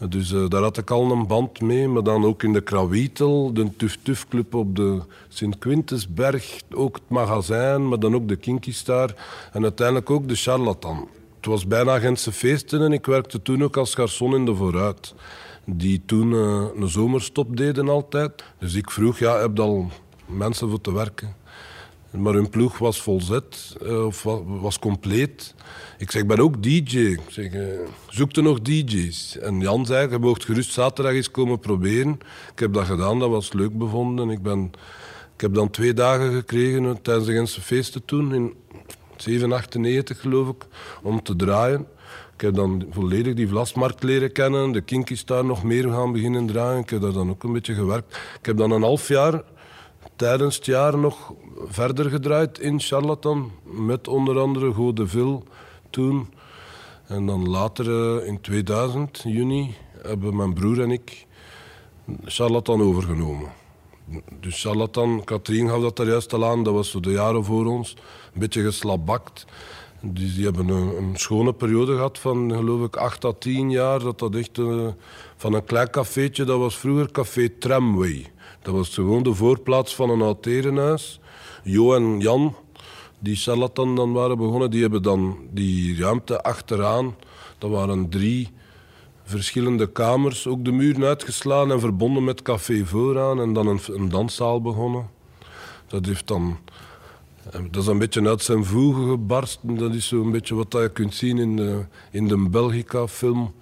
Dus 0.10 0.34
eh, 0.34 0.48
daar 0.48 0.62
had 0.62 0.78
ik 0.78 0.92
al 0.92 1.12
een 1.12 1.28
band 1.28 1.62
mee, 1.62 1.88
maar 1.88 2.04
dan 2.04 2.26
ook 2.26 2.44
in 2.44 2.54
de 2.54 2.62
Krawietel, 2.62 3.54
de 3.54 3.76
Tuf 3.76 3.98
Tuf 4.02 4.28
Club 4.28 4.54
op 4.56 4.76
de 4.76 5.00
Sint-Quintusberg, 5.28 6.62
ook 6.74 6.96
het 6.96 7.10
magazijn, 7.10 7.88
maar 7.88 8.00
dan 8.00 8.16
ook 8.16 8.28
de 8.28 8.36
Kinky 8.36 8.74
Star 8.74 9.14
en 9.52 9.64
uiteindelijk 9.64 10.10
ook 10.10 10.28
de 10.28 10.36
Charlatan. 10.36 11.08
Het 11.46 11.54
was 11.54 11.68
bijna 11.68 12.00
Gentse 12.00 12.32
feesten 12.32 12.82
en 12.82 12.92
ik 12.92 13.06
werkte 13.06 13.42
toen 13.42 13.64
ook 13.64 13.78
als 13.78 13.96
garçon 14.00 14.34
in 14.36 14.46
de 14.46 14.56
Vooruit. 14.56 15.14
Die 15.66 16.02
toen 16.06 16.34
eh, 16.34 16.66
een 16.82 16.90
zomerstop 16.90 17.58
deden 17.58 17.90
altijd. 17.90 18.44
Dus 18.60 18.74
ik 18.74 18.92
vroeg, 18.92 19.20
ja, 19.20 19.40
heb 19.40 19.52
je 19.58 19.62
al 19.62 19.90
mensen 20.26 20.70
voor 20.70 20.82
te 20.82 20.94
werken? 20.94 21.36
Maar 22.12 22.34
hun 22.34 22.50
ploeg 22.50 22.78
was 22.78 23.02
volzet, 23.02 23.76
eh, 23.86 24.06
of 24.06 24.24
wa- 24.24 24.44
was 24.44 24.80
compleet. 24.80 25.56
Ik 25.98 26.12
zeg, 26.12 26.22
ik 26.22 26.28
ben 26.28 26.40
ook 26.40 26.64
DJ. 26.64 26.98
Ik 27.00 27.20
zeg, 27.28 27.52
eh, 27.54 27.68
zoek 28.10 28.36
er 28.36 28.44
nog 28.44 28.62
DJ's? 28.62 29.38
En 29.38 29.60
Jan 29.60 29.86
zei, 29.86 30.10
je 30.10 30.18
mocht 30.18 30.46
gerust 30.46 30.72
zaterdag 30.74 31.14
eens 31.14 31.32
komen 31.32 31.60
proberen. 31.60 32.20
Ik 32.54 32.60
heb 32.60 32.74
dat 32.74 32.86
gedaan, 32.86 33.20
dat 33.20 33.30
was 33.30 33.54
leuk 33.54 33.78
bevonden. 33.78 34.30
Ik, 34.30 34.42
ben, 34.42 34.72
ik 35.36 35.42
heb 35.42 35.54
dan 35.54 35.70
twee 35.70 35.94
dagen 35.94 36.34
gekregen 36.34 36.86
eh, 36.86 36.92
tijdens 37.02 37.26
de 37.28 37.34
Gentse 37.34 37.62
feesten 37.62 38.06
toen, 38.06 38.34
in 38.34 38.54
798 39.22 40.22
geloof 40.22 40.50
ik, 40.50 40.66
om 41.04 41.24
te 41.24 41.36
draaien. 41.36 41.88
Ik 42.36 42.42
heb 42.42 42.56
dan 42.56 42.86
volledig 42.90 43.34
die 43.34 43.48
Vlasmarkt 43.48 44.04
leren 44.04 44.32
kennen. 44.32 44.72
De 44.72 44.82
Kinky 44.82 45.16
Star 45.16 45.46
nog 45.46 45.64
meer 45.64 45.90
gaan 45.90 46.12
beginnen 46.12 46.46
draaien. 46.46 46.82
Ik 46.82 46.90
heb 46.90 47.02
daar 47.02 47.14
dan 47.14 47.30
ook 47.30 47.44
een 47.44 47.54
beetje 47.54 47.74
gewerkt. 47.74 48.16
Ik 48.40 48.46
heb 48.46 48.58
dan 48.58 48.72
een 48.72 48.82
half 48.82 49.08
jaar 49.08 49.44
tijdens 50.16 50.56
het 50.56 50.66
jaar 50.66 50.98
nog 50.98 51.34
verder 51.66 52.10
gedraaid 52.10 52.60
in 52.60 52.80
Charlatan. 52.80 53.52
Met 53.64 54.08
onder 54.08 54.40
andere 54.40 54.74
Gode 54.74 55.08
Vil 55.08 55.44
toen. 55.90 56.28
En 57.08 57.26
dan 57.26 57.50
later 57.50 58.20
eh, 58.20 58.28
in 58.28 58.42
2000, 58.42 59.22
juni, 59.26 59.76
hebben 60.02 60.36
mijn 60.36 60.54
broer 60.54 60.82
en 60.82 60.92
ik 60.92 61.26
Charlatan 62.24 62.82
overgenomen. 62.82 63.50
Dus 64.40 64.62
Charlatan, 64.62 65.24
Katrien 65.24 65.70
gaf 65.70 65.82
dat 65.82 65.96
daar 65.96 66.08
juist 66.08 66.34
al 66.34 66.46
aan, 66.46 66.64
dat 66.64 66.74
was 66.74 66.90
zo 66.90 67.00
de 67.00 67.12
jaren 67.12 67.44
voor 67.44 67.66
ons. 67.66 67.96
Een 68.36 68.42
beetje 68.42 68.64
geslabakt. 68.64 69.46
Die 70.02 70.44
hebben 70.44 70.68
een, 70.68 71.12
schone 71.14 71.54
periode 71.54 71.96
gehad 71.96 72.20
van, 72.20 72.52
geloof 72.52 72.86
ik, 72.86 72.96
8 72.96 73.26
à 73.26 73.32
10 73.40 73.70
jaar. 73.70 74.00
Dat 74.00 74.20
dat 74.20 74.36
echt 74.36 74.58
eh, 74.58 74.88
van 75.36 75.54
een 75.54 75.64
klein 75.64 75.90
cafeetje, 75.90 76.44
dat 76.44 76.60
was 76.60 76.78
vroeger 76.78 77.12
Café 77.12 77.50
Tramway. 77.50 78.32
Dat 78.62 78.74
was 78.74 78.94
gewoon 78.94 79.24
de 79.24 79.34
voorplaats 79.34 79.96
van 79.96 80.10
een 80.10 80.22
oud 80.22 80.46
herenhuis. 80.46 81.20
Jo 81.64 81.94
en 81.94 82.20
Jan, 82.20 82.56
die 83.20 83.36
charlatan 83.36 83.96
dan 83.96 84.14
waren 84.14 84.38
begonnen, 84.38 84.72
die 84.72 84.82
hebben 84.82 85.02
dan 85.02 85.38
die 85.52 86.00
ruimte 86.00 86.44
achteraan. 86.44 87.16
Dat 87.58 87.70
waren 87.70 88.10
drie 88.10 88.50
verschillende 89.24 89.92
kamers, 89.92 90.48
ook 90.48 90.66
de 90.66 90.72
muren 90.72 91.04
uitgeslaan 91.04 91.72
en 91.72 91.80
verbonden 91.80 92.24
met 92.24 92.42
café 92.42 92.86
vooraan. 92.86 93.42
En 93.42 93.54
dan 93.54 93.68
een, 93.68 93.80
een 93.92 94.10
danszaal 94.10 94.62
begonnen. 94.62 95.10
Dat 95.88 96.06
heeft 96.06 96.28
dan... 96.28 96.58
eh, 97.52 97.62
Dat 97.72 97.82
is 97.82 97.88
een 97.88 97.98
beetje 97.98 98.28
uit 98.28 98.42
zijn 98.44 98.66
voegen 98.66 99.10
gebarsten. 99.10 99.78
Dat 99.78 99.94
is 99.94 100.08
zo'n 100.08 100.32
beetje 100.32 100.56
wat 100.56 100.72
je 100.72 100.90
kunt 100.94 101.14
zien 101.14 101.38
in 101.38 101.56
de, 101.56 101.86
in 102.12 102.28
de 102.28 102.38
Belgica-film. 102.50 103.54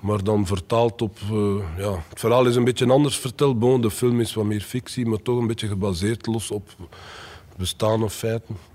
Maar 0.00 0.24
dan 0.24 0.46
vertaald 0.46 1.02
op... 1.02 1.18
eh, 1.30 1.78
ja, 1.78 2.02
het 2.08 2.20
verhaal 2.20 2.46
is 2.46 2.56
een 2.56 2.64
beetje 2.64 2.90
anders 2.90 3.18
verteld. 3.18 3.58
Bon, 3.58 3.80
de 3.80 3.90
film 3.90 4.20
is 4.20 4.34
wat 4.34 4.44
meer 4.44 4.60
fictie, 4.60 5.06
maar 5.06 5.22
toch 5.22 5.38
een 5.38 5.46
beetje 5.46 5.68
gebaseerd 5.68 6.26
los 6.26 6.50
op 6.50 6.68
bestaande 7.56 8.10
feiten. 8.10 8.56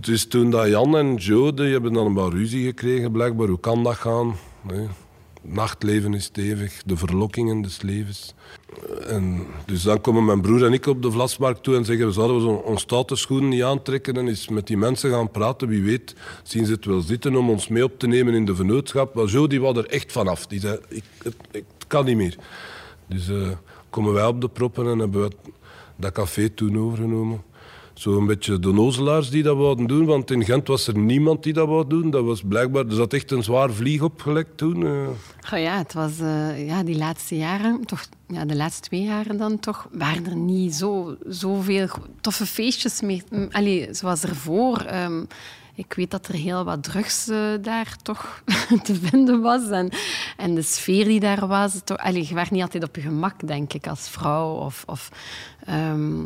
Dus 0.00 0.26
toen 0.26 0.50
dat 0.50 0.68
Jan 0.68 0.96
en 0.96 1.14
Joe, 1.14 1.54
die 1.54 1.72
hebben 1.72 1.92
dan 1.92 2.06
een 2.06 2.14
paar 2.14 2.30
ruzie 2.30 2.64
gekregen, 2.64 3.12
blijkbaar. 3.12 3.48
Hoe 3.48 3.60
kan 3.60 3.82
dat 3.82 3.94
gaan? 3.94 4.36
Nachtleven 5.48 6.14
is 6.14 6.24
stevig, 6.24 6.82
de 6.86 6.96
verlokkingen 6.96 7.62
des 7.62 7.82
levens. 7.82 8.34
En 9.06 9.46
dus 9.66 9.82
dan 9.82 10.00
komen 10.00 10.24
mijn 10.24 10.40
broer 10.40 10.64
en 10.64 10.72
ik 10.72 10.86
op 10.86 11.02
de 11.02 11.10
Vlasmarkt 11.10 11.62
toe 11.62 11.76
en 11.76 11.84
zeggen 11.84 12.06
we 12.06 12.12
zouden 12.12 12.36
we 12.36 12.42
zo- 12.42 12.48
ons 12.54 12.80
stoute 12.82 13.34
niet 13.34 13.62
aantrekken 13.62 14.14
en 14.16 14.28
eens 14.28 14.48
met 14.48 14.66
die 14.66 14.76
mensen 14.76 15.10
gaan 15.10 15.30
praten. 15.30 15.68
Wie 15.68 15.82
weet 15.82 16.14
zien 16.42 16.66
ze 16.66 16.72
het 16.72 16.84
wel 16.84 17.00
zitten 17.00 17.36
om 17.36 17.50
ons 17.50 17.68
mee 17.68 17.84
op 17.84 17.98
te 17.98 18.06
nemen 18.06 18.34
in 18.34 18.44
de 18.44 18.54
vennootschap. 18.54 19.14
Maar 19.14 19.24
Joe 19.24 19.48
die 19.48 19.60
was 19.60 19.76
er 19.76 19.86
echt 19.86 20.12
vanaf. 20.12 20.46
Die 20.46 20.60
zei, 20.60 20.78
ik, 20.88 21.04
kan 21.86 22.04
niet 22.04 22.16
meer. 22.16 22.36
Dus 23.08 23.28
eh, 23.28 23.48
komen 23.90 24.12
wij 24.12 24.26
op 24.26 24.40
de 24.40 24.48
proppen 24.48 24.86
en 24.88 24.98
hebben 24.98 25.22
we 25.22 25.30
dat 25.96 26.12
café 26.12 26.48
toen 26.48 26.78
overgenomen. 26.78 27.42
Zo 27.96 28.18
een 28.18 28.26
beetje 28.26 28.58
de 28.58 28.72
nozelaars 28.72 29.30
die 29.30 29.42
dat 29.42 29.56
wouden 29.56 29.86
doen, 29.86 30.04
want 30.06 30.30
in 30.30 30.44
Gent 30.44 30.68
was 30.68 30.86
er 30.86 30.98
niemand 30.98 31.42
die 31.42 31.52
dat 31.52 31.68
wou 31.68 31.86
doen. 31.86 32.10
Dat 32.10 32.24
was 32.24 32.42
blijkbaar, 32.42 32.86
er 32.86 32.92
zat 32.94 33.12
echt 33.12 33.30
een 33.30 33.42
zwaar 33.42 33.70
vlieg 33.70 34.02
opgelekt 34.02 34.56
toen. 34.56 34.86
eh. 35.50 35.62
Ja, 35.62 35.78
het 35.78 35.92
was 35.92 36.18
eh, 36.20 36.66
ja, 36.66 36.82
die 36.82 36.96
laatste 36.96 37.36
jaren, 37.36 37.84
toch, 37.84 38.06
ja, 38.28 38.44
de 38.44 38.56
laatste 38.56 38.82
twee 38.82 39.02
jaren 39.02 39.36
dan 39.36 39.58
toch, 39.60 39.88
waren 39.92 40.26
er 40.26 40.36
niet 40.36 40.74
zo, 40.74 41.16
zoveel 41.28 41.88
toffe 42.20 42.46
feestjes 42.46 43.00
meer. 43.00 43.22
Allee, 43.50 43.88
zoals 43.90 44.22
ervoor. 44.22 44.78
Ehm, 44.78 45.22
ik 45.74 45.92
weet 45.96 46.10
dat 46.10 46.28
er 46.28 46.34
heel 46.34 46.64
wat 46.64 46.82
drugs 46.82 47.28
eh, 47.28 47.38
daar 47.62 47.96
toch 48.02 48.42
te 48.84 48.94
vinden 48.94 49.40
was. 49.40 49.68
En, 49.70 49.90
en 50.36 50.54
de 50.54 50.62
sfeer 50.62 51.04
die 51.04 51.20
daar 51.20 51.46
was. 51.46 51.80
Toch, 51.84 51.96
allee, 51.98 52.26
je 52.28 52.34
werd 52.34 52.50
niet 52.50 52.62
altijd 52.62 52.84
op 52.84 52.94
je 52.96 53.02
gemak, 53.02 53.46
denk 53.46 53.72
ik, 53.72 53.86
als 53.86 54.08
vrouw. 54.08 54.54
Of, 54.54 54.82
of, 54.86 55.10
ehm, 55.64 56.22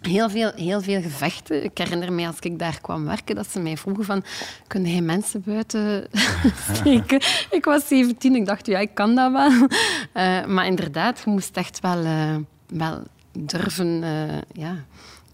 Heel 0.00 0.30
veel, 0.30 0.52
heel 0.54 0.80
veel 0.82 1.02
gevechten. 1.02 1.64
Ik 1.64 1.78
herinner 1.78 2.12
me 2.12 2.26
als 2.26 2.38
ik 2.40 2.58
daar 2.58 2.80
kwam 2.80 3.04
werken, 3.04 3.34
dat 3.34 3.50
ze 3.50 3.60
mij 3.60 3.76
vroegen 3.76 4.04
van, 4.04 4.24
kun 4.66 4.84
jij 4.84 5.00
mensen 5.00 5.42
buiten 5.44 6.06
steken? 6.72 7.20
Ik 7.50 7.64
was 7.64 7.88
17, 7.88 8.34
ik 8.34 8.46
dacht, 8.46 8.66
ja, 8.66 8.78
ik 8.78 8.94
kan 8.94 9.14
dat 9.14 9.32
wel. 9.32 9.68
Eh, 10.12 10.44
maar 10.46 10.66
inderdaad, 10.66 11.22
je 11.24 11.30
moest 11.30 11.56
echt 11.56 11.80
wel, 11.80 12.04
eh, 12.04 12.36
wel 12.66 13.02
durven 13.32 14.02
eh, 14.02 14.38
ja, 14.52 14.84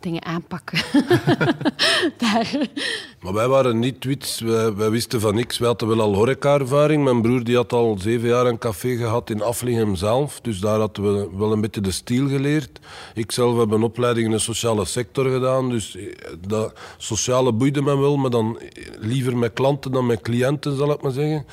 dingen 0.00 0.24
aanpakken. 0.24 0.78
daar. 2.22 2.68
Maar 3.20 3.32
wij 3.32 3.48
waren 3.48 3.78
niet 3.78 4.04
wits, 4.04 4.40
wij, 4.40 4.74
wij 4.74 4.90
wisten 4.90 5.20
van 5.20 5.34
niks. 5.34 5.58
Wij 5.58 5.68
hadden 5.68 5.88
wel 5.88 6.00
al 6.00 6.14
horeca-ervaring. 6.14 7.04
Mijn 7.04 7.22
broer 7.22 7.44
die 7.44 7.56
had 7.56 7.72
al 7.72 7.96
zeven 7.98 8.28
jaar 8.28 8.46
een 8.46 8.58
café 8.58 8.96
gehad 8.96 9.30
in 9.30 9.42
Aflinghem 9.42 9.96
zelf. 9.96 10.40
Dus 10.40 10.58
daar 10.58 10.78
hadden 10.78 11.04
we 11.14 11.36
wel 11.36 11.52
een 11.52 11.60
beetje 11.60 11.80
de 11.80 11.90
stiel 11.90 12.28
geleerd. 12.28 12.80
Ik 13.14 13.32
zelf 13.32 13.58
heb 13.58 13.70
een 13.70 13.82
opleiding 13.82 14.26
in 14.26 14.32
de 14.32 14.38
sociale 14.38 14.84
sector 14.84 15.30
gedaan. 15.30 15.70
Dus 15.70 15.96
eh, 15.96 16.04
dat 16.46 16.72
sociale 16.96 17.52
boeide 17.52 17.82
me 17.82 17.98
wel, 17.98 18.16
maar 18.16 18.30
dan 18.30 18.58
liever 18.98 19.36
met 19.36 19.52
klanten 19.52 19.92
dan 19.92 20.06
met 20.06 20.20
cliënten, 20.20 20.76
zal 20.76 20.90
ik 20.90 21.02
maar 21.02 21.12
zeggen. 21.12 21.46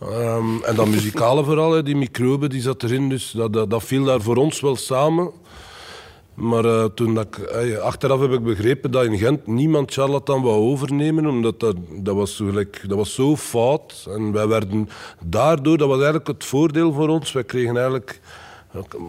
Ehm, 0.00 0.62
en 0.62 0.74
dan 0.74 0.90
muzikale 0.90 1.44
vooral, 1.44 1.84
die 1.84 1.96
microbe 1.96 2.48
die 2.48 2.60
zat 2.60 2.82
erin. 2.82 3.08
Dus 3.08 3.30
dat, 3.30 3.52
dat, 3.52 3.70
dat 3.70 3.84
viel 3.84 4.04
daar 4.04 4.20
voor 4.20 4.36
ons 4.36 4.60
wel 4.60 4.76
samen. 4.76 5.30
Maar 6.34 6.64
eh, 6.64 6.84
toen 6.84 7.14
dat 7.14 7.26
ik, 7.26 7.38
eh, 7.38 7.78
achteraf 7.78 8.20
heb 8.20 8.32
ik 8.32 8.42
begrepen 8.42 8.90
dat 8.90 9.04
in 9.04 9.18
Gent 9.18 9.46
niemand 9.46 9.92
charlatan 9.92 10.42
wou 10.42 10.56
overnemen, 10.56 11.26
omdat 11.26 11.60
dat, 11.60 11.76
dat, 11.90 12.14
was 12.14 12.36
zo, 12.36 12.44
gelijk- 12.44 12.84
dat 12.86 12.96
was 12.96 13.14
zo 13.14 13.36
fout. 13.36 14.06
En 14.10 14.32
wij 14.32 14.48
werden 14.48 14.88
daardoor, 15.24 15.78
dat 15.78 15.88
was 15.88 15.96
eigenlijk 15.96 16.26
het 16.26 16.44
voordeel 16.44 16.92
voor 16.92 17.08
ons, 17.08 17.32
wij 17.32 17.44
kregen 17.44 17.76
eigenlijk 17.76 18.20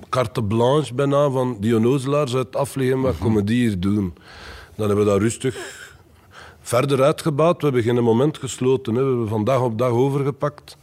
carte 0.10 0.44
blanche 0.44 0.94
bijna 0.94 1.30
van 1.30 1.58
die 1.60 1.76
onnozelaars 1.76 2.36
uit 2.36 2.56
Afligem, 2.56 3.02
wat 3.02 3.18
komen 3.18 3.46
die 3.46 3.68
hier 3.68 3.80
doen? 3.80 4.14
Dan 4.76 4.88
hebben 4.88 5.06
we 5.06 5.12
dat 5.12 5.22
rustig 5.22 5.90
verder 6.62 7.02
uitgebouwd. 7.02 7.58
We 7.62 7.64
hebben 7.68 7.84
geen 7.84 8.04
moment 8.04 8.38
gesloten. 8.38 8.96
Hè. 8.96 9.02
We 9.02 9.08
hebben 9.08 9.28
van 9.28 9.44
dag 9.44 9.62
op 9.62 9.78
dag 9.78 9.90
overgepakt. 9.92 10.78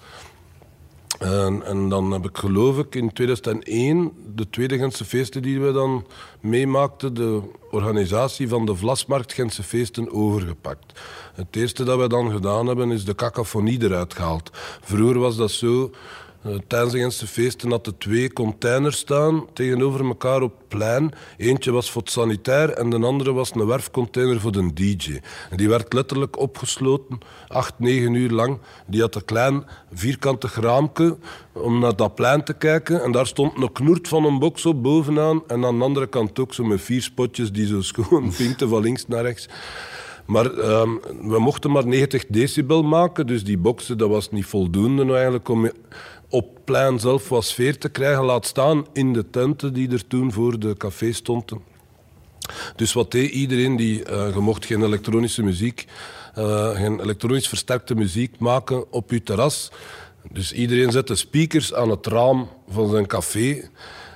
En, 1.19 1.62
en 1.64 1.89
dan 1.89 2.11
heb 2.11 2.25
ik 2.25 2.37
geloof 2.37 2.79
ik 2.79 2.95
in 2.95 3.12
2001 3.12 4.12
de 4.35 4.51
tweede 4.51 4.79
Gentse 4.79 5.05
feesten 5.05 5.43
die 5.43 5.61
we 5.61 5.73
dan 5.73 6.07
meemaakten, 6.41 7.14
de 7.14 7.41
organisatie 7.71 8.49
van 8.49 8.66
de 8.66 8.77
Vlasmarkt 8.77 9.33
Gentse 9.33 9.62
feesten 9.62 10.12
overgepakt. 10.12 11.01
Het 11.35 11.57
eerste 11.57 11.85
dat 11.85 11.99
we 11.99 12.09
dan 12.09 12.31
gedaan 12.31 12.66
hebben 12.66 12.91
is 12.91 13.05
de 13.05 13.14
cacophonie 13.14 13.83
eruit 13.83 14.14
gehaald. 14.14 14.51
Vroeger 14.81 15.19
was 15.19 15.37
dat 15.37 15.51
zo, 15.51 15.91
tijdens 16.66 17.18
de 17.18 17.26
feesten 17.26 17.70
hadden 17.70 17.99
twee 17.99 18.32
containers 18.32 18.99
staan 18.99 19.47
tegenover 19.53 20.05
elkaar 20.07 20.43
op 20.43 20.55
het 20.59 20.68
plein. 20.68 21.12
Eentje 21.36 21.70
was 21.70 21.91
voor 21.91 22.03
het 22.03 22.11
sanitair 22.11 22.70
en 22.70 22.91
de 22.91 22.99
andere 22.99 23.32
was 23.32 23.55
een 23.55 23.66
werfcontainer 23.66 24.41
voor 24.41 24.53
de 24.53 24.72
DJ. 24.72 25.20
En 25.51 25.57
die 25.57 25.68
werd 25.68 25.93
letterlijk 25.93 26.39
opgesloten, 26.39 27.18
acht, 27.49 27.74
negen 27.78 28.14
uur 28.14 28.30
lang. 28.30 28.59
Die 28.86 29.01
had 29.01 29.14
een 29.14 29.24
klein 29.24 29.64
vierkante 29.93 30.49
raamke 30.55 31.16
om 31.53 31.78
naar 31.78 31.97
dat 31.97 32.14
plein 32.14 32.45
te 32.45 32.53
kijken. 32.53 33.03
En 33.03 33.12
daar 33.12 33.26
stond 33.26 33.62
een 33.62 33.72
knoert 33.72 34.09
van 34.09 34.24
een 34.24 34.39
box 34.39 34.66
op 34.66 34.82
bovenaan. 34.82 35.43
En 35.47 35.64
aan 35.64 35.78
de 35.78 35.84
andere 35.84 36.07
kant 36.07 36.39
ook 36.39 36.55
zo 36.55 36.64
met 36.64 36.80
vier 36.80 37.03
spotjes 37.03 37.53
die 37.53 37.66
zo 37.66 37.82
schoon 37.93 38.32
vinkten 38.32 38.68
van 38.68 38.82
links 38.82 39.07
naar 39.07 39.22
rechts. 39.22 39.49
Maar 40.28 40.47
um, 40.47 41.01
we 41.22 41.39
mochten 41.39 41.70
maar 41.70 41.86
90 41.86 42.26
decibel 42.26 42.82
maken, 42.82 43.26
dus 43.26 43.45
die 43.45 43.59
boxen 43.59 43.99
dat 43.99 44.09
was 44.09 44.30
niet 44.30 44.47
voldoende 44.47 45.12
eigenlijk 45.12 45.49
om 45.49 45.70
op 46.29 46.59
plein 46.64 46.99
zelf 46.99 47.29
wat 47.29 47.45
sfeer 47.45 47.79
te 47.79 47.89
krijgen, 47.89 48.24
laat 48.24 48.47
staan 48.47 48.87
in 48.93 49.12
de 49.12 49.31
tenten 49.31 49.72
die 49.72 49.91
er 49.91 50.07
toen 50.07 50.33
voor 50.33 50.59
de 50.59 50.76
café 50.76 51.12
stonden. 51.12 51.61
Dus 52.76 52.93
wat 52.93 53.11
deed 53.11 53.31
iedereen 53.31 53.76
die, 53.76 54.11
uh, 54.11 54.35
je 54.35 54.41
mocht 54.41 54.66
geen 54.66 54.83
elektronische 54.83 55.43
muziek, 55.43 55.87
uh, 56.39 56.70
geen 56.70 57.01
elektronisch 57.01 57.49
versterkte 57.49 57.95
muziek 57.95 58.39
maken 58.39 58.93
op 58.93 59.11
je 59.11 59.22
terras. 59.22 59.70
Dus 60.31 60.53
iedereen 60.53 60.93
zette 60.93 61.14
speakers 61.14 61.74
aan 61.74 61.91
het 61.91 62.07
raam 62.07 62.49
van 62.68 62.91
zijn 62.91 63.07
café 63.07 63.68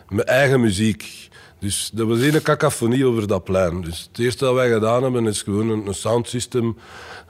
met 0.08 0.26
eigen 0.26 0.60
muziek. 0.60 1.30
Dus 1.58 1.90
dat 1.92 2.06
was 2.06 2.20
een 2.20 2.42
cacophonie 2.42 3.06
over 3.06 3.26
dat 3.26 3.44
plein. 3.44 3.80
Dus 3.80 4.08
het 4.08 4.18
eerste 4.18 4.44
dat 4.44 4.54
wij 4.54 4.72
gedaan 4.72 5.02
hebben 5.02 5.26
is 5.26 5.42
gewoon 5.42 5.68
een, 5.68 5.86
een 5.86 5.94
soundsystem 5.94 6.76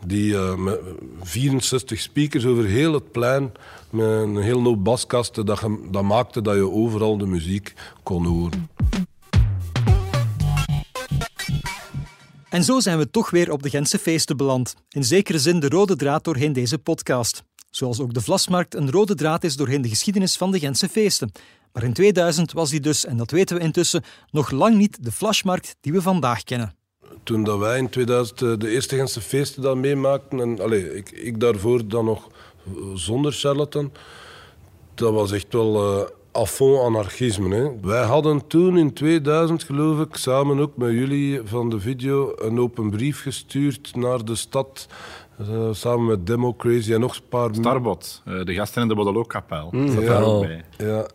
die 0.07 0.33
uh, 0.33 0.55
met 0.55 0.79
64 1.23 2.01
speakers 2.01 2.47
over 2.47 2.65
heel 2.65 2.93
het 2.93 3.13
plein 3.13 3.53
met 3.93 4.07
een 4.07 4.37
heel 4.37 4.63
hoop 4.63 4.85
baskasten 4.85 5.47
dat, 5.47 5.69
dat 5.91 6.03
maakte 6.03 6.43
dat 6.43 6.55
je 6.55 6.71
overal 6.71 7.19
de 7.19 7.27
muziek 7.27 7.75
kon 8.03 8.25
horen. 8.25 8.69
En 12.49 12.65
zo 12.65 12.81
zijn 12.81 12.99
we 12.99 13.11
toch 13.11 13.31
weer 13.31 13.53
op 13.53 13.63
de 13.63 13.71
Gentse 13.71 13.99
feesten 13.99 14.37
beland. 14.37 14.75
In 14.89 15.05
zekere 15.05 15.39
zin 15.39 15.61
de 15.61 15.69
rode 15.69 15.97
draad 15.97 16.25
doorheen 16.25 16.53
deze 16.53 16.79
podcast. 16.79 17.45
Zoals 17.71 18.01
ook 18.01 18.15
de 18.15 18.21
Vlasmarkt 18.21 18.75
een 18.75 18.91
rode 18.91 19.15
draad 19.15 19.45
is 19.45 19.57
doorheen 19.57 19.83
de 19.83 19.89
geschiedenis 19.89 20.37
van 20.37 20.51
de 20.51 20.59
Gentse 20.59 20.89
feesten. 20.89 21.33
Maar 21.73 21.83
in 21.83 21.93
2000 21.93 22.53
was 22.53 22.71
die 22.71 22.81
dus, 22.81 23.05
en 23.05 23.17
dat 23.17 23.31
weten 23.31 23.57
we 23.57 23.63
intussen, 23.63 24.03
nog 24.31 24.51
lang 24.51 24.77
niet 24.77 25.05
de 25.05 25.13
Flashmarkt 25.13 25.77
die 25.81 25.93
we 25.93 26.03
vandaag 26.03 26.43
kennen. 26.43 26.75
Toen 27.23 27.45
dat 27.45 27.59
wij 27.59 27.79
in 27.79 27.89
2000 27.89 28.43
eh, 28.43 28.53
de 28.59 28.71
eerste 28.71 28.97
Gentse 28.97 29.21
feesten 29.21 29.63
dan 29.63 29.81
meemaakten, 29.81 30.41
en 30.41 30.61
allez, 30.61 30.95
ik, 30.95 31.11
ik 31.11 31.41
daarvoor 31.41 31.89
dan 31.89 32.05
nog 32.05 32.29
zonder 32.95 33.33
charlatan, 33.33 33.93
dat 34.95 35.13
was 35.13 35.33
echt 35.33 35.53
wel 35.53 36.09
uh, 36.35 36.85
anarchisme. 36.85 37.55
Hè. 37.55 37.81
Wij 37.81 38.05
hadden 38.05 38.47
toen 38.47 38.79
in 38.79 38.93
2000, 38.93 39.63
geloof 39.63 40.01
ik, 40.01 40.17
samen 40.17 40.59
ook 40.59 40.77
met 40.77 40.91
jullie 40.91 41.41
van 41.45 41.71
de 41.71 41.81
video, 41.81 42.33
een 42.37 42.61
open 42.61 42.91
brief 42.91 43.23
gestuurd 43.23 43.95
naar 43.95 44.25
de 44.25 44.35
stad 44.35 44.89
uh, 45.41 45.69
samen 45.73 46.07
met 46.07 46.27
Democracy 46.27 46.93
en 46.93 47.01
nog 47.01 47.17
een 47.17 47.29
paar... 47.29 47.55
Starbot, 47.55 48.23
uh, 48.29 48.45
de 48.45 48.55
gasten 48.55 48.83
in 48.83 48.89
de 48.89 48.95
Bodelokkapel. 48.95 49.69
Mm, 49.71 49.87
ja, 49.87 50.01
daar 50.01 50.23
ook 50.23 50.41
bij. 50.41 50.65
Ja. 50.79 51.07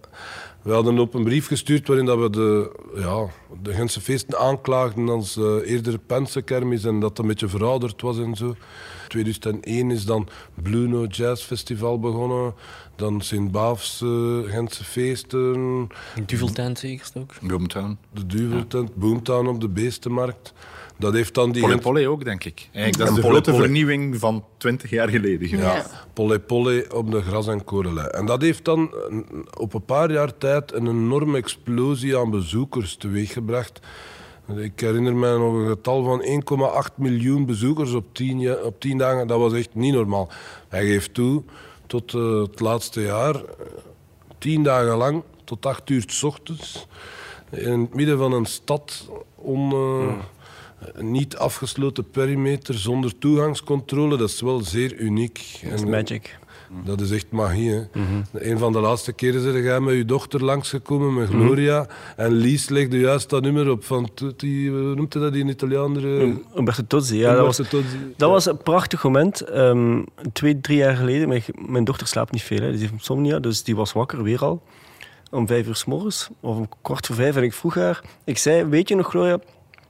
We 0.62 0.74
hadden 0.74 0.98
een 0.98 1.24
brief 1.24 1.48
gestuurd 1.48 1.88
waarin 1.88 2.06
dat 2.06 2.20
we 2.20 2.30
de, 2.30 2.72
ja, 2.96 3.26
de 3.62 3.74
Gentse 3.74 4.02
feesten 4.02 4.40
aanklaagden 4.40 5.10
als 5.10 5.38
uh, 5.38 5.70
eerder 5.72 6.00
Pensekermis 6.00 6.84
en 6.84 7.00
dat 7.00 7.10
het 7.10 7.20
een 7.20 7.28
beetje 7.28 7.48
verouderd 7.48 8.02
was 8.02 8.18
en 8.18 8.36
zo. 8.36 8.56
2001 9.08 9.92
is 9.92 10.06
dan 10.06 10.28
Bluno 10.54 11.06
Jazz 11.06 11.44
Festival 11.44 12.00
begonnen. 12.00 12.54
Dan 12.96 13.22
Sint-Baafs 13.22 14.02
uh, 14.02 14.52
Gentse 14.52 14.84
feesten. 14.84 15.88
Duveltent 16.26 16.80
zeker 16.80 17.06
ook? 17.14 17.34
Boomtown. 17.42 17.98
De 18.14 18.26
Duveltent, 18.26 18.90
ja. 18.90 19.00
Boomtown 19.00 19.48
op 19.48 19.62
de 19.62 19.70
Beestenmarkt. 19.70 20.54
Dat 21.00 21.14
heeft 21.14 21.34
dan 21.34 21.52
die... 21.52 21.62
Polly 21.62 21.78
Polly 21.78 22.06
ook, 22.06 22.24
denk 22.24 22.44
ik. 22.44 22.70
Eigenlijk, 22.72 22.98
dat 22.98 23.08
is 23.08 23.16
de 23.16 23.22
Polly 23.22 23.42
grote 23.42 23.54
vernieuwing 23.62 24.20
van 24.20 24.46
twintig 24.58 24.90
jaar 24.90 25.10
geleden. 25.10 25.50
Ja, 25.50 25.86
Polly 26.14 26.40
Polly 26.40 26.86
op 26.94 27.12
de 27.12 27.22
gras- 27.22 27.48
en 27.48 27.64
korelij. 27.64 28.08
En 28.08 28.26
dat 28.26 28.42
heeft 28.42 28.66
dan 28.66 28.94
op 29.58 29.74
een 29.74 29.86
paar 29.86 30.12
jaar 30.12 30.38
tijd 30.38 30.74
een 30.74 30.88
enorme 30.88 31.38
explosie 31.38 32.18
aan 32.18 32.30
bezoekers 32.30 32.96
teweeggebracht. 32.96 33.80
Ik 34.56 34.80
herinner 34.80 35.16
me 35.16 35.38
nog 35.38 35.54
een 35.54 35.68
getal 35.68 36.04
van 36.04 36.24
1,8 36.90 36.96
miljoen 36.96 37.46
bezoekers 37.46 37.94
op 37.94 38.06
tien, 38.12 38.64
op 38.64 38.80
tien 38.80 38.98
dagen. 38.98 39.28
Dat 39.28 39.40
was 39.40 39.54
echt 39.54 39.76
niet 39.76 39.94
normaal. 39.94 40.30
Hij 40.68 40.86
geeft 40.86 41.14
toe, 41.14 41.44
tot 41.88 42.14
uh, 42.14 42.42
het 42.42 42.60
laatste 42.60 43.02
jaar, 43.02 43.42
tien 44.38 44.64
dagen 44.64 44.98
lang, 44.98 45.24
tot 45.44 45.66
acht 45.66 45.90
uur 45.90 46.04
s 46.08 46.24
ochtends, 46.24 46.88
in 47.50 47.80
het 47.80 47.94
midden 47.94 48.18
van 48.18 48.32
een 48.32 48.46
stad, 48.46 49.10
uh, 49.46 49.54
mm 49.54 50.22
niet 50.98 51.38
afgesloten 51.38 52.10
perimeter 52.10 52.74
zonder 52.74 53.18
toegangscontrole, 53.18 54.18
dat 54.18 54.30
is 54.30 54.42
wel 54.42 54.62
zeer 54.62 54.96
uniek. 54.96 55.60
Dat 55.64 55.74
is 55.74 55.86
magic. 55.86 56.38
Dat 56.86 57.02
is 57.02 57.12
echt 57.12 57.32
magie. 57.32 57.70
Hè? 57.70 57.78
Mm 57.78 58.06
-hmm. 58.06 58.24
Een 58.34 58.58
van 58.58 58.72
de 58.72 58.80
laatste 58.80 59.14
keren 59.14 59.42
zijn 59.42 59.64
jij 59.64 59.80
met 59.80 59.96
je 59.96 60.06
dochter 60.06 60.44
langsgekomen, 60.44 61.14
met 61.14 61.30
Gloria. 61.30 61.80
Mm 61.80 61.86
-hmm. 61.86 62.26
En 62.26 62.32
Lies 62.32 62.70
legde 62.70 63.00
juist 63.00 63.30
dat 63.30 63.42
nummer 63.42 63.70
op 63.70 63.84
van 63.84 64.10
Tutti, 64.14 64.70
hoe 64.70 64.96
noemt 64.96 65.14
hij 65.14 65.22
dat 65.24 65.36
in 65.36 65.48
Italianer? 65.48 66.04
Umberto 66.58 66.84
Tozzi, 66.88 67.18
ja. 67.18 67.34
Dat, 67.34 67.46
was, 67.46 67.70
dat 68.18 68.30
was 68.30 68.46
een 68.46 68.58
prachtig 68.58 69.04
moment. 69.04 69.56
Um, 69.56 70.06
twee, 70.34 70.62
drie 70.62 70.78
jaar 70.78 70.96
geleden. 70.96 71.28
Mijn, 71.28 71.44
mijn 71.68 71.84
dochter 71.84 72.08
slaapt 72.08 72.32
niet 72.32 72.44
veel, 72.44 72.62
hè. 72.62 72.72
die 72.72 72.80
heeft 72.80 72.92
insomnia, 72.92 73.40
dus 73.40 73.64
die 73.64 73.76
was 73.76 73.94
wakker 73.94 74.24
weer 74.24 74.44
al. 74.44 74.62
Om 75.32 75.48
vijf 75.48 75.68
uur 75.68 75.76
s 75.76 75.86
morgens, 75.86 76.30
of 76.40 76.56
om 76.56 76.70
kwart 76.82 77.06
voor 77.06 77.16
vijf. 77.16 77.36
En 77.36 77.44
ik 77.44 77.54
vroeg 77.54 77.76
haar, 77.76 78.02
ik 78.26 78.38
zei, 78.38 78.64
weet 78.64 78.90
je 78.90 78.96
nog 78.96 79.10
Gloria, 79.10 79.40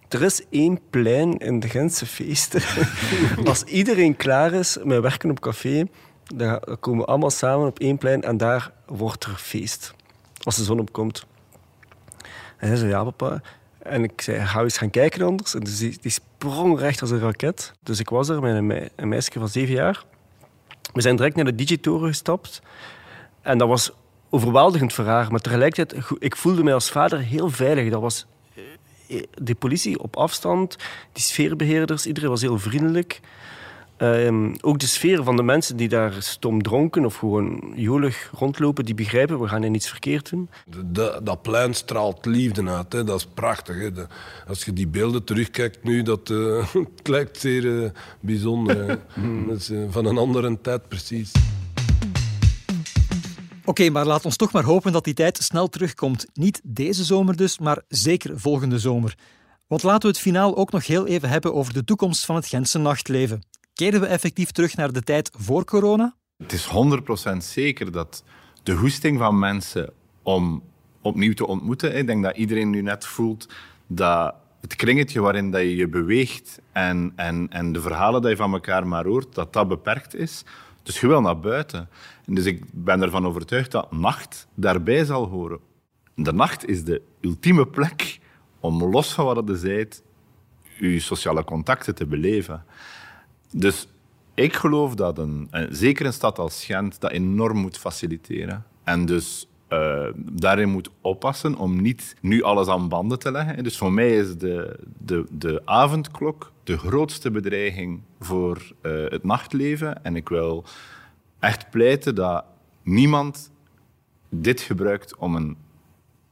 er 0.09 0.21
is 0.21 0.41
één 0.49 0.79
plein 0.89 1.37
in 1.37 1.59
de 1.59 1.69
Gentse 1.69 2.05
feesten. 2.05 2.61
Als 3.45 3.63
iedereen 3.63 4.15
klaar 4.15 4.53
is 4.53 4.77
met 4.83 5.01
werken 5.01 5.29
op 5.29 5.39
café, 5.39 5.87
dan 6.35 6.59
komen 6.79 6.99
we 6.99 7.05
allemaal 7.05 7.29
samen 7.29 7.67
op 7.67 7.79
één 7.79 7.97
plein 7.97 8.21
en 8.21 8.37
daar 8.37 8.71
wordt 8.85 9.23
er 9.23 9.35
feest. 9.35 9.93
Als 10.43 10.55
de 10.55 10.63
zon 10.63 10.79
opkomt. 10.79 11.25
En 12.57 12.67
hij 12.67 12.77
zei, 12.77 12.89
ja 12.89 13.03
papa. 13.03 13.41
En 13.79 14.03
ik 14.03 14.21
zei, 14.21 14.45
ga 14.45 14.61
eens 14.61 14.77
gaan 14.77 14.89
kijken 14.89 15.21
anders. 15.21 15.53
En 15.53 15.59
dus 15.59 15.77
die, 15.77 15.99
sprong 16.03 16.79
recht 16.79 17.01
als 17.01 17.11
een 17.11 17.19
raket. 17.19 17.73
Dus 17.83 17.99
ik 17.99 18.09
was 18.09 18.29
er 18.29 18.41
met 18.41 18.55
een, 18.95 19.09
meisje 19.09 19.31
van 19.33 19.49
zeven 19.49 19.73
jaar. 19.73 20.03
We 20.93 21.01
zijn 21.01 21.15
direct 21.15 21.35
naar 21.35 21.45
de 21.45 21.55
digitoren 21.55 22.07
gestapt. 22.07 22.61
En 23.41 23.57
dat 23.57 23.67
was 23.67 23.91
overweldigend 24.29 24.93
voor 24.93 25.05
haar. 25.05 25.31
Maar 25.31 25.39
tegelijkertijd, 25.39 26.05
ik 26.19 26.35
voelde 26.35 26.63
mij 26.63 26.73
als 26.73 26.89
vader 26.89 27.19
heel 27.19 27.49
veilig. 27.49 27.91
Dat 27.91 28.01
was 28.01 28.25
de 29.33 29.55
politie 29.55 29.99
op 29.99 30.15
afstand, 30.15 30.75
die 31.11 31.23
sfeerbeheerders, 31.23 32.05
iedereen 32.05 32.29
was 32.29 32.41
heel 32.41 32.59
vriendelijk. 32.59 33.19
Um, 33.99 34.55
ook 34.61 34.79
de 34.79 34.87
sfeer 34.87 35.23
van 35.23 35.35
de 35.35 35.43
mensen 35.43 35.77
die 35.77 35.87
daar 35.87 36.13
stom 36.19 36.61
dronken 36.61 37.05
of 37.05 37.15
gewoon 37.15 37.73
jolig 37.75 38.31
rondlopen, 38.37 38.85
die 38.85 38.95
begrijpen, 38.95 39.39
we 39.39 39.47
gaan 39.47 39.61
hier 39.61 39.69
niets 39.69 39.89
verkeerd 39.89 40.29
doen. 40.29 40.49
De, 40.85 41.19
dat 41.23 41.41
plein 41.41 41.73
straalt 41.73 42.25
liefde 42.25 42.69
uit, 42.69 42.93
hè. 42.93 43.03
dat 43.03 43.19
is 43.19 43.25
prachtig. 43.25 43.77
Hè. 43.77 43.91
De, 43.91 44.07
als 44.47 44.65
je 44.65 44.73
die 44.73 44.87
beelden 44.87 45.23
terugkijkt 45.23 45.83
nu, 45.83 46.01
dat 46.01 46.29
uh, 46.29 46.73
het 46.97 47.07
lijkt 47.07 47.39
zeer 47.39 47.63
uh, 47.63 47.89
bijzonder. 48.19 48.99
dat 49.47 49.57
is 49.57 49.69
uh, 49.69 49.85
van 49.89 50.05
een 50.05 50.17
andere 50.17 50.61
tijd 50.61 50.87
precies. 50.87 51.31
Oké, 53.59 53.69
okay, 53.69 53.89
maar 53.89 54.05
laat 54.05 54.25
ons 54.25 54.35
toch 54.35 54.51
maar 54.51 54.63
hopen 54.63 54.91
dat 54.91 55.03
die 55.03 55.13
tijd 55.13 55.37
snel 55.37 55.67
terugkomt. 55.67 56.25
Niet 56.33 56.61
deze 56.63 57.03
zomer 57.03 57.35
dus, 57.35 57.59
maar 57.59 57.81
zeker 57.87 58.39
volgende 58.39 58.79
zomer. 58.79 59.15
Want 59.67 59.83
laten 59.83 60.01
we 60.01 60.07
het 60.07 60.19
finaal 60.19 60.57
ook 60.57 60.71
nog 60.71 60.87
heel 60.87 61.07
even 61.07 61.29
hebben 61.29 61.53
over 61.53 61.73
de 61.73 61.83
toekomst 61.83 62.25
van 62.25 62.35
het 62.35 62.47
Gentse 62.47 62.77
nachtleven. 62.77 63.41
Keren 63.77 64.01
we 64.01 64.05
effectief 64.05 64.51
terug 64.51 64.75
naar 64.75 64.91
de 64.91 65.01
tijd 65.01 65.31
voor 65.35 65.65
corona? 65.65 66.15
Het 66.37 66.51
is 66.51 66.69
100% 67.33 67.37
zeker 67.37 67.91
dat 67.91 68.23
de 68.63 68.71
hoesting 68.71 69.17
van 69.17 69.39
mensen 69.39 69.93
om 70.23 70.63
opnieuw 71.01 71.33
te 71.33 71.47
ontmoeten, 71.47 71.97
ik 71.97 72.07
denk 72.07 72.23
dat 72.23 72.37
iedereen 72.37 72.69
nu 72.69 72.81
net 72.81 73.05
voelt 73.05 73.49
dat 73.87 74.35
het 74.61 74.75
kringetje 74.75 75.21
waarin 75.21 75.51
dat 75.51 75.61
je 75.61 75.75
je 75.75 75.87
beweegt 75.87 76.59
en, 76.71 77.13
en, 77.15 77.47
en 77.49 77.71
de 77.71 77.81
verhalen 77.81 78.21
die 78.21 78.29
je 78.29 78.35
van 78.35 78.53
elkaar 78.53 78.87
maar 78.87 79.05
hoort, 79.05 79.35
dat 79.35 79.53
dat 79.53 79.67
beperkt 79.67 80.15
is. 80.15 80.43
Dus 80.83 80.99
je 80.99 81.07
wil 81.07 81.21
naar 81.21 81.39
buiten. 81.39 81.89
En 82.25 82.33
dus 82.33 82.45
ik 82.45 82.63
ben 82.71 83.01
ervan 83.01 83.25
overtuigd 83.25 83.71
dat 83.71 83.91
nacht 83.91 84.47
daarbij 84.53 85.05
zal 85.05 85.27
horen. 85.27 85.59
De 86.15 86.33
nacht 86.33 86.67
is 86.67 86.83
de 86.83 87.01
ultieme 87.21 87.67
plek 87.67 88.19
om 88.59 88.83
los 88.83 89.13
van 89.13 89.25
wat 89.25 89.47
je 89.47 89.57
zijt, 89.57 90.03
je 90.79 90.99
sociale 90.99 91.43
contacten 91.43 91.95
te 91.95 92.05
beleven. 92.05 92.65
Dus 93.51 93.87
ik 94.33 94.55
geloof 94.55 94.95
dat 94.95 95.17
een, 95.17 95.47
een- 95.51 95.75
zeker 95.75 96.05
een 96.05 96.13
stad 96.13 96.39
als 96.39 96.65
Gent 96.65 96.99
dat 97.01 97.11
enorm 97.11 97.57
moet 97.57 97.77
faciliteren. 97.77 98.65
En 98.83 99.05
dus 99.05 99.47
eh, 99.67 100.07
daarin 100.15 100.69
moet 100.69 100.89
oppassen 101.01 101.55
om 101.55 101.81
niet 101.81 102.15
nu 102.21 102.41
alles 102.43 102.67
aan 102.67 102.89
banden 102.89 103.19
te 103.19 103.31
leggen. 103.31 103.63
Dus 103.63 103.77
voor 103.77 103.91
mij 103.93 104.17
is 104.17 104.37
de, 104.37 104.79
de, 104.97 105.25
de 105.31 105.61
avondklok 105.65 106.51
de 106.63 106.77
grootste 106.77 107.31
bedreiging 107.31 108.01
voor 108.19 108.71
eh, 108.81 108.91
het 108.91 109.23
nachtleven. 109.23 110.03
En 110.03 110.15
ik 110.15 110.29
wil 110.29 110.63
echt 111.39 111.69
pleiten 111.69 112.15
dat 112.15 112.45
niemand 112.83 113.51
dit 114.29 114.61
gebruikt 114.61 115.15
om 115.15 115.35
een 115.35 115.57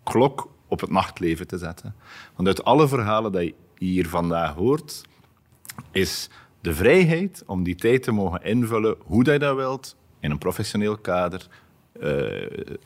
klok 0.03 0.49
op 0.67 0.79
het 0.81 0.89
nachtleven 0.89 1.47
te 1.47 1.57
zetten. 1.57 1.95
Want 2.35 2.47
uit 2.47 2.63
alle 2.63 2.87
verhalen 2.87 3.31
die 3.31 3.55
je 3.77 3.85
hier 3.85 4.07
vandaag 4.09 4.53
hoort, 4.53 5.01
is 5.91 6.29
de 6.65 6.73
vrijheid 6.73 7.43
om 7.45 7.63
die 7.63 7.75
tijd 7.75 8.03
te 8.03 8.11
mogen 8.11 8.43
invullen 8.43 8.95
hoe 9.03 9.23
dat 9.23 9.33
je 9.33 9.39
dat 9.39 9.55
wilt, 9.55 9.95
in 10.19 10.31
een 10.31 10.37
professioneel 10.37 10.97
kader, 10.97 11.47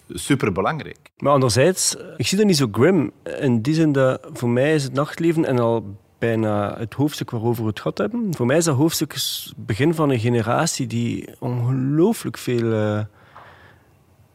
superbelangrijk. 0.10 0.98
Maar 1.18 1.34
anderzijds, 1.34 1.96
ik 2.18 2.28
zie 2.28 2.38
dat 2.38 2.48
niet 2.48 2.58
zo 2.58 2.68
grim. 2.72 3.12
In 3.40 3.62
die 3.62 3.74
zin 3.74 3.92
dat 3.92 4.30
voor 4.34 4.50
mij 4.50 4.74
is 4.74 4.84
het 4.84 4.94
nachtleven 4.94 5.46
en 5.46 5.60
al 5.60 5.96
bijna 6.18 6.78
het 6.78 6.94
hoofdstuk 6.94 7.32
waarover 7.32 7.64
we 7.64 7.70
het 7.70 7.80
gehad 7.80 7.98
hebben. 7.98 8.36
Voor 8.36 8.46
mij 8.46 8.58
is 8.58 8.64
dat 8.64 8.76
hoofdstuk 8.76 9.14
het 9.14 9.54
begin 9.56 9.94
van 9.94 10.10
een 10.10 10.20
generatie 10.20 10.88
die 10.88 11.30
ongelooflijk 11.40 12.38
veel 12.38 12.74
eh, 12.74 13.04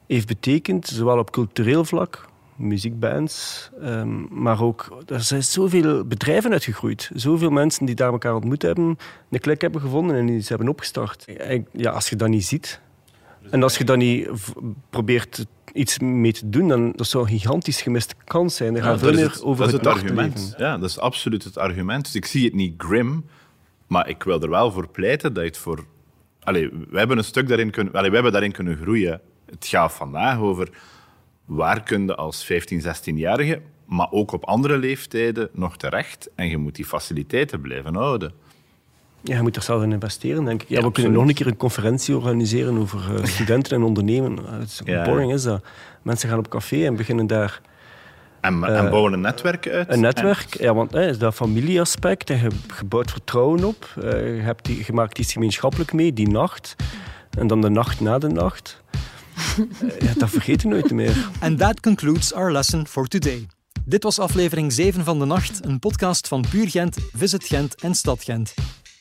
heeft 0.06 0.26
betekend, 0.26 0.86
zowel 0.86 1.18
op 1.18 1.30
cultureel 1.30 1.84
vlak, 1.84 2.28
muziekbands, 2.56 3.70
ehm, 3.80 4.42
maar 4.42 4.62
ook 4.62 5.02
er 5.06 5.20
zijn 5.20 5.42
zoveel 5.42 6.04
bedrijven 6.04 6.52
uitgegroeid. 6.52 7.10
Zoveel 7.14 7.50
mensen 7.50 7.86
die 7.86 7.94
daar 7.94 8.12
elkaar 8.12 8.34
ontmoet 8.34 8.62
hebben, 8.62 8.98
een 9.30 9.40
klik 9.40 9.60
hebben 9.60 9.80
gevonden 9.80 10.16
en 10.16 10.28
iets 10.28 10.48
hebben 10.48 10.68
opgestart. 10.68 11.24
En 11.24 11.66
Ja, 11.72 11.90
als 11.90 12.08
je 12.08 12.16
dat 12.16 12.28
niet 12.28 12.44
ziet, 12.44 12.80
en 13.50 13.62
als 13.62 13.78
je 13.78 13.84
dan 13.84 13.98
niet 13.98 14.30
probeert 14.90 15.46
iets 15.72 15.98
mee 15.98 16.32
te 16.32 16.48
doen, 16.48 16.68
dan 16.68 16.92
dat 16.96 17.06
zou 17.06 17.24
een 17.24 17.30
gigantisch 17.30 17.82
gemiste 17.82 18.14
kans 18.24 18.56
zijn. 18.56 18.74
Er 18.76 18.82
Ja, 18.82 18.88
gaat 18.88 18.98
veel 18.98 19.10
dat 19.12 19.20
meer 19.20 19.44
over 19.44 19.64
dat 19.64 19.72
het, 19.72 19.84
het 19.84 19.94
argument. 19.94 20.54
Ja, 20.56 20.78
dat 20.78 20.90
is 20.90 20.98
absoluut 20.98 21.44
het 21.44 21.58
argument. 21.58 22.04
Dus 22.04 22.14
ik 22.14 22.26
zie 22.26 22.44
het 22.44 22.54
niet 22.54 22.74
grim, 22.78 23.24
maar 23.86 24.08
ik 24.08 24.22
wil 24.22 24.40
er 24.40 24.50
wel 24.50 24.72
voor 24.72 24.88
pleiten 24.88 25.32
dat 25.32 25.42
je 25.42 25.48
het 25.48 25.58
voor... 25.58 25.84
Allee, 26.42 26.70
we 26.90 26.98
hebben 26.98 27.18
een 27.18 27.24
stuk 27.24 27.48
daarin 27.48 27.70
kunnen... 27.70 27.92
Allee, 27.92 28.08
we 28.08 28.14
hebben 28.14 28.32
daarin 28.32 28.52
kunnen 28.52 28.76
groeien. 28.76 29.20
Het 29.50 29.66
gaat 29.66 29.92
vandaag 29.92 30.38
over 30.38 30.68
waar 31.44 31.82
kun 31.82 32.06
je 32.06 32.14
als 32.14 32.44
15, 32.44 32.82
16-jarige, 32.82 33.60
maar 33.86 34.08
ook 34.10 34.32
op 34.32 34.44
andere 34.44 34.78
leeftijden, 34.78 35.48
nog 35.52 35.76
terecht. 35.76 36.30
En 36.34 36.48
je 36.48 36.56
moet 36.56 36.74
die 36.74 36.84
faciliteiten 36.84 37.60
blijven 37.60 37.94
houden. 37.94 38.32
Ja, 39.20 39.36
je 39.36 39.42
moet 39.42 39.56
er 39.56 39.62
zelf 39.62 39.82
in 39.82 39.92
investeren, 39.92 40.44
denk 40.44 40.62
ik. 40.62 40.68
Ja, 40.68 40.78
Ja, 40.78 40.84
we 40.86 40.92
kunnen 40.92 41.12
nog 41.12 41.28
een 41.28 41.34
keer 41.34 41.46
een 41.46 41.56
conferentie 41.56 42.16
organiseren 42.16 42.78
over 42.78 43.16
eh, 43.16 43.24
studenten 43.34 43.76
en 43.76 43.82
ondernemen. 43.82 44.38
Eh, 44.38 44.54
Ja. 44.84 45.04
boring 45.04 45.32
is 45.32 45.42
dat. 45.42 45.64
Mensen 46.02 46.28
gaan 46.28 46.38
op 46.38 46.48
café 46.48 46.84
en 46.86 46.96
beginnen 46.96 47.26
daar 47.26 47.60
En, 48.40 48.64
en 48.64 48.90
bouwen 48.90 49.12
een 49.12 49.20
netwerk 49.20 49.68
uit. 49.68 49.92
een 49.92 50.00
netwerk. 50.00 50.54
Ja, 50.60 50.74
want 50.74 50.94
eh, 50.94 51.08
is 51.08 51.18
dat 51.18 51.34
familieaspect. 51.34 52.30
En 52.30 52.36
je, 52.36 52.48
je 52.78 52.84
bouwt 52.84 53.10
vertrouwen 53.10 53.64
op. 53.64 53.88
Eh, 54.02 54.36
je, 54.36 54.42
hebt 54.42 54.64
die, 54.64 54.82
je 54.86 54.92
maakt 54.92 55.18
iets 55.18 55.32
gemeenschappelijk 55.32 55.92
mee, 55.92 56.12
die 56.12 56.28
nacht. 56.28 56.76
En 57.38 57.46
dan 57.46 57.60
de 57.60 57.68
nacht 57.68 58.00
na 58.00 58.18
de 58.18 58.28
nacht. 58.28 58.82
Eh, 59.34 60.00
ja, 60.00 60.12
dat 60.14 60.30
vergeet 60.30 60.62
je 60.62 60.68
nooit 60.68 60.90
meer. 60.90 61.30
And 61.40 61.58
that 61.58 61.80
concludes 61.80 62.32
our 62.32 62.52
lesson 62.52 62.86
for 62.86 63.06
today. 63.06 63.46
Dit 63.84 64.02
was 64.02 64.18
aflevering 64.18 64.72
7 64.72 65.04
van 65.04 65.18
de 65.18 65.24
Nacht, 65.24 65.64
een 65.64 65.78
podcast 65.78 66.28
van 66.28 66.44
Puur 66.50 66.70
Gent, 66.70 66.96
Visit 67.12 67.44
Gent 67.44 67.74
en 67.74 67.94
Stad 67.94 68.22
Gent. 68.22 68.54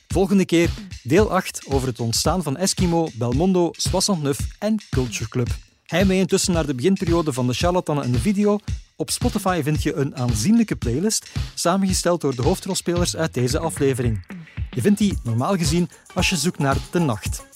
Volgende 0.08 0.46
keer 0.46 0.70
deel 1.04 1.32
8 1.32 1.66
over 1.68 1.88
het 1.88 2.00
ontstaan 2.00 2.44
van 2.44 2.58
Eskimo, 2.58 3.10
Belmondo, 3.14 3.70
Soissons 3.72 4.38
en 4.60 4.82
Culture 4.90 5.30
Club. 5.30 5.48
Hij 5.84 6.06
mee 6.06 6.20
intussen 6.20 6.54
naar 6.54 6.66
de 6.66 6.76
beginperiode 6.76 7.34
van 7.34 7.48
de 7.48 7.54
charlatannen 7.54 8.04
en 8.04 8.12
de 8.12 8.20
video. 8.20 8.60
Op 8.96 9.10
Spotify 9.10 9.62
vind 9.64 9.84
je 9.84 9.94
een 9.94 10.16
aanzienlijke 10.16 10.76
playlist, 10.76 11.32
samengesteld 11.54 12.22
door 12.22 12.36
de 12.36 12.42
hoofdrolspelers 12.42 13.16
uit 13.16 13.34
deze 13.34 13.60
aflevering. 13.60 14.26
Je 14.72 14.82
vindt 14.82 15.00
die 15.00 15.18
normaal 15.24 15.58
gezien 15.58 15.90
als 16.14 16.30
je 16.30 16.36
zoekt 16.36 16.60
naar 16.60 16.78
De 16.92 17.00
Nacht. 17.00 17.53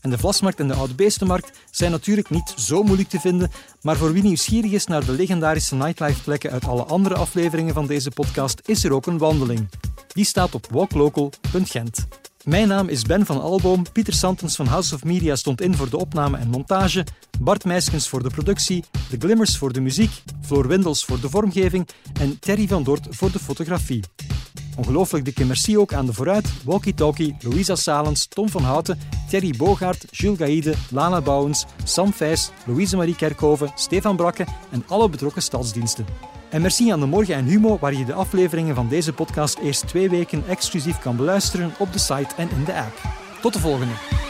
En 0.00 0.10
de 0.10 0.18
Vlasmarkt 0.18 0.60
en 0.60 0.68
de 0.68 0.74
Oude 0.74 0.94
Beestenmarkt 0.94 1.58
zijn 1.70 1.90
natuurlijk 1.90 2.30
niet 2.30 2.54
zo 2.56 2.82
moeilijk 2.82 3.08
te 3.08 3.20
vinden, 3.20 3.50
maar 3.82 3.96
voor 3.96 4.12
wie 4.12 4.22
nieuwsgierig 4.22 4.70
is 4.70 4.86
naar 4.86 5.04
de 5.04 5.12
legendarische 5.12 5.74
nightlife-plekken 5.74 6.50
uit 6.50 6.64
alle 6.64 6.84
andere 6.84 7.14
afleveringen 7.14 7.74
van 7.74 7.86
deze 7.86 8.10
podcast, 8.10 8.60
is 8.64 8.84
er 8.84 8.92
ook 8.92 9.06
een 9.06 9.18
wandeling. 9.18 9.68
Die 10.12 10.24
staat 10.24 10.54
op 10.54 10.66
walklocal.gent. 10.70 12.06
Mijn 12.44 12.68
naam 12.68 12.88
is 12.88 13.02
Ben 13.02 13.26
van 13.26 13.40
Alboom, 13.40 13.92
Pieter 13.92 14.14
Santens 14.14 14.56
van 14.56 14.66
House 14.66 14.94
of 14.94 15.04
Media 15.04 15.36
stond 15.36 15.60
in 15.60 15.74
voor 15.74 15.90
de 15.90 15.96
opname 15.98 16.36
en 16.36 16.48
montage, 16.48 17.06
Bart 17.40 17.64
Meiskens 17.64 18.08
voor 18.08 18.22
de 18.22 18.30
productie, 18.30 18.84
de 19.10 19.16
Glimmers 19.18 19.56
voor 19.56 19.72
de 19.72 19.80
muziek, 19.80 20.10
Floor 20.42 20.68
Windels 20.68 21.04
voor 21.04 21.20
de 21.20 21.30
vormgeving 21.30 21.88
en 22.20 22.38
Terry 22.38 22.68
van 22.68 22.82
Dort 22.82 23.06
voor 23.10 23.32
de 23.32 23.38
fotografie. 23.38 24.04
Ongelooflijk 24.76 25.24
dikke 25.24 25.44
merci 25.44 25.78
ook 25.78 25.92
aan 25.92 26.06
de 26.06 26.12
Vooruit, 26.12 26.48
Walkie 26.64 26.94
Talkie, 26.94 27.36
Louisa 27.40 27.74
Salens, 27.74 28.26
Tom 28.26 28.48
van 28.48 28.62
Houten, 28.62 28.98
Thierry 29.28 29.54
Bogaert, 29.56 30.04
Jules 30.10 30.38
Gaïde, 30.38 30.74
Lana 30.90 31.20
Bouwens, 31.20 31.66
Sam 31.84 32.12
Vijs, 32.12 32.50
Louise 32.66 32.96
Marie 32.96 33.16
Kerkhoven, 33.16 33.72
Stefan 33.74 34.16
Brakke 34.16 34.46
en 34.70 34.84
alle 34.86 35.08
betrokken 35.08 35.42
stadsdiensten. 35.42 36.06
En 36.50 36.62
merci 36.62 36.90
aan 36.90 37.00
de 37.00 37.06
Morgen 37.06 37.34
en 37.34 37.44
Humo, 37.44 37.78
waar 37.80 37.94
je 37.94 38.04
de 38.04 38.12
afleveringen 38.12 38.74
van 38.74 38.88
deze 38.88 39.12
podcast 39.12 39.58
eerst 39.58 39.88
twee 39.88 40.10
weken 40.10 40.44
exclusief 40.48 40.98
kan 40.98 41.16
beluisteren 41.16 41.72
op 41.78 41.92
de 41.92 41.98
site 41.98 42.34
en 42.36 42.50
in 42.50 42.64
de 42.64 42.74
app. 42.74 43.00
Tot 43.40 43.52
de 43.52 43.58
volgende! 43.58 44.29